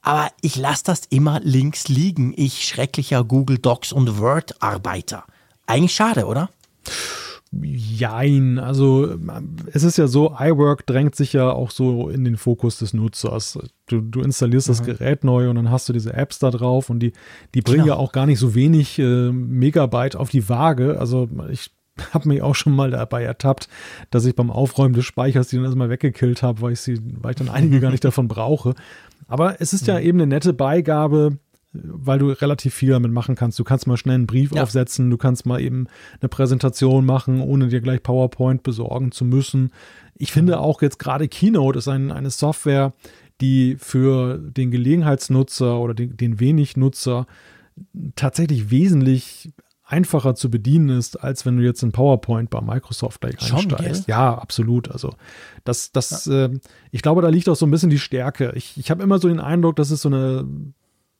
[0.00, 2.32] Aber ich lasse das immer links liegen.
[2.36, 5.24] Ich schrecklicher Google Docs und Word Arbeiter.
[5.66, 6.48] Eigentlich schade, oder?
[7.60, 9.14] Jein, also
[9.72, 13.58] es ist ja so, iWork drängt sich ja auch so in den Fokus des Nutzers.
[13.86, 14.72] Du, du installierst mhm.
[14.72, 17.12] das Gerät neu und dann hast du diese Apps da drauf und die,
[17.54, 17.94] die bringen genau.
[17.94, 20.98] ja auch gar nicht so wenig äh, Megabyte auf die Waage.
[20.98, 21.70] Also ich
[22.14, 23.68] habe mich auch schon mal dabei ertappt,
[24.10, 27.32] dass ich beim Aufräumen des Speichers die dann erstmal weggekillt habe, weil ich sie, weil
[27.32, 28.74] ich dann einige gar nicht davon brauche.
[29.28, 31.38] Aber es ist ja eben eine nette Beigabe,
[31.72, 33.58] weil du relativ viel damit machen kannst.
[33.58, 34.62] Du kannst mal schnell einen Brief ja.
[34.62, 35.86] aufsetzen, du kannst mal eben
[36.20, 39.72] eine Präsentation machen, ohne dir gleich PowerPoint besorgen zu müssen.
[40.14, 42.92] Ich finde auch jetzt gerade Keynote ist ein, eine Software,
[43.40, 47.26] die für den Gelegenheitsnutzer oder den, den wenig Nutzer
[48.16, 49.50] tatsächlich wesentlich
[49.84, 54.08] einfacher zu bedienen ist, als wenn du jetzt in PowerPoint bei Microsoft gleich einsteigst.
[54.08, 54.90] Ja, absolut.
[54.90, 55.14] Also
[55.64, 56.46] das, das, ja.
[56.46, 56.58] äh,
[56.90, 58.52] ich glaube, da liegt auch so ein bisschen die Stärke.
[58.54, 60.46] Ich, ich habe immer so den Eindruck, dass es so eine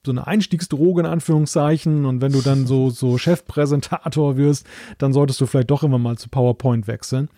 [0.05, 2.05] so eine Einstiegsdroge in Anführungszeichen.
[2.05, 4.65] Und wenn du dann so, so Chefpräsentator wirst,
[4.97, 7.29] dann solltest du vielleicht doch immer mal zu PowerPoint wechseln.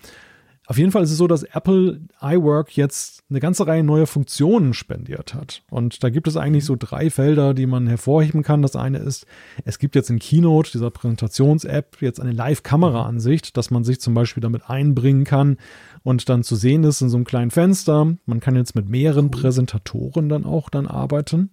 [0.68, 4.74] Auf jeden Fall ist es so, dass Apple iWork jetzt eine ganze Reihe neuer Funktionen
[4.74, 5.62] spendiert hat.
[5.70, 8.64] Und da gibt es eigentlich so drei Felder, die man hervorheben kann.
[8.64, 9.28] Das eine ist,
[9.64, 14.42] es gibt jetzt in Keynote, dieser Präsentations-App, jetzt eine Live-Kamera-Ansicht, dass man sich zum Beispiel
[14.42, 15.58] damit einbringen kann
[16.02, 18.16] und dann zu sehen ist in so einem kleinen Fenster.
[18.26, 21.52] Man kann jetzt mit mehreren Präsentatoren dann auch dann arbeiten.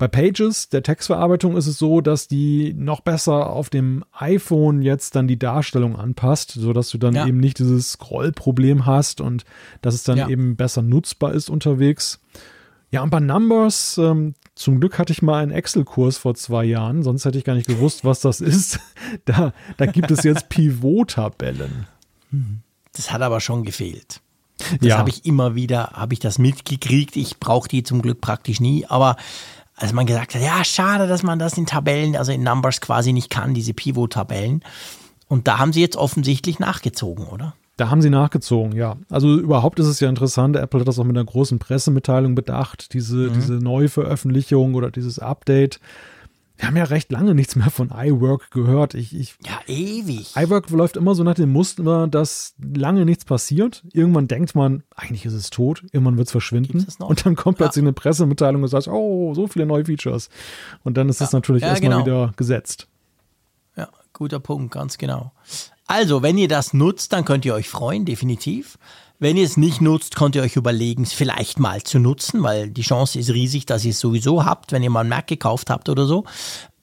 [0.00, 5.14] Bei Pages, der Textverarbeitung, ist es so, dass die noch besser auf dem iPhone jetzt
[5.14, 7.26] dann die Darstellung anpasst, sodass du dann ja.
[7.26, 9.44] eben nicht dieses Scrollproblem hast und
[9.82, 10.28] dass es dann ja.
[10.30, 12.18] eben besser nutzbar ist unterwegs.
[12.90, 17.02] Ja, und bei Numbers, ähm, zum Glück hatte ich mal einen Excel-Kurs vor zwei Jahren,
[17.02, 18.80] sonst hätte ich gar nicht gewusst, was das ist.
[19.26, 21.86] Da, da gibt es jetzt Pivot-Tabellen.
[22.94, 24.22] Das hat aber schon gefehlt.
[24.80, 24.98] Das ja.
[24.98, 27.16] habe ich immer wieder, habe ich das mitgekriegt.
[27.16, 29.16] Ich brauche die zum Glück praktisch nie, aber
[29.76, 33.12] als man gesagt hat, ja, schade, dass man das in Tabellen, also in Numbers quasi
[33.12, 34.62] nicht kann, diese Pivot-Tabellen.
[35.26, 37.54] Und da haben sie jetzt offensichtlich nachgezogen, oder?
[37.76, 38.96] Da haben sie nachgezogen, ja.
[39.08, 42.92] Also überhaupt ist es ja interessant, Apple hat das auch mit einer großen Pressemitteilung bedacht,
[42.92, 43.32] diese, mhm.
[43.32, 45.80] diese Neuveröffentlichung oder dieses Update.
[46.60, 48.92] Wir haben ja recht lange nichts mehr von iWork gehört.
[48.92, 50.36] Ich, ich, ja, ewig.
[50.36, 53.82] iWork läuft immer so nach dem Muster, dass lange nichts passiert.
[53.94, 56.86] Irgendwann denkt man, eigentlich ist es tot, irgendwann wird es verschwinden.
[56.98, 57.86] Und dann kommt plötzlich ja.
[57.86, 60.28] eine Pressemitteilung und sagt, oh, so viele neue Features.
[60.84, 61.38] Und dann ist es ja.
[61.38, 62.04] natürlich ja, erstmal genau.
[62.04, 62.88] wieder gesetzt.
[63.74, 65.32] Ja, guter Punkt, ganz genau.
[65.86, 68.78] Also, wenn ihr das nutzt, dann könnt ihr euch freuen, definitiv.
[69.20, 72.70] Wenn ihr es nicht nutzt, könnt ihr euch überlegen, es vielleicht mal zu nutzen, weil
[72.70, 75.68] die Chance ist riesig, dass ihr es sowieso habt, wenn ihr mal einen Mac gekauft
[75.68, 76.24] habt oder so.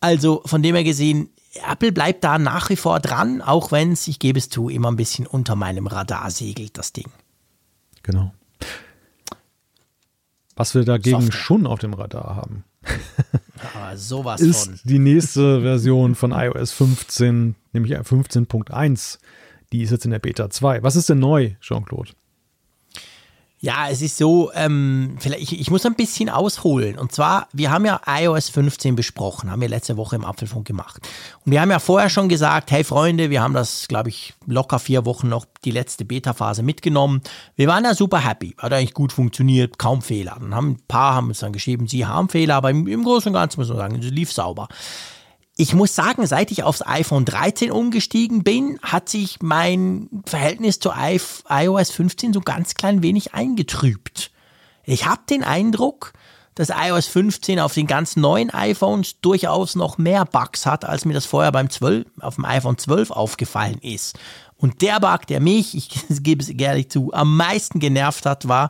[0.02, 1.32] Also von dem her gesehen,
[1.68, 4.92] Apple bleibt da nach wie vor dran, auch wenn es, ich gebe es zu, immer
[4.92, 7.10] ein bisschen unter meinem Radar segelt, das Ding.
[8.04, 8.32] Genau.
[10.56, 11.40] Was wir dagegen Software.
[11.40, 12.64] schon auf dem Radar haben,
[13.74, 14.80] Aber sowas ist von.
[14.84, 19.18] die nächste Version von iOS 15, nämlich 15.1.
[19.72, 20.84] Die ist jetzt in der Beta 2.
[20.84, 22.12] Was ist denn neu, Jean-Claude?
[23.60, 27.00] Ja, es ist so, ähm, vielleicht, ich, ich muss ein bisschen ausholen.
[27.00, 31.00] Und zwar, wir haben ja iOS 15 besprochen, haben wir letzte Woche im Apfelfunk gemacht.
[31.44, 34.78] Und wir haben ja vorher schon gesagt, hey Freunde, wir haben das, glaube ich, locker
[34.78, 37.24] vier Wochen noch die letzte Beta-Phase mitgenommen.
[37.56, 40.38] Wir waren ja super happy, hat eigentlich gut funktioniert, kaum Fehler.
[40.40, 43.30] Dann haben ein paar haben uns dann geschrieben, sie haben Fehler, aber im, im Großen
[43.30, 44.68] und Ganzen muss man sagen, es lief sauber.
[45.60, 50.92] Ich muss sagen, seit ich aufs iPhone 13 umgestiegen bin, hat sich mein Verhältnis zu
[51.50, 54.30] iOS 15 so ganz klein wenig eingetrübt.
[54.84, 56.14] Ich habe den Eindruck,
[56.54, 61.16] dass iOS 15 auf den ganz neuen iPhones durchaus noch mehr Bugs hat, als mir
[61.16, 64.18] das vorher beim 12, auf dem iPhone 12 aufgefallen ist.
[64.58, 65.90] Und der Bug, der mich, ich
[66.24, 68.70] gebe es ehrlich zu, am meisten genervt hat, war,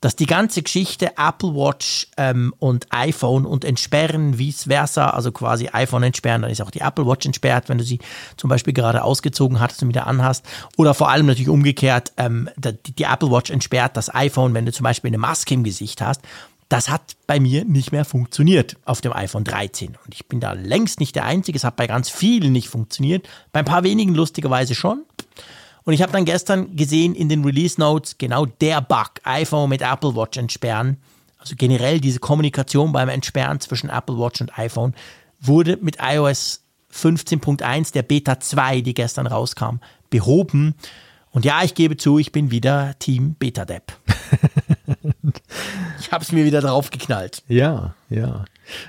[0.00, 5.70] dass die ganze Geschichte Apple Watch ähm, und iPhone und entsperren, vice versa, also quasi
[5.72, 7.98] iPhone entsperren, dann ist auch die Apple Watch entsperrt, wenn du sie
[8.36, 10.44] zum Beispiel gerade ausgezogen hattest und wieder anhast.
[10.76, 14.72] Oder vor allem natürlich umgekehrt, ähm, die, die Apple Watch entsperrt das iPhone, wenn du
[14.72, 16.22] zum Beispiel eine Maske im Gesicht hast.
[16.68, 19.96] Das hat bei mir nicht mehr funktioniert auf dem iPhone 13.
[20.04, 21.56] Und ich bin da längst nicht der Einzige.
[21.56, 23.28] Es hat bei ganz vielen nicht funktioniert.
[23.52, 25.04] Bei ein paar wenigen lustigerweise schon.
[25.86, 29.82] Und ich habe dann gestern gesehen in den Release Notes genau der Bug, iPhone mit
[29.82, 30.96] Apple Watch entsperren.
[31.38, 34.94] Also generell diese Kommunikation beim Entsperren zwischen Apple Watch und iPhone
[35.40, 39.76] wurde mit iOS 15.1, der Beta 2, die gestern rauskam,
[40.10, 40.74] behoben.
[41.30, 43.92] Und ja, ich gebe zu, ich bin wieder Team Beta Depp.
[46.00, 47.42] ich habe es mir wieder draufgeknallt.
[47.48, 48.44] Ja, ja.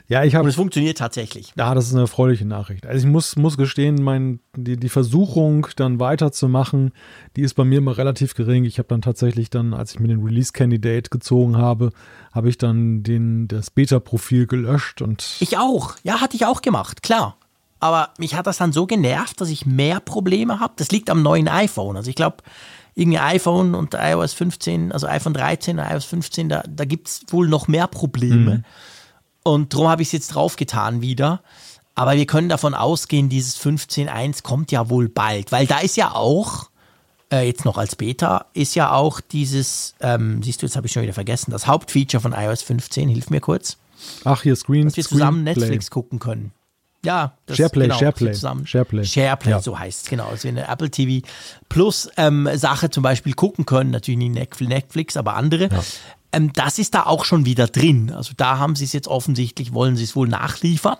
[0.07, 0.43] Ja, ich habe.
[0.45, 1.53] Und es funktioniert tatsächlich.
[1.55, 2.85] Ja, das ist eine erfreuliche Nachricht.
[2.85, 6.91] Also ich muss, muss gestehen, mein, die, die Versuchung, dann weiterzumachen,
[7.35, 8.63] die ist bei mir immer relativ gering.
[8.65, 11.91] Ich habe dann tatsächlich dann, als ich mir den Release Candidate gezogen habe,
[12.31, 15.37] habe ich dann den, das Beta-Profil gelöscht und.
[15.39, 15.95] Ich auch.
[16.03, 17.36] Ja, hatte ich auch gemacht, klar.
[17.79, 20.73] Aber mich hat das dann so genervt, dass ich mehr Probleme habe.
[20.77, 21.95] Das liegt am neuen iPhone.
[21.95, 22.37] Also ich glaube,
[22.95, 27.21] irgendwie iPhone und iOS 15, also iPhone 13 und iOS 15, da, da gibt es
[27.29, 28.57] wohl noch mehr Probleme.
[28.57, 28.63] Mhm.
[29.43, 31.41] Und darum habe ich es jetzt draufgetan wieder.
[31.93, 36.13] Aber wir können davon ausgehen, dieses 15.1 kommt ja wohl bald, weil da ist ja
[36.13, 36.69] auch,
[37.31, 40.93] äh, jetzt noch als Beta, ist ja auch dieses, ähm, siehst du, jetzt habe ich
[40.93, 43.77] schon wieder vergessen, das Hauptfeature von iOS 15, hilf mir kurz.
[44.25, 44.85] Ach, hier Screen.
[44.85, 45.93] Dass wir zusammen Netflix Play.
[45.93, 46.51] gucken können.
[47.05, 48.67] Ja, das, Shareplay, genau, Shareplay, zusammen.
[48.67, 49.05] Shareplay.
[49.05, 49.59] Shareplay, ja.
[49.61, 50.27] so heißt es, genau.
[50.27, 51.25] Also eine Apple TV
[51.69, 55.69] Plus ähm, Sache zum Beispiel gucken können, natürlich nicht Netflix, aber andere.
[55.69, 55.83] Ja.
[56.31, 58.11] Ähm, das ist da auch schon wieder drin.
[58.11, 60.97] Also da haben sie es jetzt offensichtlich, wollen sie es wohl nachliefern.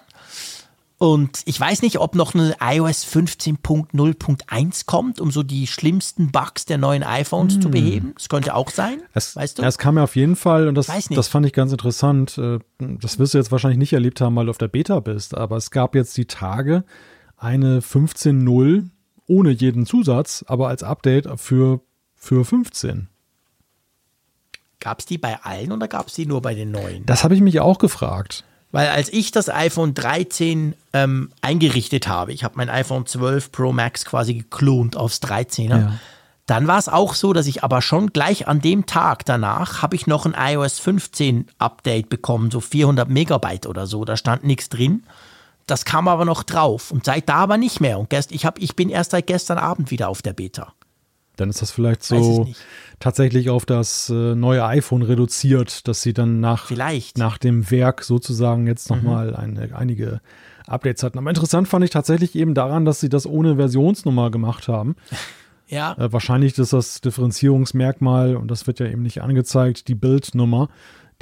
[1.00, 6.66] Und ich weiß nicht, ob noch eine iOS 15.0.1 kommt, um so die schlimmsten Bugs
[6.66, 7.62] der neuen iPhones hm.
[7.62, 8.14] zu beheben.
[8.16, 9.02] Das könnte auch sein.
[9.14, 9.64] Es, weißt du?
[9.64, 12.40] Es kam ja auf jeden Fall, und das, das fand ich ganz interessant.
[12.40, 15.38] Äh, das wirst du jetzt wahrscheinlich nicht erlebt haben, weil du auf der Beta bist.
[15.38, 16.84] Aber es gab jetzt die Tage
[17.38, 18.90] eine 15.0
[19.28, 21.82] ohne jeden Zusatz, aber als Update für,
[22.16, 23.08] für 15.
[24.80, 27.06] Gab es die bei allen oder gab es die nur bei den neuen?
[27.06, 28.46] Das habe ich mich auch gefragt.
[28.72, 33.72] Weil als ich das iPhone 13 ähm, eingerichtet habe, ich habe mein iPhone 12 Pro
[33.72, 35.94] Max quasi geklont aufs 13er, ja.
[36.48, 39.98] Dann war es auch so, dass ich aber schon gleich an dem Tag danach habe
[39.98, 44.06] ich noch ein iOS 15 Update bekommen, so 400 Megabyte oder so.
[44.06, 45.04] Da stand nichts drin.
[45.66, 48.00] Das kam aber noch drauf und seit da aber nicht mehr.
[48.00, 50.74] Und gest, ich, hab, ich bin erst seit gestern Abend wieder auf der Beta.
[51.38, 52.48] Dann ist das vielleicht so
[53.00, 57.18] tatsächlich auf das äh, neue iPhone reduziert, dass sie dann nach, vielleicht.
[57.18, 59.36] nach dem Werk sozusagen jetzt nochmal mhm.
[59.36, 60.22] eine, einige
[60.68, 61.18] Updates hatten.
[61.18, 64.96] Aber interessant fand ich tatsächlich eben daran, dass sie das ohne Versionsnummer gemacht haben.
[65.70, 65.98] Ja.
[65.98, 70.70] Äh, wahrscheinlich ist das Differenzierungsmerkmal, und das wird ja eben nicht angezeigt, die Bildnummer,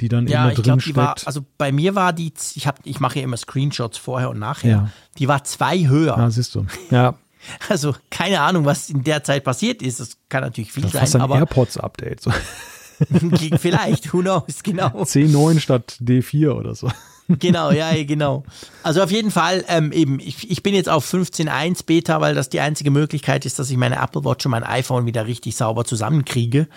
[0.00, 0.96] die dann ja, immer drin glaub, steckt.
[0.96, 4.38] War, also bei mir war die, ich, hab, ich mache ja immer Screenshots vorher und
[4.38, 4.90] nachher, ja.
[5.18, 6.16] die war zwei höher.
[6.16, 6.64] Ja, siehst du.
[6.90, 7.16] Ja.
[7.68, 10.00] Also keine Ahnung, was in der Zeit passiert ist.
[10.00, 11.00] Das kann natürlich viel das sein.
[11.02, 12.20] Das ist ein AirPods-Update.
[12.20, 12.32] So.
[13.58, 14.88] Vielleicht, who knows, genau.
[15.02, 16.90] C9 statt D4 oder so.
[17.28, 18.44] Genau, ja, genau.
[18.82, 22.48] Also auf jeden Fall, ähm, eben, ich, ich bin jetzt auf 15.1 Beta, weil das
[22.50, 25.84] die einzige Möglichkeit ist, dass ich meine Apple Watch und mein iPhone wieder richtig sauber
[25.84, 26.68] zusammenkriege.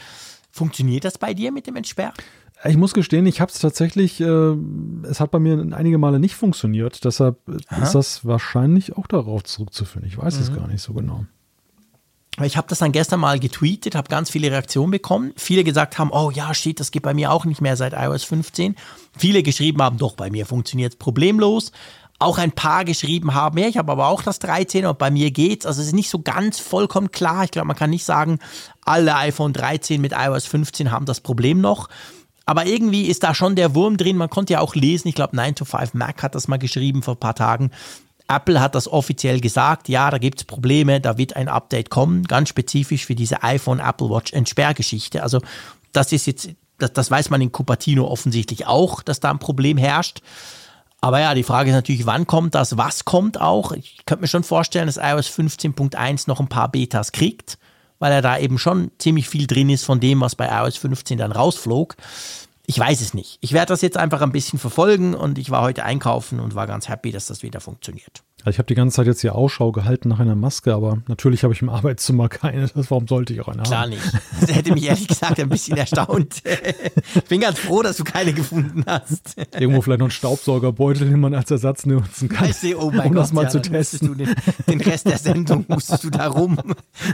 [0.52, 2.14] Funktioniert das bei dir mit dem Entsperren?
[2.66, 4.56] Ich muss gestehen, ich habe es tatsächlich, äh,
[5.04, 7.06] es hat bei mir einige Male nicht funktioniert.
[7.06, 7.38] Deshalb
[7.68, 7.84] Aha.
[7.84, 10.06] ist das wahrscheinlich auch darauf zurückzuführen.
[10.06, 10.42] Ich weiß mhm.
[10.42, 11.26] es gar nicht so genau.
[12.44, 15.34] Ich habe das dann gestern mal getweetet, habe ganz viele Reaktionen bekommen.
[15.36, 18.24] Viele gesagt haben, oh ja, steht, das geht bei mir auch nicht mehr seit iOS
[18.24, 18.76] 15.
[19.18, 21.72] Viele geschrieben haben, doch, bei mir funktioniert es problemlos.
[22.18, 25.32] Auch ein paar geschrieben haben, ja, ich habe aber auch das 13 und bei mir
[25.32, 25.66] geht's.
[25.66, 27.46] Also es ist nicht so ganz vollkommen klar.
[27.46, 28.40] Ich glaube, man kann nicht sagen,
[28.84, 31.88] alle iPhone 13 mit iOS 15 haben das Problem noch.
[32.50, 34.18] Aber irgendwie ist da schon der Wurm drin.
[34.18, 37.04] Man konnte ja auch lesen, ich glaube 9 to 5 Mac hat das mal geschrieben
[37.04, 37.70] vor ein paar Tagen.
[38.28, 42.24] Apple hat das offiziell gesagt, ja, da gibt es Probleme, da wird ein Update kommen,
[42.24, 45.22] ganz spezifisch für diese iPhone Apple Watch Entsperrgeschichte.
[45.22, 45.42] Also
[45.92, 46.50] das ist jetzt,
[46.80, 50.24] das, das weiß man in Cupertino offensichtlich auch, dass da ein Problem herrscht.
[51.02, 53.74] Aber ja, die Frage ist natürlich, wann kommt das, was kommt auch?
[53.74, 57.60] Ich könnte mir schon vorstellen, dass iOS 15.1 noch ein paar Betas kriegt
[58.00, 61.18] weil er da eben schon ziemlich viel drin ist von dem, was bei iOS 15
[61.18, 61.96] dann rausflog.
[62.66, 63.38] Ich weiß es nicht.
[63.42, 66.68] Ich werde das jetzt einfach ein bisschen verfolgen und ich war heute einkaufen und war
[66.68, 68.24] ganz happy, dass das wieder funktioniert.
[68.46, 71.44] Also ich habe die ganze Zeit jetzt hier Ausschau gehalten nach einer Maske, aber natürlich
[71.44, 72.68] habe ich im Arbeitszimmer keine.
[72.68, 73.90] Das, warum sollte ich auch eine Klar haben?
[73.90, 74.04] nicht.
[74.40, 76.42] Das hätte mich ehrlich gesagt ein bisschen erstaunt.
[77.16, 79.36] Ich bin ganz froh, dass du keine gefunden hast.
[79.54, 82.48] Irgendwo vielleicht noch einen Staubsaugerbeutel, den man als Ersatz nutzen kann.
[82.48, 84.18] Weißt du, oh mein um Gott, das mal ja, zu testen.
[84.18, 84.36] Den,
[84.68, 86.58] den, Rest der Sendung musstest du da rum.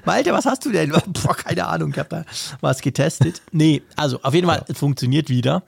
[0.05, 0.91] Malte, was hast du denn?
[0.91, 2.25] Boah, keine Ahnung, ich habe da
[2.61, 3.41] was getestet.
[3.51, 5.63] Nee, also auf jeden Fall, es funktioniert wieder.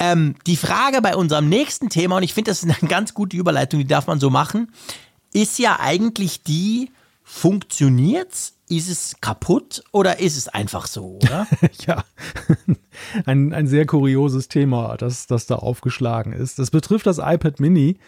[0.00, 3.36] Ähm, die Frage bei unserem nächsten Thema, und ich finde, das ist eine ganz gute
[3.36, 4.72] Überleitung, die darf man so machen,
[5.32, 6.90] ist ja eigentlich die,
[7.22, 8.54] funktioniert's?
[8.68, 11.46] Ist es kaputt oder ist es einfach so, oder?
[11.86, 12.04] ja,
[13.26, 16.58] ein, ein sehr kurioses Thema, das, das da aufgeschlagen ist.
[16.58, 17.98] Das betrifft das iPad Mini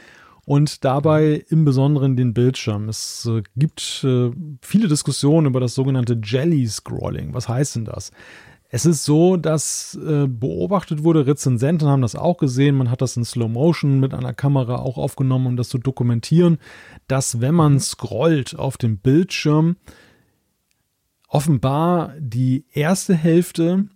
[0.45, 2.89] und dabei im Besonderen den Bildschirm.
[2.89, 7.35] Es äh, gibt äh, viele Diskussionen über das sogenannte Jelly Scrolling.
[7.35, 8.13] Was heißt denn das?
[8.75, 13.19] Es ist so, dass äh, beobachtet wurde, Rezensenten haben das auch gesehen, man hat das
[13.19, 16.57] in Slow Motion mit einer Kamera auch aufgenommen, um das zu dokumentieren,
[17.07, 19.77] dass wenn man scrollt auf dem Bildschirm,
[21.29, 23.89] offenbar die erste Hälfte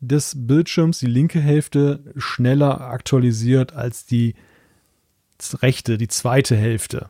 [0.00, 4.34] des Bildschirms, die linke Hälfte, schneller aktualisiert als die
[5.62, 7.08] rechte, die zweite Hälfte.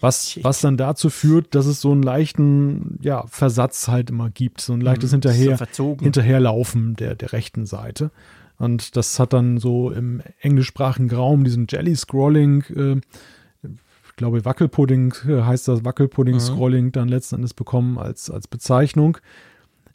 [0.00, 4.60] Was, was dann dazu führt, dass es so einen leichten ja, Versatz halt immer gibt,
[4.60, 8.10] so ein leichtes mhm, Hinterher, so Hinterherlaufen der, der rechten Seite.
[8.58, 13.00] Und das hat dann so im englischsprachigen Raum diesen Jelly-Scrolling, äh,
[13.62, 16.92] ich glaube Wackelpudding äh, heißt das, Wackelpudding-Scrolling mhm.
[16.92, 19.18] dann letzten Endes bekommen als, als Bezeichnung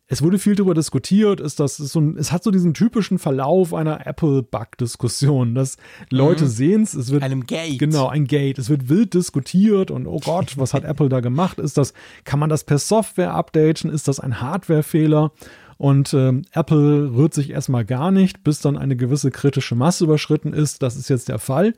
[0.08, 3.20] es wurde viel darüber diskutiert, ist das ist so ein, es hat so diesen typischen
[3.20, 5.78] Verlauf einer Apple-Bug-Diskussion, dass
[6.10, 6.50] Leute mhm.
[6.50, 7.80] sehen es, es wird einem Gate.
[7.80, 8.60] Genau, ein Gate.
[8.60, 11.58] Es wird wild diskutiert und oh Gott, was hat Apple da gemacht?
[11.58, 11.94] Ist das,
[12.26, 13.90] kann man das per Software updaten?
[13.90, 15.32] Ist das ein Hardware-Fehler?
[15.78, 20.54] Und äh, Apple rührt sich erstmal gar nicht, bis dann eine gewisse kritische Masse überschritten
[20.54, 20.84] ist.
[20.84, 21.74] Das ist jetzt der Fall.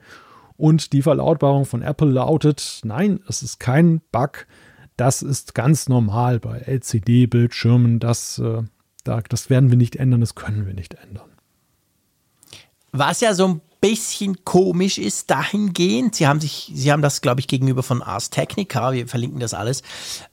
[0.57, 4.47] Und die Verlautbarung von Apple lautet, nein, es ist kein Bug
[4.97, 7.99] das ist ganz normal bei LCD-Bildschirmen.
[7.99, 8.63] Das, äh,
[9.03, 11.29] da, das werden wir nicht ändern, das können wir nicht ändern.
[12.91, 17.39] Was ja so ein bisschen komisch ist dahingehend, Sie haben sich, Sie haben das, glaube
[17.39, 19.83] ich, gegenüber von Ars Technica, wir verlinken das alles,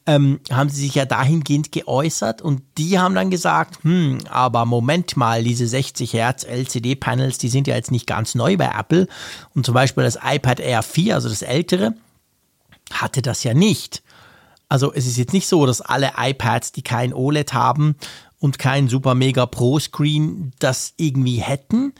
[0.06, 5.18] ähm, haben Sie sich ja dahingehend geäußert und die haben dann gesagt, hm, aber Moment
[5.18, 9.06] mal, diese 60 Hertz LCD-Panels, die sind ja jetzt nicht ganz neu bei Apple
[9.54, 11.94] und zum Beispiel das iPad Air 4, also das ältere,
[12.92, 14.02] hatte das ja nicht.
[14.72, 17.94] Also es ist jetzt nicht so, dass alle iPads, die kein OLED haben
[18.38, 21.92] und kein super mega Pro Screen, das irgendwie hätten.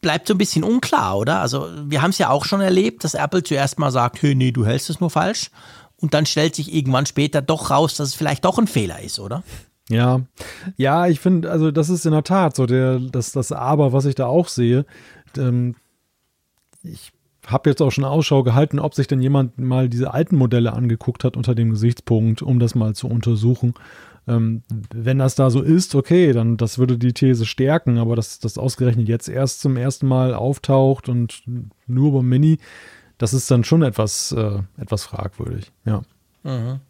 [0.00, 1.42] Bleibt so ein bisschen unklar, oder?
[1.42, 4.52] Also wir haben es ja auch schon erlebt, dass Apple zuerst mal sagt, hey, nee,
[4.52, 5.50] du hältst es nur falsch.
[6.00, 9.18] und dann stellt sich irgendwann später doch raus, dass es vielleicht doch ein Fehler ist,
[9.18, 9.42] oder?
[9.90, 10.22] Ja,
[10.78, 14.06] ja, ich finde, also das ist in der Tat so der, das, das Aber, was
[14.06, 14.86] ich da auch sehe.
[15.36, 15.74] Ähm,
[16.82, 17.12] ich
[17.48, 21.24] habe jetzt auch schon Ausschau gehalten, ob sich denn jemand mal diese alten Modelle angeguckt
[21.24, 23.74] hat unter dem Gesichtspunkt, um das mal zu untersuchen.
[24.26, 24.62] Ähm,
[24.94, 28.58] wenn das da so ist, okay, dann das würde die These stärken, aber dass das
[28.58, 31.42] ausgerechnet jetzt erst zum ersten Mal auftaucht und
[31.86, 32.58] nur beim Mini,
[33.16, 36.02] das ist dann schon etwas, äh, etwas fragwürdig, ja.
[36.44, 36.80] Mhm.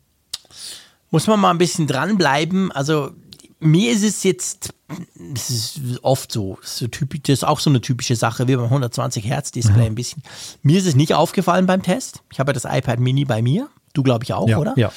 [1.10, 2.70] Muss man mal ein bisschen dranbleiben.
[2.72, 3.12] Also
[3.60, 4.72] mir ist es jetzt,
[5.16, 8.46] das ist oft so, das ist, so typisch, das ist auch so eine typische Sache
[8.48, 10.22] wie beim 120 Hertz Display ein bisschen.
[10.62, 12.22] Mir ist es nicht aufgefallen beim Test.
[12.32, 13.68] Ich habe ja das iPad Mini bei mir.
[13.94, 14.74] Du glaube ich auch, ja, oder?
[14.76, 14.92] Ja.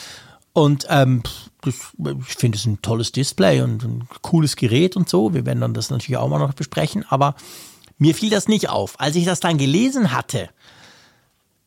[0.54, 1.24] Und ähm,
[1.62, 1.76] das,
[2.28, 5.34] ich finde es ein tolles Display und ein cooles Gerät und so.
[5.34, 7.06] Wir werden dann das natürlich auch mal noch besprechen.
[7.10, 7.36] Aber
[7.98, 9.00] mir fiel das nicht auf.
[9.00, 10.50] Als ich das dann gelesen hatte,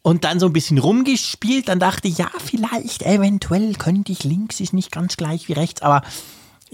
[0.04, 1.68] und dann so ein bisschen rumgespielt.
[1.68, 5.80] Dann dachte ich, ja, vielleicht, eventuell könnte ich links, ist nicht ganz gleich wie rechts,
[5.80, 6.02] aber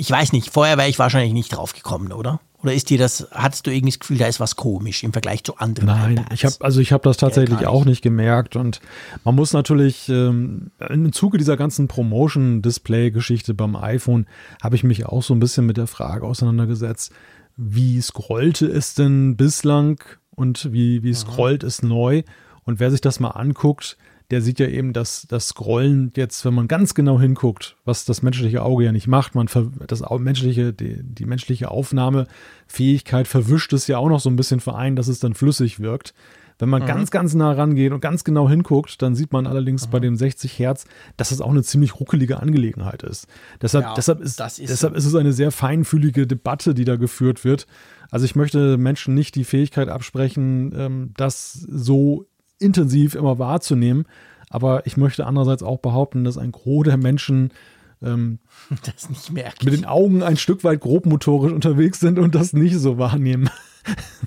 [0.01, 2.41] ich weiß nicht, vorher wäre ich wahrscheinlich nicht drauf gekommen, oder?
[2.63, 5.45] Oder ist dir das, hattest du irgendwie das Gefühl, da ist was komisch im Vergleich
[5.45, 5.87] zu anderen?
[5.87, 6.35] Nein, iPads?
[6.35, 8.81] ich habe also ich habe das tatsächlich ja, auch nicht gemerkt und
[9.25, 14.27] man muss natürlich ähm, im Zuge dieser ganzen Promotion-Display-Geschichte beim iPhone
[14.63, 17.13] habe ich mich auch so ein bisschen mit der Frage auseinandergesetzt,
[17.57, 20.03] wie scrollte es denn bislang
[20.35, 22.23] und wie wie scrollt es neu?
[22.65, 23.97] Und wer sich das mal anguckt,
[24.31, 28.23] der sieht ja eben, dass das Scrollen jetzt, wenn man ganz genau hinguckt, was das
[28.23, 29.48] menschliche Auge ja nicht macht, man
[29.86, 34.97] das menschliche, die, die menschliche Aufnahmefähigkeit verwischt es ja auch noch so ein bisschen verein,
[34.97, 36.15] dass es dann flüssig wirkt.
[36.61, 36.86] Wenn man mhm.
[36.86, 39.90] ganz, ganz nah rangeht und ganz genau hinguckt, dann sieht man allerdings mhm.
[39.93, 40.85] bei dem 60 Hertz,
[41.16, 43.27] dass es auch eine ziemlich ruckelige Angelegenheit ist.
[43.62, 47.44] Deshalb, ja, deshalb, ist, ist, deshalb ist es eine sehr feinfühlige Debatte, die da geführt
[47.44, 47.66] wird.
[48.11, 52.27] Also ich möchte Menschen nicht die Fähigkeit absprechen, ähm, das so
[52.61, 54.07] intensiv immer wahrzunehmen.
[54.49, 57.53] Aber ich möchte andererseits auch behaupten, dass ein Gros der Menschen
[58.03, 58.39] ähm,
[58.82, 59.65] das nicht merkt.
[59.65, 63.51] mit den Augen ein Stück weit grobmotorisch unterwegs sind und das nicht so wahrnehmen.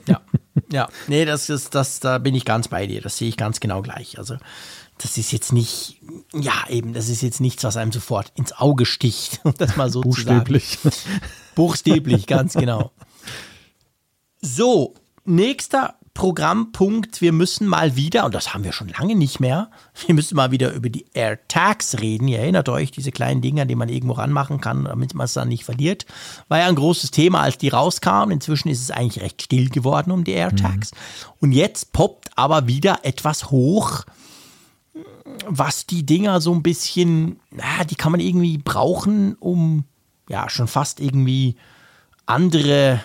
[0.07, 0.19] Ja,
[0.71, 3.01] ja, nee, das ist, das, da bin ich ganz bei dir.
[3.01, 4.17] Das sehe ich ganz genau gleich.
[4.17, 4.35] Also,
[4.97, 6.01] das ist jetzt nicht,
[6.33, 9.91] ja, eben, das ist jetzt nichts, was einem sofort ins Auge sticht, um das mal
[9.91, 10.79] so Buchstäblich.
[10.79, 11.21] zu sagen.
[11.55, 12.91] Buchstäblich, ganz genau.
[14.41, 19.71] So, nächster Programmpunkt, wir müssen mal wieder, und das haben wir schon lange nicht mehr,
[20.05, 22.27] wir müssen mal wieder über die AirTags reden.
[22.27, 25.49] Ihr erinnert euch, diese kleinen Dinger, die man irgendwo ranmachen kann, damit man es dann
[25.49, 26.05] nicht verliert.
[26.49, 28.31] War ja ein großes Thema, als die rauskamen.
[28.31, 30.91] Inzwischen ist es eigentlich recht still geworden um die AirTags.
[30.91, 30.97] Mhm.
[31.39, 34.03] Und jetzt poppt aber wieder etwas hoch,
[35.47, 39.85] was die Dinger so ein bisschen, na, die kann man irgendwie brauchen, um
[40.29, 41.55] ja schon fast irgendwie
[42.25, 43.01] andere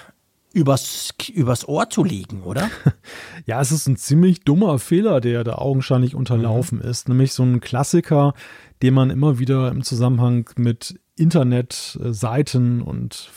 [0.59, 2.71] übers, übers Ohr zu legen, oder?
[3.47, 6.85] ja, es ist ein ziemlich dummer Fehler, der da augenscheinlich unterlaufen mhm.
[6.85, 7.09] ist.
[7.09, 8.35] Nämlich so ein Klassiker,
[8.83, 13.31] den man immer wieder im Zusammenhang mit Internetseiten und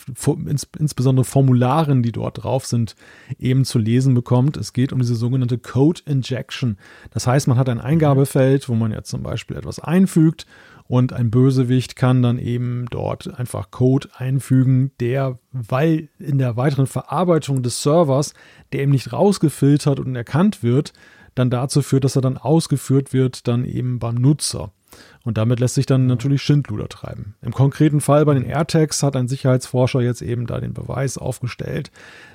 [0.46, 2.94] ins, insbesondere Formularen, die dort drauf sind,
[3.38, 4.56] eben zu lesen bekommt.
[4.56, 6.76] Es geht um diese sogenannte Code Injection.
[7.10, 10.46] Das heißt, man hat ein Eingabefeld, wo man jetzt zum Beispiel etwas einfügt
[10.92, 16.86] und ein Bösewicht kann dann eben dort einfach Code einfügen, der, weil in der weiteren
[16.86, 18.34] Verarbeitung des Servers,
[18.74, 20.92] der eben nicht rausgefiltert und erkannt wird,
[21.34, 24.70] dann dazu führt, dass er dann ausgeführt wird, dann eben beim Nutzer.
[25.24, 27.36] Und damit lässt sich dann natürlich Schindluder treiben.
[27.40, 31.90] Im konkreten Fall bei den AirTags hat ein Sicherheitsforscher jetzt eben da den Beweis aufgestellt.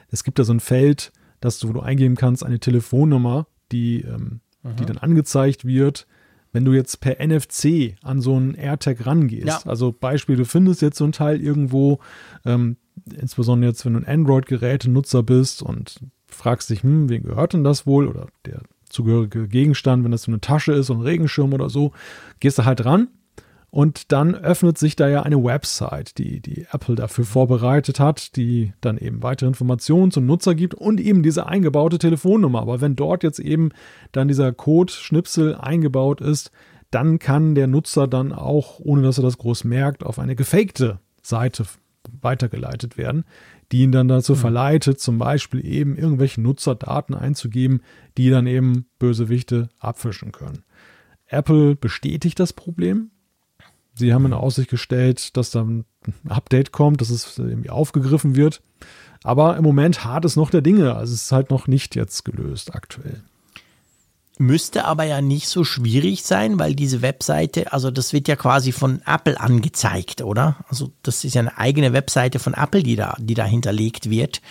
[0.10, 1.12] Es gibt da so ein Feld,
[1.42, 6.08] dass du, wo du eingeben kannst, eine Telefonnummer, die, ähm, die dann angezeigt wird,
[6.52, 9.62] wenn du jetzt per NFC an so einen AirTag rangehst, ja.
[9.66, 12.00] also Beispiel, du findest jetzt so ein Teil irgendwo,
[12.46, 12.78] ähm,
[13.20, 17.86] insbesondere jetzt, wenn du ein Android-Gerätenutzer bist und fragst dich, hm, wem gehört denn das
[17.86, 21.70] wohl oder der zugehörige Gegenstand, wenn das so eine Tasche ist, so ein Regenschirm oder
[21.70, 21.92] so,
[22.40, 23.10] gehst du halt ran
[23.78, 28.74] und dann öffnet sich da ja eine Website, die, die Apple dafür vorbereitet hat, die
[28.82, 32.60] dann eben weitere Informationen zum Nutzer gibt und eben diese eingebaute Telefonnummer.
[32.60, 33.70] Aber wenn dort jetzt eben
[34.14, 36.50] dann dieser Code-Schnipsel eingebaut ist,
[36.90, 41.00] dann kann der Nutzer dann auch, ohne dass er das groß merkt, auf eine gefakte
[41.22, 41.66] Seite
[42.20, 43.26] weitergeleitet werden,
[43.72, 44.38] die ihn dann dazu mhm.
[44.38, 47.84] verleitet, zum Beispiel eben irgendwelche Nutzerdaten einzugeben,
[48.18, 50.64] die dann eben Bösewichte abfischen können.
[51.28, 53.12] Apple bestätigt das Problem,
[53.98, 58.62] Sie haben in Aussicht gestellt, dass dann ein Update kommt, dass es irgendwie aufgegriffen wird.
[59.24, 60.96] Aber im Moment hart ist noch der Dinge.
[60.96, 63.24] Also es ist halt noch nicht jetzt gelöst aktuell.
[64.40, 68.72] Müsste aber ja nicht so schwierig sein, weil diese Webseite, also das wird ja quasi
[68.72, 70.58] von Apple angezeigt, oder?
[70.70, 74.42] Also das ist ja eine eigene Webseite von Apple, die da, die da hinterlegt wird.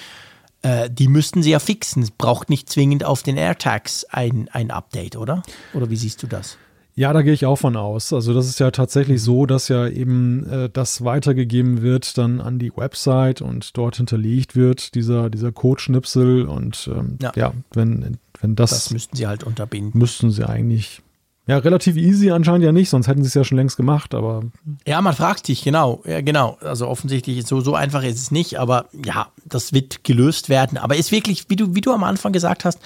[0.62, 2.02] Äh, die müssten sie ja fixen.
[2.02, 5.44] Es braucht nicht zwingend auf den AirTags ein, ein Update, oder?
[5.73, 6.59] Oder wie siehst du das?
[6.98, 8.14] Ja, da gehe ich auch von aus.
[8.14, 12.59] Also das ist ja tatsächlich so, dass ja eben äh, das weitergegeben wird dann an
[12.59, 16.47] die Website und dort hinterlegt wird, dieser, dieser Codeschnipsel.
[16.47, 17.32] Und ähm, ja.
[17.36, 18.70] ja, wenn, wenn das.
[18.70, 19.98] Das müssten sie halt unterbinden.
[19.98, 21.02] Müssten sie eigentlich.
[21.47, 24.44] Ja, relativ easy anscheinend ja nicht, sonst hätten sie es ja schon längst gemacht, aber.
[24.86, 26.56] Ja, man fragt sich, genau, ja, genau.
[26.62, 30.78] Also offensichtlich so, so einfach ist es nicht, aber ja, das wird gelöst werden.
[30.78, 32.81] Aber ist wirklich, wie du, wie du am Anfang gesagt hast,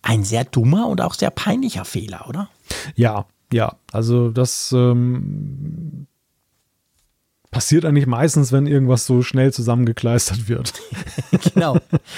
[0.00, 2.48] ein sehr dummer und auch sehr peinlicher Fehler, oder?
[2.96, 6.06] Ja, ja, also das ähm,
[7.50, 10.72] passiert eigentlich meistens, wenn irgendwas so schnell zusammengekleistert wird.
[11.54, 11.76] genau.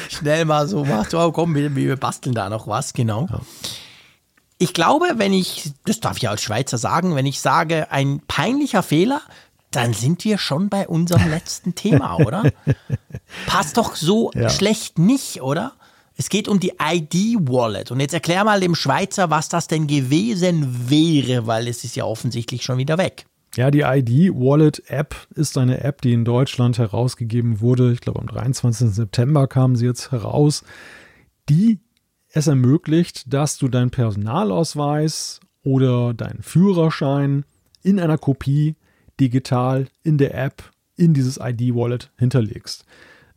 [0.08, 3.26] Schnell mal so macht, oh komm, wir, wir basteln da noch was, genau.
[3.30, 3.40] Ja.
[4.58, 8.82] Ich glaube, wenn ich, das darf ich als Schweizer sagen, wenn ich sage, ein peinlicher
[8.82, 9.22] Fehler,
[9.72, 12.44] dann sind wir schon bei unserem letzten Thema, oder?
[13.46, 14.50] Passt doch so ja.
[14.50, 15.72] schlecht nicht, oder?
[16.16, 17.90] Es geht um die ID-Wallet.
[17.90, 22.04] Und jetzt erklär mal dem Schweizer, was das denn gewesen wäre, weil es ist ja
[22.04, 23.26] offensichtlich schon wieder weg.
[23.56, 27.92] Ja, die ID-Wallet-App ist eine App, die in Deutschland herausgegeben wurde.
[27.92, 28.90] Ich glaube, am 23.
[28.90, 30.64] September kam sie jetzt heraus.
[31.48, 31.80] Die
[32.30, 37.44] es ermöglicht, dass du deinen Personalausweis oder deinen Führerschein
[37.82, 38.76] in einer Kopie
[39.20, 42.86] digital in der App in dieses ID-Wallet hinterlegst.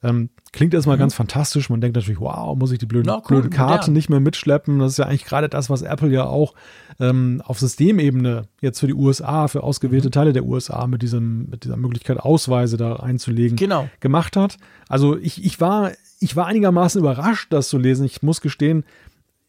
[0.06, 1.02] Ähm, klingt erstmal mhm.
[1.02, 1.70] ganz fantastisch.
[1.70, 4.80] Man denkt natürlich, wow, muss ich die blöde, cool, blöde Karte nicht mehr mitschleppen.
[4.80, 6.54] Das ist ja eigentlich gerade das, was Apple ja auch
[7.00, 10.12] ähm, auf Systemebene jetzt für die USA, für ausgewählte mhm.
[10.12, 13.90] Teile der USA mit, diesem, mit dieser Möglichkeit, Ausweise da einzulegen, genau.
[14.00, 14.58] gemacht hat.
[14.88, 18.06] Also ich, ich, war, ich war einigermaßen überrascht, das zu lesen.
[18.06, 18.86] Ich muss gestehen,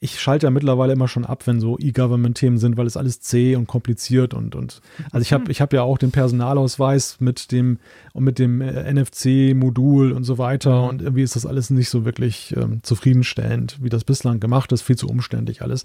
[0.06, 3.56] ich schalte ja mittlerweile immer schon ab, wenn so E-Government-Themen sind, weil es alles zäh
[3.56, 4.80] und kompliziert und, und
[5.10, 5.50] also ich habe mhm.
[5.50, 7.78] ich hab ja auch den Personalausweis mit dem
[8.12, 10.88] und mit dem äh, NFC-Modul und so weiter mhm.
[10.88, 14.82] und irgendwie ist das alles nicht so wirklich ähm, zufriedenstellend, wie das bislang gemacht ist,
[14.82, 15.84] viel zu umständlich alles.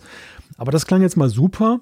[0.57, 1.81] Aber das klang jetzt mal super,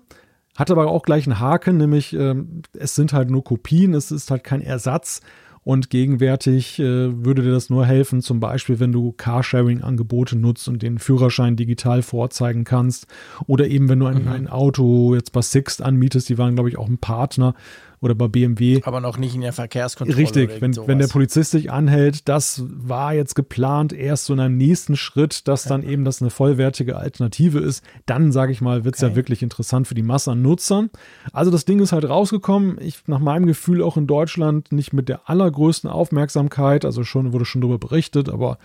[0.56, 4.32] hat aber auch gleich einen Haken, nämlich ähm, es sind halt nur Kopien, es ist
[4.32, 5.22] halt kein Ersatz
[5.70, 10.82] und gegenwärtig äh, würde dir das nur helfen, zum Beispiel, wenn du Carsharing-Angebote nutzt und
[10.82, 13.06] den Führerschein digital vorzeigen kannst.
[13.46, 14.30] Oder eben, wenn du ein, mhm.
[14.30, 17.54] ein Auto jetzt bei Sixt anmietest, die waren, glaube ich, auch ein Partner
[18.02, 18.82] oder bei BMW.
[18.84, 20.18] Aber noch nicht in der Verkehrskontrolle.
[20.18, 24.58] Richtig, wenn, wenn der Polizist sich anhält, das war jetzt geplant, erst so in einem
[24.58, 27.84] nächsten Schritt, dass dann eben das eine vollwertige Alternative ist.
[28.06, 29.12] Dann, sage ich mal, wird es okay.
[29.12, 30.90] ja wirklich interessant für die Masse an Nutzern.
[31.34, 32.78] Also das Ding ist halt rausgekommen.
[32.80, 36.86] Ich, nach meinem Gefühl auch in Deutschland nicht mit der allergrößten Aufmerksamkeit.
[36.86, 38.60] Also schon wurde schon darüber berichtet, aber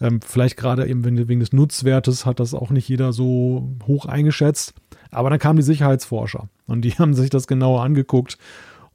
[0.00, 4.74] ähm, vielleicht gerade eben wegen des Nutzwertes hat das auch nicht jeder so hoch eingeschätzt.
[5.10, 8.38] Aber dann kamen die Sicherheitsforscher und die haben sich das genauer angeguckt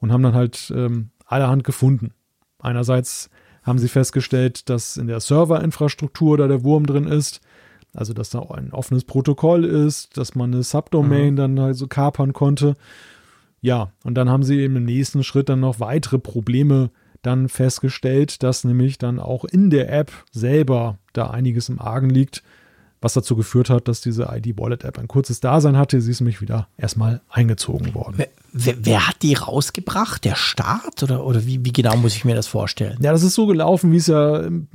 [0.02, 2.12] und haben dann halt ähm, allerhand gefunden.
[2.60, 3.30] Einerseits
[3.64, 7.40] haben sie festgestellt, dass in der Serverinfrastruktur da der Wurm drin ist,
[7.94, 11.38] also dass da ein offenes Protokoll ist, dass man eine Subdomain mhm.
[11.38, 12.76] dann halt so kapern konnte.
[13.62, 16.90] Ja, und dann haben sie eben im nächsten Schritt dann noch weitere Probleme
[17.22, 22.42] dann festgestellt, dass nämlich dann auch in der App selber da einiges im Argen liegt
[23.02, 26.00] was dazu geführt hat, dass diese ID-Wallet-App ein kurzes Dasein hatte.
[26.00, 28.14] Sie ist nämlich wieder erstmal eingezogen worden.
[28.18, 30.24] Wer, wer, wer, hat die rausgebracht?
[30.24, 31.02] Der Staat?
[31.02, 33.00] Oder, oder wie, wie, genau muss ich mir das vorstellen?
[33.02, 34.68] Ja, das ist so gelaufen, wie es ja ähm,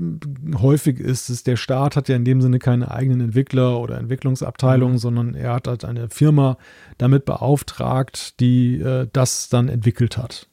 [0.59, 1.31] häufig ist.
[1.31, 1.47] ist.
[1.47, 5.01] Der Staat hat ja in dem Sinne keine eigenen Entwickler oder Entwicklungsabteilungen, mhm.
[5.01, 6.59] sondern er hat halt eine Firma
[6.98, 10.48] damit beauftragt, die äh, das dann entwickelt hat.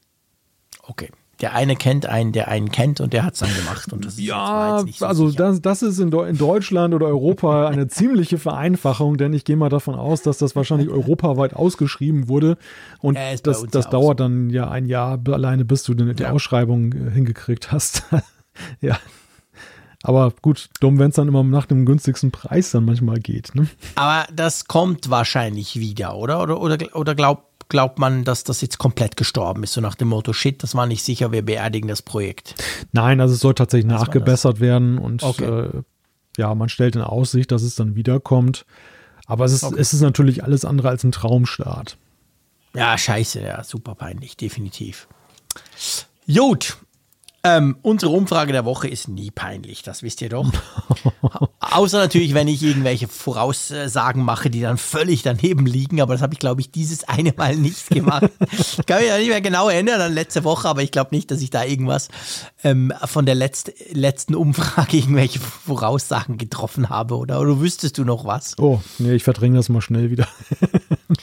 [0.84, 1.10] Okay
[1.44, 3.92] der eine kennt einen, der einen kennt und der hat es dann gemacht.
[3.92, 8.38] Und das ja, so also das, das, ist in, in, Deutschland oder Europa eine ziemliche
[8.38, 12.58] Vereinfachung, denn ich gehe mal davon aus, dass das wahrscheinlich europaweit ausgeschrieben wurde.
[13.02, 14.24] Und das, das dauert so.
[14.24, 16.32] dann ja ein Jahr alleine, bis du die, die ja.
[16.32, 18.04] Ausschreibung äh, hingekriegt hast.
[18.80, 18.98] ja.
[20.02, 23.54] Aber gut, dumm, wenn es dann immer nach dem günstigsten Preis dann manchmal geht.
[23.54, 23.68] Ne?
[23.96, 26.42] Aber das kommt wahrscheinlich wieder, oder?
[26.42, 30.10] Oder, oder, oder glaubt glaubt man, dass das jetzt komplett gestorben ist, so nach dem
[30.10, 32.56] Motto, shit, das war nicht sicher, wir beerdigen das Projekt?
[32.92, 35.46] Nein, also es soll tatsächlich Was nachgebessert werden und okay.
[35.46, 35.82] äh,
[36.38, 38.66] ja, man stellt in Aussicht, dass es dann wiederkommt.
[39.26, 39.76] Aber es ist, okay.
[39.80, 41.98] es ist natürlich alles andere als ein Traumstart.
[42.76, 45.08] Ja, scheiße, ja, super peinlich, definitiv.
[46.28, 46.78] Gut,
[47.46, 50.50] ähm, unsere Umfrage der Woche ist nie peinlich, das wisst ihr doch.
[51.60, 56.34] Außer natürlich, wenn ich irgendwelche Voraussagen mache, die dann völlig daneben liegen, aber das habe
[56.34, 58.30] ich, glaube ich, dieses eine Mal nicht gemacht.
[58.52, 61.32] ich kann mich ja nicht mehr genau erinnern an letzte Woche, aber ich glaube nicht,
[61.32, 62.08] dass ich da irgendwas
[62.64, 67.42] ähm, von der letzt, letzten Umfrage irgendwelche Voraussagen getroffen habe, oder?
[67.42, 68.58] Oder wüsstest du noch was?
[68.58, 70.28] Oh, nee, ich verdränge das mal schnell wieder.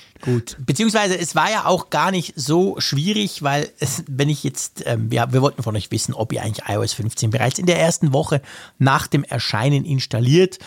[0.21, 0.57] Gut.
[0.61, 5.11] Beziehungsweise es war ja auch gar nicht so schwierig, weil es, wenn ich jetzt, ähm,
[5.11, 8.13] wir, wir wollten von euch wissen, ob ihr eigentlich iOS 15 bereits in der ersten
[8.13, 8.43] Woche
[8.79, 10.59] nach dem Erscheinen installiert.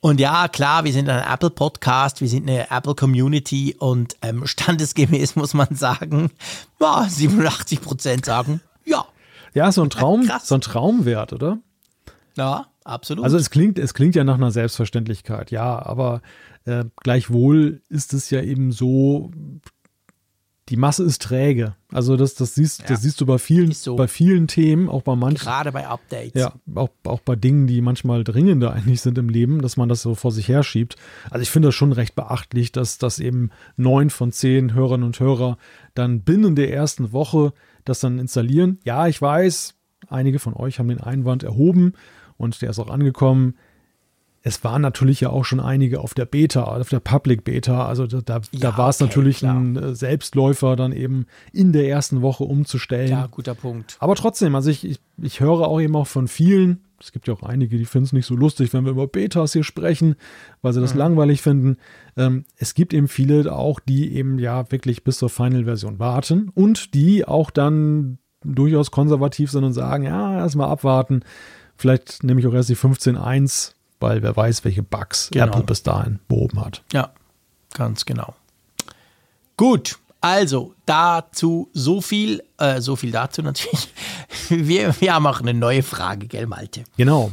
[0.00, 5.54] Und ja, klar, wir sind ein Apple-Podcast, wir sind eine Apple-Community und ähm, standesgemäß muss
[5.54, 6.30] man sagen,
[6.80, 9.04] ja, 87 Prozent sagen, ja.
[9.54, 11.58] Ja, so ein Traum, ja, so ein Traumwert, oder?
[12.36, 13.24] Ja, absolut.
[13.24, 16.22] Also es klingt, es klingt ja nach einer Selbstverständlichkeit, ja, aber
[16.64, 19.30] äh, gleichwohl ist es ja eben so,
[20.68, 21.74] die Masse ist träge.
[21.90, 22.88] Also das, das, siehst, ja.
[22.88, 23.96] das siehst du bei vielen, so.
[23.96, 25.44] bei vielen Themen, auch bei manchen.
[25.44, 26.40] Gerade bei Updates.
[26.40, 30.02] Ja, auch, auch bei Dingen, die manchmal dringender eigentlich sind im Leben, dass man das
[30.02, 30.96] so vor sich herschiebt.
[31.30, 35.18] Also ich finde das schon recht beachtlich, dass, dass eben neun von zehn Hörerinnen und
[35.20, 35.56] Hörer
[35.94, 37.54] dann binnen der ersten Woche
[37.84, 38.78] das dann installieren.
[38.84, 39.74] Ja, ich weiß,
[40.08, 41.94] einige von euch haben den Einwand erhoben
[42.38, 43.54] und der ist auch angekommen
[44.42, 47.86] es waren natürlich ja auch schon einige auf der Beta, auf der Public Beta.
[47.86, 49.56] Also da, da, ja, da war es okay, natürlich klar.
[49.56, 53.10] ein äh, Selbstläufer, dann eben in der ersten Woche umzustellen.
[53.10, 53.96] Ja, guter Punkt.
[54.00, 57.34] Aber trotzdem, also ich, ich, ich höre auch eben auch von vielen, es gibt ja
[57.34, 60.16] auch einige, die finden es nicht so lustig, wenn wir über Betas hier sprechen,
[60.62, 61.00] weil sie das mhm.
[61.00, 61.76] langweilig finden.
[62.16, 66.94] Ähm, es gibt eben viele auch, die eben ja wirklich bis zur Final-Version warten und
[66.94, 71.22] die auch dann durchaus konservativ sind und sagen, ja, erstmal abwarten.
[71.78, 75.46] Vielleicht nehme ich auch erst die 15.1 weil wer weiß, welche Bugs genau.
[75.46, 76.82] Apple bis dahin behoben hat.
[76.92, 77.12] Ja,
[77.74, 78.34] ganz genau.
[79.56, 83.88] Gut, also dazu so viel, äh, so viel dazu natürlich.
[84.48, 86.84] Wir, wir haben auch eine neue Frage, gell, Malte?
[86.96, 87.32] Genau.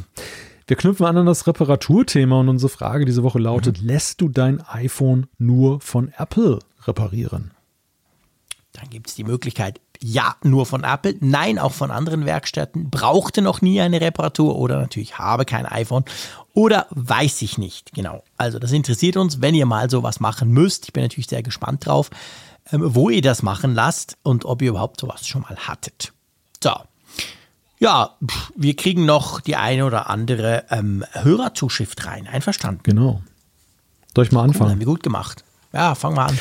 [0.66, 3.88] Wir knüpfen an an das Reparaturthema und unsere Frage diese Woche lautet: mhm.
[3.88, 7.52] Lässt du dein iPhone nur von Apple reparieren?
[8.72, 13.42] Dann gibt es die Möglichkeit, ja, nur von Apple, nein, auch von anderen Werkstätten, brauchte
[13.42, 16.04] noch nie eine Reparatur oder natürlich habe kein iPhone
[16.54, 17.92] oder weiß ich nicht.
[17.92, 18.22] Genau.
[18.36, 20.86] Also das interessiert uns, wenn ihr mal sowas machen müsst.
[20.86, 22.10] Ich bin natürlich sehr gespannt drauf,
[22.72, 26.12] ähm, wo ihr das machen lasst und ob ihr überhaupt sowas schon mal hattet.
[26.62, 26.72] So.
[27.78, 28.16] Ja,
[28.54, 32.26] wir kriegen noch die eine oder andere ähm, Hörerzuschrift rein.
[32.26, 32.80] Einverstanden?
[32.84, 33.22] Genau.
[34.14, 34.64] Soll ich mal anfangen?
[34.64, 35.44] Cool, haben wir gut gemacht.
[35.74, 36.38] Ja, fangen wir an.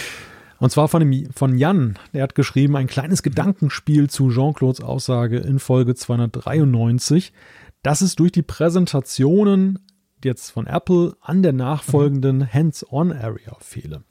[0.59, 1.99] Und zwar von, dem, von Jan.
[2.13, 7.33] Der hat geschrieben, ein kleines Gedankenspiel zu Jean-Claudes Aussage in Folge 293,
[7.83, 9.79] dass es durch die Präsentationen
[10.23, 14.03] jetzt von Apple an der nachfolgenden Hands-on-Area fehle.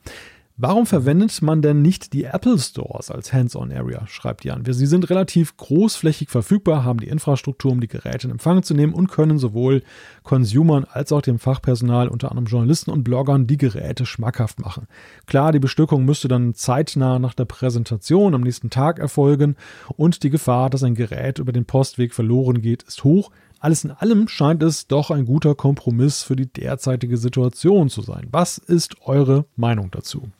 [0.56, 4.06] Warum verwendet man denn nicht die Apple Stores als Hands-on-Area?
[4.06, 4.62] schreibt Jan.
[4.64, 8.94] Sie sind relativ großflächig verfügbar, haben die Infrastruktur, um die Geräte in Empfang zu nehmen
[8.94, 9.82] und können sowohl
[10.22, 14.86] Consumern als auch dem Fachpersonal, unter anderem Journalisten und Bloggern, die Geräte schmackhaft machen.
[15.26, 19.56] Klar, die Bestückung müsste dann zeitnah nach der Präsentation am nächsten Tag erfolgen
[19.96, 23.32] und die Gefahr, dass ein Gerät über den Postweg verloren geht, ist hoch.
[23.58, 28.28] Alles in allem scheint es doch ein guter Kompromiss für die derzeitige Situation zu sein.
[28.30, 30.30] Was ist eure Meinung dazu?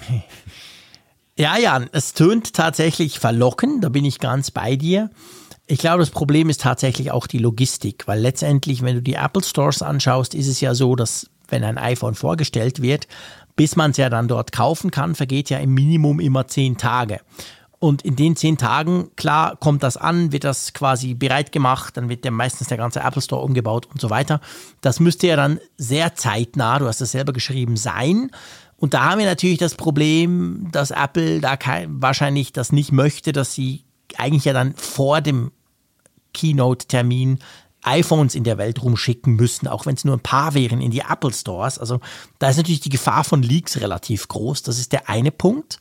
[1.40, 5.08] Ja, Jan, es tönt tatsächlich verlockend, da bin ich ganz bei dir.
[5.68, 9.44] Ich glaube, das Problem ist tatsächlich auch die Logistik, weil letztendlich, wenn du die Apple
[9.44, 13.06] Stores anschaust, ist es ja so, dass wenn ein iPhone vorgestellt wird,
[13.54, 17.20] bis man es ja dann dort kaufen kann, vergeht ja im Minimum immer zehn Tage.
[17.78, 22.08] Und in den zehn Tagen, klar, kommt das an, wird das quasi bereit gemacht, dann
[22.08, 24.40] wird ja meistens der ganze Apple Store umgebaut und so weiter.
[24.80, 28.32] Das müsste ja dann sehr zeitnah, du hast es selber geschrieben, sein.
[28.78, 33.32] Und da haben wir natürlich das Problem, dass Apple da kein, wahrscheinlich das nicht möchte,
[33.32, 33.84] dass sie
[34.16, 35.50] eigentlich ja dann vor dem
[36.32, 37.40] Keynote-Termin
[37.82, 41.00] iPhones in der Welt rumschicken müssen, auch wenn es nur ein paar wären in die
[41.00, 41.78] Apple Stores.
[41.78, 42.00] Also
[42.38, 44.62] da ist natürlich die Gefahr von Leaks relativ groß.
[44.62, 45.78] Das ist der eine Punkt.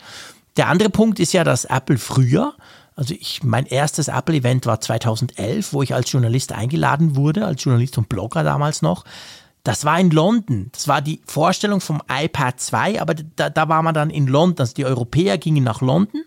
[0.57, 2.56] Der andere Punkt ist ja, dass Apple früher,
[2.95, 7.98] also ich, mein erstes Apple-Event war 2011, wo ich als Journalist eingeladen wurde, als Journalist
[7.98, 9.03] und Blogger damals noch.
[9.68, 10.69] Das war in London.
[10.72, 14.61] Das war die Vorstellung vom iPad 2, aber da, da war man dann in London.
[14.61, 16.23] Also die Europäer gingen nach London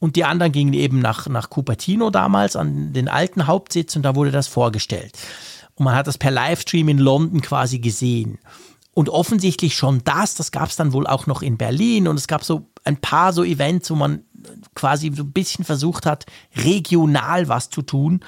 [0.00, 4.14] und die anderen gingen eben nach, nach Cupertino damals an den alten Hauptsitz und da
[4.14, 5.16] wurde das vorgestellt.
[5.76, 8.38] Und man hat das per Livestream in London quasi gesehen.
[8.92, 12.28] Und offensichtlich schon das, das gab es dann wohl auch noch in Berlin und es
[12.28, 14.24] gab so ein paar so Events, wo man
[14.74, 18.20] quasi so ein bisschen versucht hat, regional was zu tun.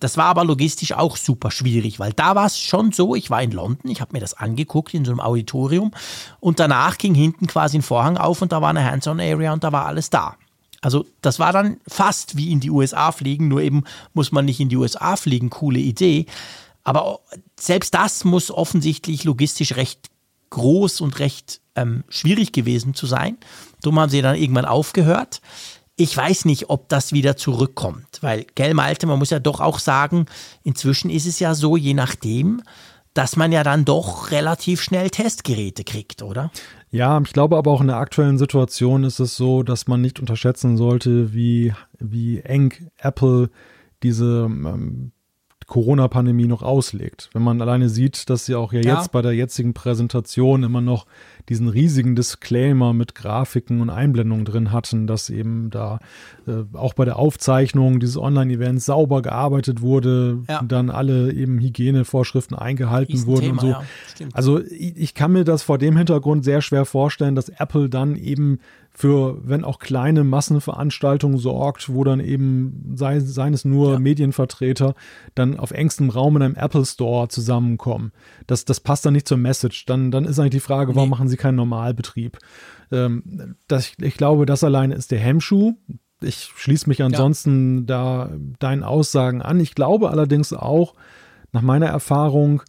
[0.00, 3.42] Das war aber logistisch auch super schwierig, weil da war es schon so, ich war
[3.42, 5.92] in London, ich habe mir das angeguckt in so einem Auditorium
[6.40, 9.72] und danach ging hinten quasi ein Vorhang auf und da war eine Hands-on-Area und da
[9.72, 10.36] war alles da.
[10.82, 14.60] Also das war dann fast wie in die USA fliegen, nur eben muss man nicht
[14.60, 16.26] in die USA fliegen, coole Idee.
[16.82, 17.20] Aber
[17.58, 20.10] selbst das muss offensichtlich logistisch recht
[20.50, 23.38] groß und recht ähm, schwierig gewesen zu sein.
[23.80, 25.40] Darum haben sie dann irgendwann aufgehört
[25.96, 29.78] ich weiß nicht, ob das wieder zurückkommt, weil, gell, Malte, man muss ja doch auch
[29.78, 30.26] sagen,
[30.62, 32.62] inzwischen ist es ja so, je nachdem,
[33.14, 36.50] dass man ja dann doch relativ schnell Testgeräte kriegt, oder?
[36.90, 40.18] Ja, ich glaube aber auch in der aktuellen Situation ist es so, dass man nicht
[40.18, 43.50] unterschätzen sollte, wie, wie eng Apple
[44.02, 45.12] diese ähm,
[45.66, 47.30] Corona-Pandemie noch auslegt.
[47.32, 50.80] Wenn man alleine sieht, dass sie auch ja, ja, jetzt bei der jetzigen Präsentation immer
[50.80, 51.06] noch
[51.48, 55.98] diesen riesigen Disclaimer mit Grafiken und Einblendungen drin hatten, dass eben da
[56.46, 60.62] äh, auch bei der Aufzeichnung dieses Online-Events sauber gearbeitet wurde, ja.
[60.62, 63.66] dann alle eben Hygienevorschriften eingehalten wurden Thema, und so.
[63.68, 63.82] Ja,
[64.32, 68.16] also ich, ich kann mir das vor dem Hintergrund sehr schwer vorstellen, dass Apple dann
[68.16, 68.58] eben
[68.96, 73.98] für, wenn auch kleine Massenveranstaltungen sorgt, wo dann eben, sei, seien es nur ja.
[73.98, 74.94] Medienvertreter,
[75.34, 78.12] dann auf engstem Raum in einem Apple Store zusammenkommen.
[78.46, 79.86] Das, das passt dann nicht zur Message.
[79.86, 81.16] Dann, dann ist eigentlich die Frage, warum nee.
[81.16, 82.38] machen sie keinen Normalbetrieb?
[82.92, 85.74] Ähm, das, ich glaube, das alleine ist der Hemmschuh.
[86.22, 87.84] Ich schließe mich ansonsten ja.
[87.86, 89.58] da deinen Aussagen an.
[89.58, 90.94] Ich glaube allerdings auch,
[91.50, 92.62] nach meiner Erfahrung,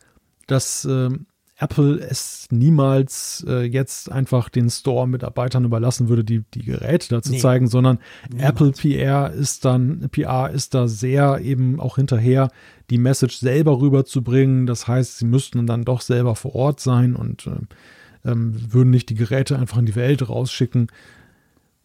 [0.48, 1.10] dass äh,
[1.58, 7.38] Apple es niemals äh, jetzt einfach den Store-Mitarbeitern überlassen würde, die, die Geräte dazu nee.
[7.38, 8.00] zeigen, sondern
[8.30, 8.50] Niemals.
[8.50, 12.50] Apple PR ist dann, PR ist da sehr eben auch hinterher,
[12.90, 14.66] die Message selber rüberzubringen.
[14.66, 19.08] Das heißt, sie müssten dann doch selber vor Ort sein und äh, ähm, würden nicht
[19.10, 20.88] die Geräte einfach in die Welt rausschicken.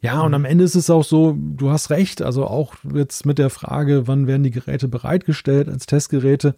[0.03, 3.39] Ja, und am Ende ist es auch so, du hast recht, also auch jetzt mit
[3.39, 6.57] der Frage, wann werden die Geräte bereitgestellt als Testgeräte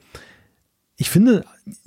[1.03, 1.45] ich finde,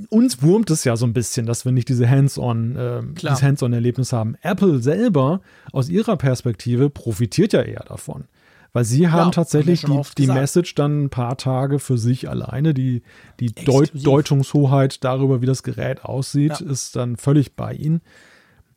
[0.10, 4.12] uns wurmt es ja so ein bisschen, dass wir nicht diese Hands-on, äh, dieses Hands-on-Erlebnis
[4.12, 4.36] haben.
[4.42, 5.40] Apple selber
[5.72, 8.26] aus ihrer Perspektive profitiert ja eher davon.
[8.74, 12.74] Weil sie haben ja, tatsächlich die, die Message dann ein paar Tage für sich alleine.
[12.74, 13.04] Die,
[13.40, 16.70] die Deut Deutungshoheit darüber, wie das Gerät aussieht, ja.
[16.70, 18.02] ist dann völlig bei ihnen.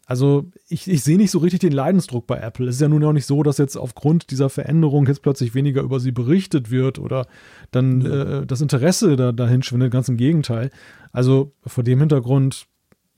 [0.08, 2.66] Also ich, ich sehe nicht so richtig den Leidensdruck bei Apple.
[2.66, 5.82] Es ist ja nun auch nicht so, dass jetzt aufgrund dieser Veränderung jetzt plötzlich weniger
[5.82, 7.26] über sie berichtet wird oder
[7.72, 9.92] dann äh, das Interesse da, dahin schwindet.
[9.92, 10.70] Ganz im Gegenteil.
[11.12, 12.68] Also vor dem Hintergrund,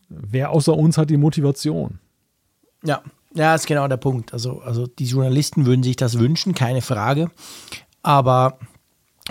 [0.09, 2.01] wer außer uns hat die Motivation?
[2.83, 3.03] Ja,
[3.35, 4.33] ja, ist genau der Punkt.
[4.33, 7.31] Also, also die Journalisten würden sich das wünschen, keine Frage.
[8.03, 8.59] Aber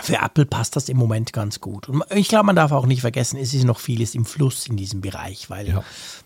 [0.02, 1.90] für Apple passt das im Moment ganz gut.
[1.90, 4.78] Und ich glaube, man darf auch nicht vergessen, es ist noch vieles im Fluss in
[4.78, 5.84] diesem Bereich, weil ja.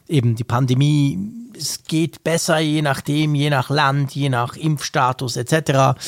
[0.07, 1.17] eben die Pandemie,
[1.57, 5.99] es geht besser je nachdem, je nach Land, je nach Impfstatus etc.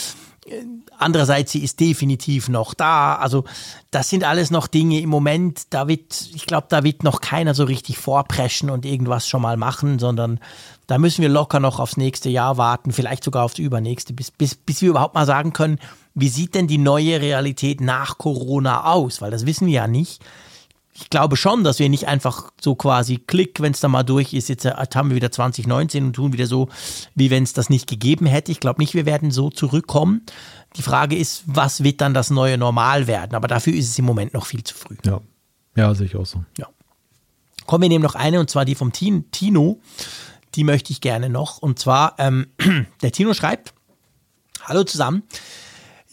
[0.98, 3.16] Andererseits, sie ist definitiv noch da.
[3.16, 3.46] Also,
[3.92, 7.54] das sind alles noch Dinge im Moment, da wird, ich glaube, da wird noch keiner
[7.54, 10.40] so richtig vorpreschen und irgendwas schon mal machen, sondern
[10.88, 14.56] da müssen wir locker noch aufs nächste Jahr warten, vielleicht sogar aufs übernächste, bis, bis,
[14.56, 15.80] bis wir überhaupt mal sagen können,
[16.16, 19.22] wie sieht denn die neue Realität nach Corona aus?
[19.22, 20.24] Weil das wissen wir ja nicht.
[20.94, 24.34] Ich glaube schon, dass wir nicht einfach so quasi klick, wenn es da mal durch
[24.34, 26.70] ist, jetzt haben wir wieder 2019 und tun wieder so,
[27.16, 28.54] wie wenn es das nicht gegeben hätte.
[28.54, 30.22] Ich glaube nicht, wir werden so zurückkommen.
[30.78, 33.36] Die Frage ist, was wird dann das neue Normal werden?
[33.36, 34.96] Aber dafür ist es im Moment noch viel zu früh.
[35.04, 35.20] Ja,
[35.76, 36.46] ja sehe ich auch so.
[36.58, 36.70] Ja.
[37.66, 39.82] Kommen wir nehmen noch eine und zwar die vom Tino.
[40.56, 41.58] Die möchte ich gerne noch.
[41.58, 42.48] Und zwar, ähm,
[43.02, 43.74] der Tino schreibt,
[44.64, 45.24] Hallo zusammen.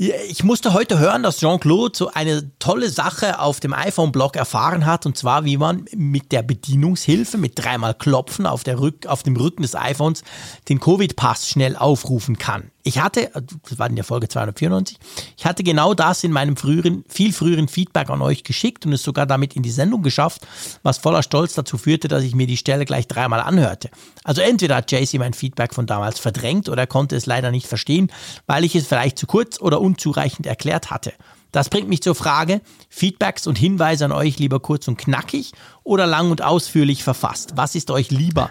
[0.02, 5.06] Ich musste heute hören, dass Jean-Claude so eine tolle Sache auf dem iPhone-Blog erfahren hat,
[5.06, 8.64] und zwar, wie man mit der Bedienungshilfe, mit dreimal Klopfen auf,
[9.06, 10.24] auf dem Rücken des iPhones,
[10.68, 12.71] den Covid-Pass schnell aufrufen kann.
[12.84, 14.98] Ich hatte, das war in der Folge 294,
[15.36, 19.02] ich hatte genau das in meinem früheren, viel früheren Feedback an euch geschickt und es
[19.02, 20.46] sogar damit in die Sendung geschafft,
[20.82, 23.90] was voller Stolz dazu führte, dass ich mir die Stelle gleich dreimal anhörte.
[24.24, 27.66] Also entweder hat JC mein Feedback von damals verdrängt oder er konnte es leider nicht
[27.66, 28.10] verstehen,
[28.46, 31.12] weil ich es vielleicht zu kurz oder unzureichend erklärt hatte.
[31.52, 35.52] Das bringt mich zur Frage, Feedbacks und Hinweise an euch lieber kurz und knackig
[35.84, 37.52] oder lang und ausführlich verfasst?
[37.56, 38.50] Was ist euch lieber?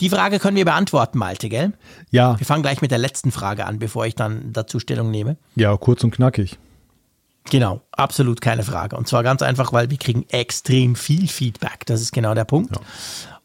[0.00, 1.72] Die Frage können wir beantworten, Malte, gell?
[2.10, 2.38] Ja.
[2.38, 5.36] Wir fangen gleich mit der letzten Frage an, bevor ich dann dazu Stellung nehme.
[5.56, 6.58] Ja, kurz und knackig.
[7.50, 8.96] Genau, absolut keine Frage.
[8.96, 11.84] Und zwar ganz einfach, weil wir kriegen extrem viel Feedback.
[11.86, 12.76] Das ist genau der Punkt.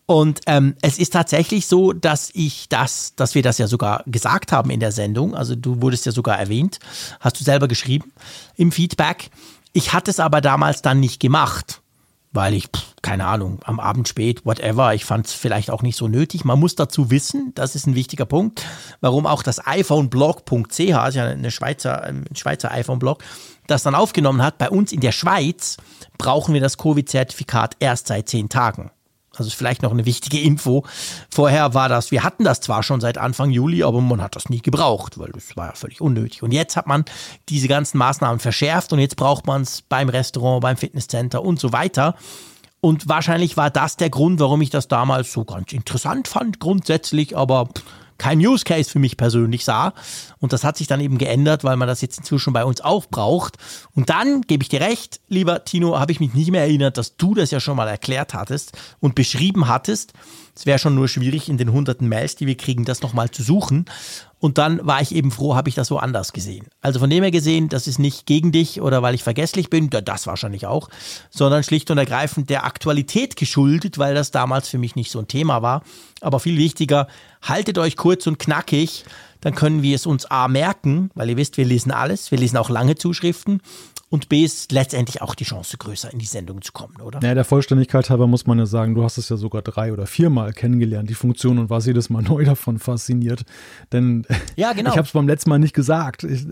[0.08, 4.52] Und ähm, es ist tatsächlich so, dass ich das, dass wir das ja sogar gesagt
[4.52, 5.36] haben in der Sendung.
[5.36, 6.80] Also du wurdest ja sogar erwähnt,
[7.20, 8.12] hast du selber geschrieben
[8.56, 9.32] im Feedback.
[9.74, 11.82] Ich hatte es aber damals dann nicht gemacht
[12.36, 12.68] weil ich,
[13.02, 16.44] keine Ahnung, am Abend spät, whatever, ich fand es vielleicht auch nicht so nötig.
[16.44, 18.64] Man muss dazu wissen, das ist ein wichtiger Punkt,
[19.00, 23.24] warum auch das iPhoneblog.ch, ja eine Schweizer, ein Schweizer iPhone-Blog,
[23.68, 25.78] das dann aufgenommen hat, bei uns in der Schweiz
[26.18, 28.92] brauchen wir das Covid-Zertifikat erst seit zehn Tagen.
[29.38, 30.84] Also vielleicht noch eine wichtige Info.
[31.30, 34.50] Vorher war das, wir hatten das zwar schon seit Anfang Juli, aber man hat das
[34.50, 36.44] nie gebraucht, weil das war ja völlig unnötig.
[36.44, 37.06] Und jetzt hat man
[37.50, 41.72] diese ganzen Maßnahmen verschärft und jetzt braucht man es beim Restaurant, beim Fitnesscenter und so
[41.72, 42.16] weiter.
[42.82, 47.36] Und wahrscheinlich war das der Grund, warum ich das damals so ganz interessant fand, grundsätzlich,
[47.36, 47.84] aber pff,
[48.18, 49.94] kein Use Case für mich persönlich sah.
[50.40, 53.06] Und das hat sich dann eben geändert, weil man das jetzt inzwischen bei uns auch
[53.08, 53.58] braucht.
[53.94, 57.18] Und dann gebe ich dir recht, lieber Tino, habe ich mich nicht mehr erinnert, dass
[57.18, 60.14] du das ja schon mal erklärt hattest und beschrieben hattest.
[60.56, 63.44] Es wäre schon nur schwierig, in den hunderten Mails, die wir kriegen, das nochmal zu
[63.44, 63.86] suchen.
[64.40, 66.68] Und dann war ich eben froh, habe ich das so anders gesehen.
[66.82, 69.90] Also von dem her gesehen, das ist nicht gegen dich oder weil ich vergesslich bin,
[69.90, 70.90] das wahrscheinlich auch,
[71.30, 75.28] sondern schlicht und ergreifend der Aktualität geschuldet, weil das damals für mich nicht so ein
[75.28, 75.84] Thema war.
[76.22, 77.08] Aber viel wichtiger,
[77.42, 79.04] haltet euch kurz und knackig,
[79.46, 82.58] dann können wir es uns A merken, weil ihr wisst, wir lesen alles, wir lesen
[82.58, 83.62] auch lange Zuschriften
[84.16, 87.20] und B ist letztendlich auch die Chance größer, in die Sendung zu kommen, oder?
[87.24, 90.06] Ja, der Vollständigkeit halber muss man ja sagen, du hast es ja sogar drei oder
[90.06, 93.44] viermal kennengelernt, die Funktion, und warst jedes Mal neu davon fasziniert.
[93.92, 94.92] Denn ja, genau.
[94.92, 96.24] ich habe es beim letzten Mal nicht gesagt.
[96.24, 96.46] Ich,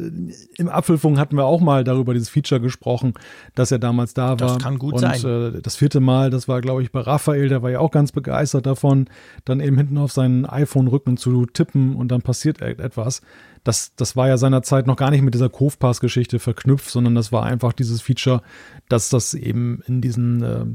[0.58, 3.14] Im Apfelfunk hatten wir auch mal darüber dieses Feature gesprochen,
[3.54, 4.38] dass er damals da war.
[4.38, 5.24] Das kann gut und, sein.
[5.24, 8.12] Äh, das vierte Mal, das war, glaube ich, bei Raphael, der war ja auch ganz
[8.12, 9.06] begeistert davon,
[9.46, 13.22] dann eben hinten auf seinen iPhone-Rücken zu tippen und dann passiert etwas
[13.64, 17.44] das, das war ja seinerzeit noch gar nicht mit dieser Cove-Pass-Geschichte verknüpft, sondern das war
[17.44, 18.42] einfach dieses Feature,
[18.90, 20.66] dass das eben in diesen äh,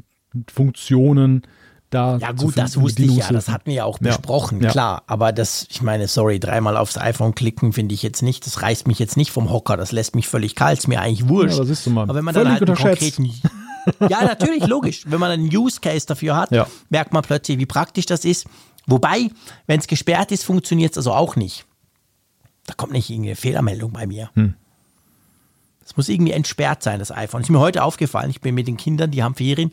[0.51, 1.43] Funktionen
[1.91, 2.17] da.
[2.19, 4.71] Ja, gut, das wusste ich ja, das hatten wir ja auch besprochen, ja.
[4.71, 5.03] klar.
[5.07, 8.87] Aber das, ich meine, sorry, dreimal aufs iPhone klicken finde ich jetzt nicht, das reißt
[8.87, 11.55] mich jetzt nicht vom Hocker, das lässt mich völlig kalt, ist mir eigentlich wurscht.
[11.55, 12.05] Ja, das siehst du mal.
[12.05, 13.31] Aber wenn man dann halt einen konkreten.
[14.09, 15.03] ja, natürlich, logisch.
[15.07, 16.67] Wenn man einen Use Case dafür hat, ja.
[16.89, 18.47] merkt man plötzlich, wie praktisch das ist.
[18.87, 19.31] Wobei,
[19.67, 21.67] wenn es gesperrt ist, funktioniert es also auch nicht.
[22.69, 24.31] Da kommt nicht irgendeine Fehlermeldung bei mir.
[24.35, 24.55] Hm.
[25.87, 27.41] Es muss irgendwie entsperrt sein, das iPhone.
[27.41, 29.71] Ist mir heute aufgefallen, ich bin mit den Kindern, die haben Ferien,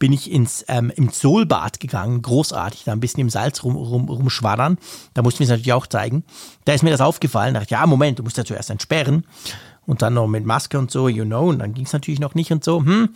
[0.00, 4.08] bin ich ins, ähm, im Zoolbad gegangen, großartig, da ein bisschen im Salz rum, rum,
[4.08, 4.76] rumschwaddern.
[5.14, 6.24] Da mussten wir es natürlich auch zeigen.
[6.64, 9.24] Da ist mir das aufgefallen, da dachte ich, ja, Moment, du musst ja zuerst entsperren
[9.86, 12.34] und dann noch mit Maske und so, you know, und dann ging es natürlich noch
[12.34, 12.84] nicht und so.
[12.84, 13.10] Hm.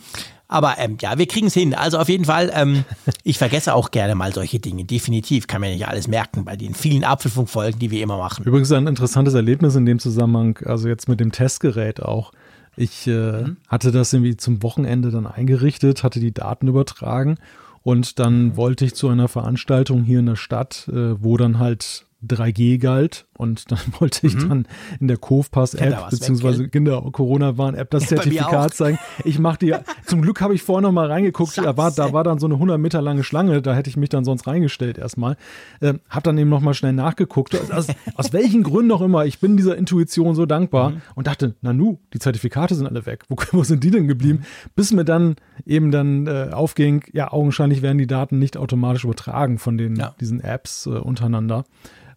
[0.47, 1.73] Aber ähm, ja, wir kriegen es hin.
[1.73, 2.85] Also auf jeden Fall, ähm,
[3.23, 4.85] ich vergesse auch gerne mal solche Dinge.
[4.85, 8.45] Definitiv kann man ja nicht alles merken bei den vielen Apfelfunkfolgen, die wir immer machen.
[8.45, 12.31] Übrigens ein interessantes Erlebnis in dem Zusammenhang, also jetzt mit dem Testgerät auch.
[12.77, 13.57] Ich äh, mhm.
[13.67, 17.37] hatte das irgendwie zum Wochenende dann eingerichtet, hatte die Daten übertragen
[17.83, 18.57] und dann mhm.
[18.57, 23.25] wollte ich zu einer Veranstaltung hier in der Stadt, äh, wo dann halt 3G galt
[23.37, 24.49] und dann wollte ich mhm.
[24.49, 24.67] dann
[24.99, 28.99] in der Kofpass-App beziehungsweise in der Corona-Warn-App das ja, Zertifikat zeigen.
[29.23, 32.23] Ich mache die, zum Glück habe ich vorher noch mal reingeguckt, da war, da war
[32.23, 35.37] dann so eine 100 Meter lange Schlange, da hätte ich mich dann sonst reingestellt erstmal.
[35.81, 39.39] Ähm, hab dann eben noch mal schnell nachgeguckt, aus, aus welchen Gründen auch immer, ich
[39.39, 41.01] bin dieser Intuition so dankbar mhm.
[41.15, 44.39] und dachte, Nanu, die Zertifikate sind alle weg, wo, wo sind die denn geblieben?
[44.39, 44.71] Mhm.
[44.75, 45.35] Bis mir dann
[45.65, 50.15] eben dann äh, aufging, ja augenscheinlich werden die Daten nicht automatisch übertragen von den, ja.
[50.19, 51.65] diesen Apps äh, untereinander.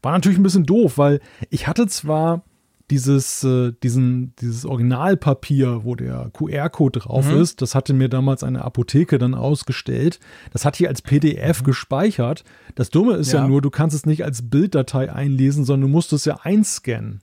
[0.02, 1.09] War natürlich ein bisschen doof, weil
[1.50, 2.44] ich hatte zwar
[2.90, 7.40] dieses, äh, diesen, dieses Originalpapier, wo der QR-Code drauf mhm.
[7.40, 10.18] ist, das hatte mir damals eine Apotheke dann ausgestellt.
[10.52, 11.66] Das hat hier als PDF mhm.
[11.66, 12.44] gespeichert.
[12.74, 13.42] Das Dumme ist ja.
[13.42, 17.20] ja nur, du kannst es nicht als Bilddatei einlesen, sondern du musst es ja einscannen.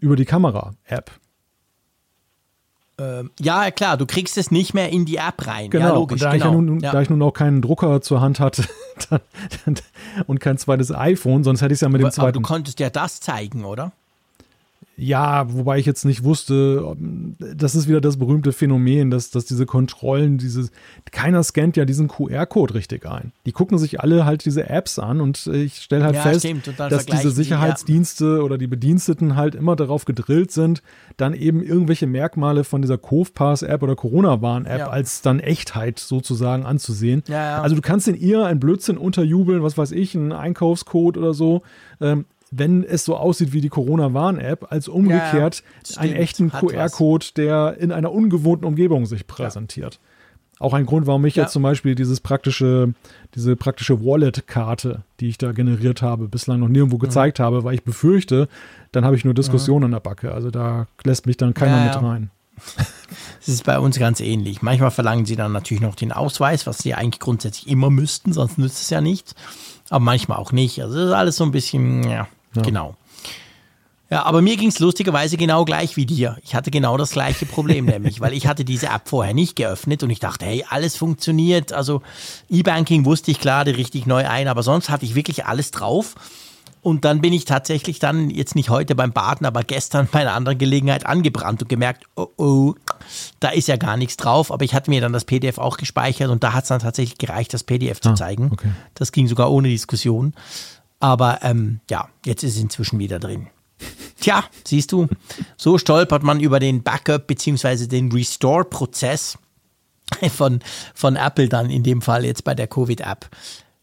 [0.00, 1.10] Über die Kamera-App.
[3.00, 5.70] Ähm, ja, klar, du kriegst es nicht mehr in die App rein.
[5.70, 6.20] Genau, ja, logisch.
[6.20, 6.44] Und da, genau.
[6.44, 6.92] ich ja nun, ja.
[6.92, 8.64] da ich nun auch keinen Drucker zur Hand hatte
[9.10, 9.20] dann,
[9.64, 9.74] dann,
[10.26, 12.20] und kein zweites iPhone, sonst hätte ich es ja mit dem zweiten.
[12.20, 13.92] Aber du konntest ja das zeigen, oder?
[15.00, 16.94] Ja, wobei ich jetzt nicht wusste,
[17.38, 20.70] das ist wieder das berühmte Phänomen, dass, dass diese Kontrollen, dieses,
[21.10, 23.32] keiner scannt ja diesen QR-Code richtig ein.
[23.46, 26.46] Die gucken sich alle halt diese Apps an und ich stelle halt ja, fest,
[26.76, 28.42] dass diese Sicherheitsdienste die, ja.
[28.42, 30.82] oder die Bediensteten halt immer darauf gedrillt sind,
[31.16, 34.90] dann eben irgendwelche Merkmale von dieser Cove-Pass-App oder Corona-Warn-App ja.
[34.90, 37.22] als dann Echtheit sozusagen anzusehen.
[37.30, 41.62] Also du kannst in ihr ein Blödsinn unterjubeln, was weiß ich, einen Einkaufscode oder so.
[42.02, 47.76] Ähm, wenn es so aussieht wie die Corona-Warn-App, als umgekehrt ja, einen echten QR-Code, der
[47.78, 49.94] in einer ungewohnten Umgebung sich präsentiert.
[49.94, 50.00] Ja.
[50.60, 51.44] Auch ein Grund, warum ich ja.
[51.44, 52.92] jetzt zum Beispiel dieses praktische,
[53.34, 57.00] diese praktische Wallet-Karte, die ich da generiert habe, bislang noch nirgendwo mhm.
[57.00, 58.46] gezeigt habe, weil ich befürchte,
[58.92, 59.84] dann habe ich nur Diskussionen mhm.
[59.86, 60.34] an der Backe.
[60.34, 62.30] Also da lässt mich dann keiner mit rein.
[63.40, 64.60] Es ist bei uns ganz ähnlich.
[64.60, 68.58] Manchmal verlangen sie dann natürlich noch den Ausweis, was sie eigentlich grundsätzlich immer müssten, sonst
[68.58, 69.34] nützt es ja nichts.
[69.88, 70.82] Aber manchmal auch nicht.
[70.82, 72.62] Also das ist alles so ein bisschen, ja, ja.
[72.62, 72.96] Genau.
[74.10, 76.36] Ja, aber mir ging es lustigerweise genau gleich wie dir.
[76.42, 80.02] Ich hatte genau das gleiche Problem, nämlich, weil ich hatte diese App vorher nicht geöffnet
[80.02, 81.72] und ich dachte, hey, alles funktioniert.
[81.72, 82.02] Also
[82.48, 86.16] E-Banking wusste ich klar, die richtig neu ein, aber sonst hatte ich wirklich alles drauf.
[86.82, 90.32] Und dann bin ich tatsächlich dann, jetzt nicht heute beim Baden, aber gestern bei einer
[90.32, 92.74] anderen Gelegenheit angebrannt und gemerkt, oh oh,
[93.38, 94.50] da ist ja gar nichts drauf.
[94.50, 97.18] Aber ich hatte mir dann das PDF auch gespeichert und da hat es dann tatsächlich
[97.18, 98.50] gereicht, das PDF zu ah, zeigen.
[98.52, 98.70] Okay.
[98.94, 100.32] Das ging sogar ohne Diskussion.
[101.00, 103.48] Aber ähm, ja, jetzt ist es inzwischen wieder drin.
[104.20, 105.08] Tja, siehst du,
[105.56, 107.86] so stolpert man über den Backup bzw.
[107.86, 109.38] den Restore-Prozess
[110.36, 110.60] von,
[110.94, 113.30] von Apple dann in dem Fall jetzt bei der Covid-App.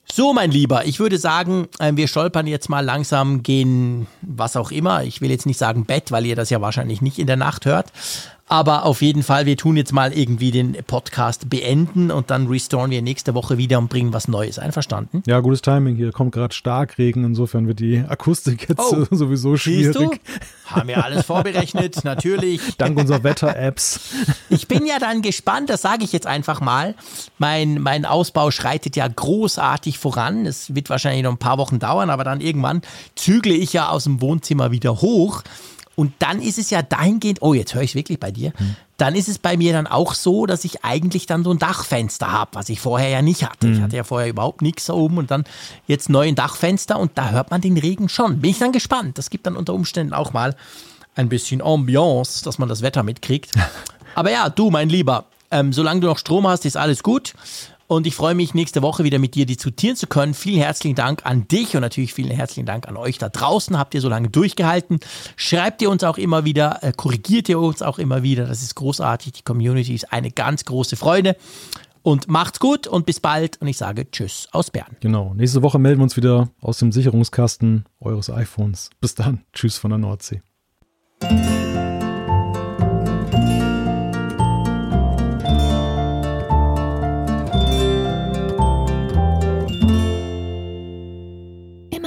[0.09, 4.71] So, mein Lieber, ich würde sagen, äh, wir stolpern jetzt mal langsam gehen, was auch
[4.71, 5.03] immer.
[5.03, 7.65] Ich will jetzt nicht sagen Bett, weil ihr das ja wahrscheinlich nicht in der Nacht
[7.65, 7.91] hört.
[8.49, 12.91] Aber auf jeden Fall, wir tun jetzt mal irgendwie den Podcast beenden und dann restoren
[12.91, 14.57] wir nächste Woche wieder und bringen was Neues.
[14.57, 15.21] Einverstanden?
[15.27, 16.13] Ja, gutes Timing hier.
[16.13, 19.97] Kommt gerade Starkregen, insofern wird die Akustik jetzt oh, sowieso schwierig.
[19.97, 20.11] Siehst du?
[20.65, 22.61] Haben wir alles vorberechnet, natürlich.
[22.77, 23.99] Dank unserer Wetter-Apps.
[24.49, 26.95] Ich bin ja dann gespannt, das sage ich jetzt einfach mal.
[27.37, 30.45] Mein, mein Ausbau schreitet ja großartig voran.
[30.45, 32.81] Es wird wahrscheinlich noch ein paar Wochen dauern, aber dann irgendwann
[33.15, 35.43] zügle ich ja aus dem Wohnzimmer wieder hoch.
[35.97, 38.75] Und dann ist es ja dahingehend, oh, jetzt höre ich wirklich bei dir, hm.
[38.97, 42.31] dann ist es bei mir dann auch so, dass ich eigentlich dann so ein Dachfenster
[42.31, 43.65] habe, was ich vorher ja nicht hatte.
[43.65, 43.73] Hm.
[43.73, 45.43] Ich hatte ja vorher überhaupt nichts da oben und dann
[45.87, 48.41] jetzt neu ein Dachfenster und da hört man den Regen schon.
[48.41, 49.17] Bin ich dann gespannt.
[49.17, 50.55] Das gibt dann unter Umständen auch mal
[51.15, 53.53] ein bisschen Ambiance, dass man das Wetter mitkriegt.
[54.15, 57.33] Aber ja, du, mein Lieber, ähm, solange du noch Strom hast, ist alles gut.
[57.87, 60.33] Und ich freue mich, nächste Woche wieder mit dir diskutieren zu können.
[60.33, 63.79] Vielen herzlichen Dank an dich und natürlich vielen herzlichen Dank an euch da draußen.
[63.79, 64.99] Habt ihr so lange durchgehalten?
[65.37, 68.45] Schreibt ihr uns auch immer wieder, äh, korrigiert ihr uns auch immer wieder.
[68.45, 69.31] Das ist großartig.
[69.31, 71.37] Die Community ist eine ganz große Freude.
[72.03, 73.61] Und macht's gut und bis bald.
[73.61, 74.97] Und ich sage Tschüss aus Bern.
[74.99, 75.33] Genau.
[75.33, 78.89] Nächste Woche melden wir uns wieder aus dem Sicherungskasten eures iPhones.
[78.99, 79.43] Bis dann.
[79.53, 80.41] Tschüss von der Nordsee.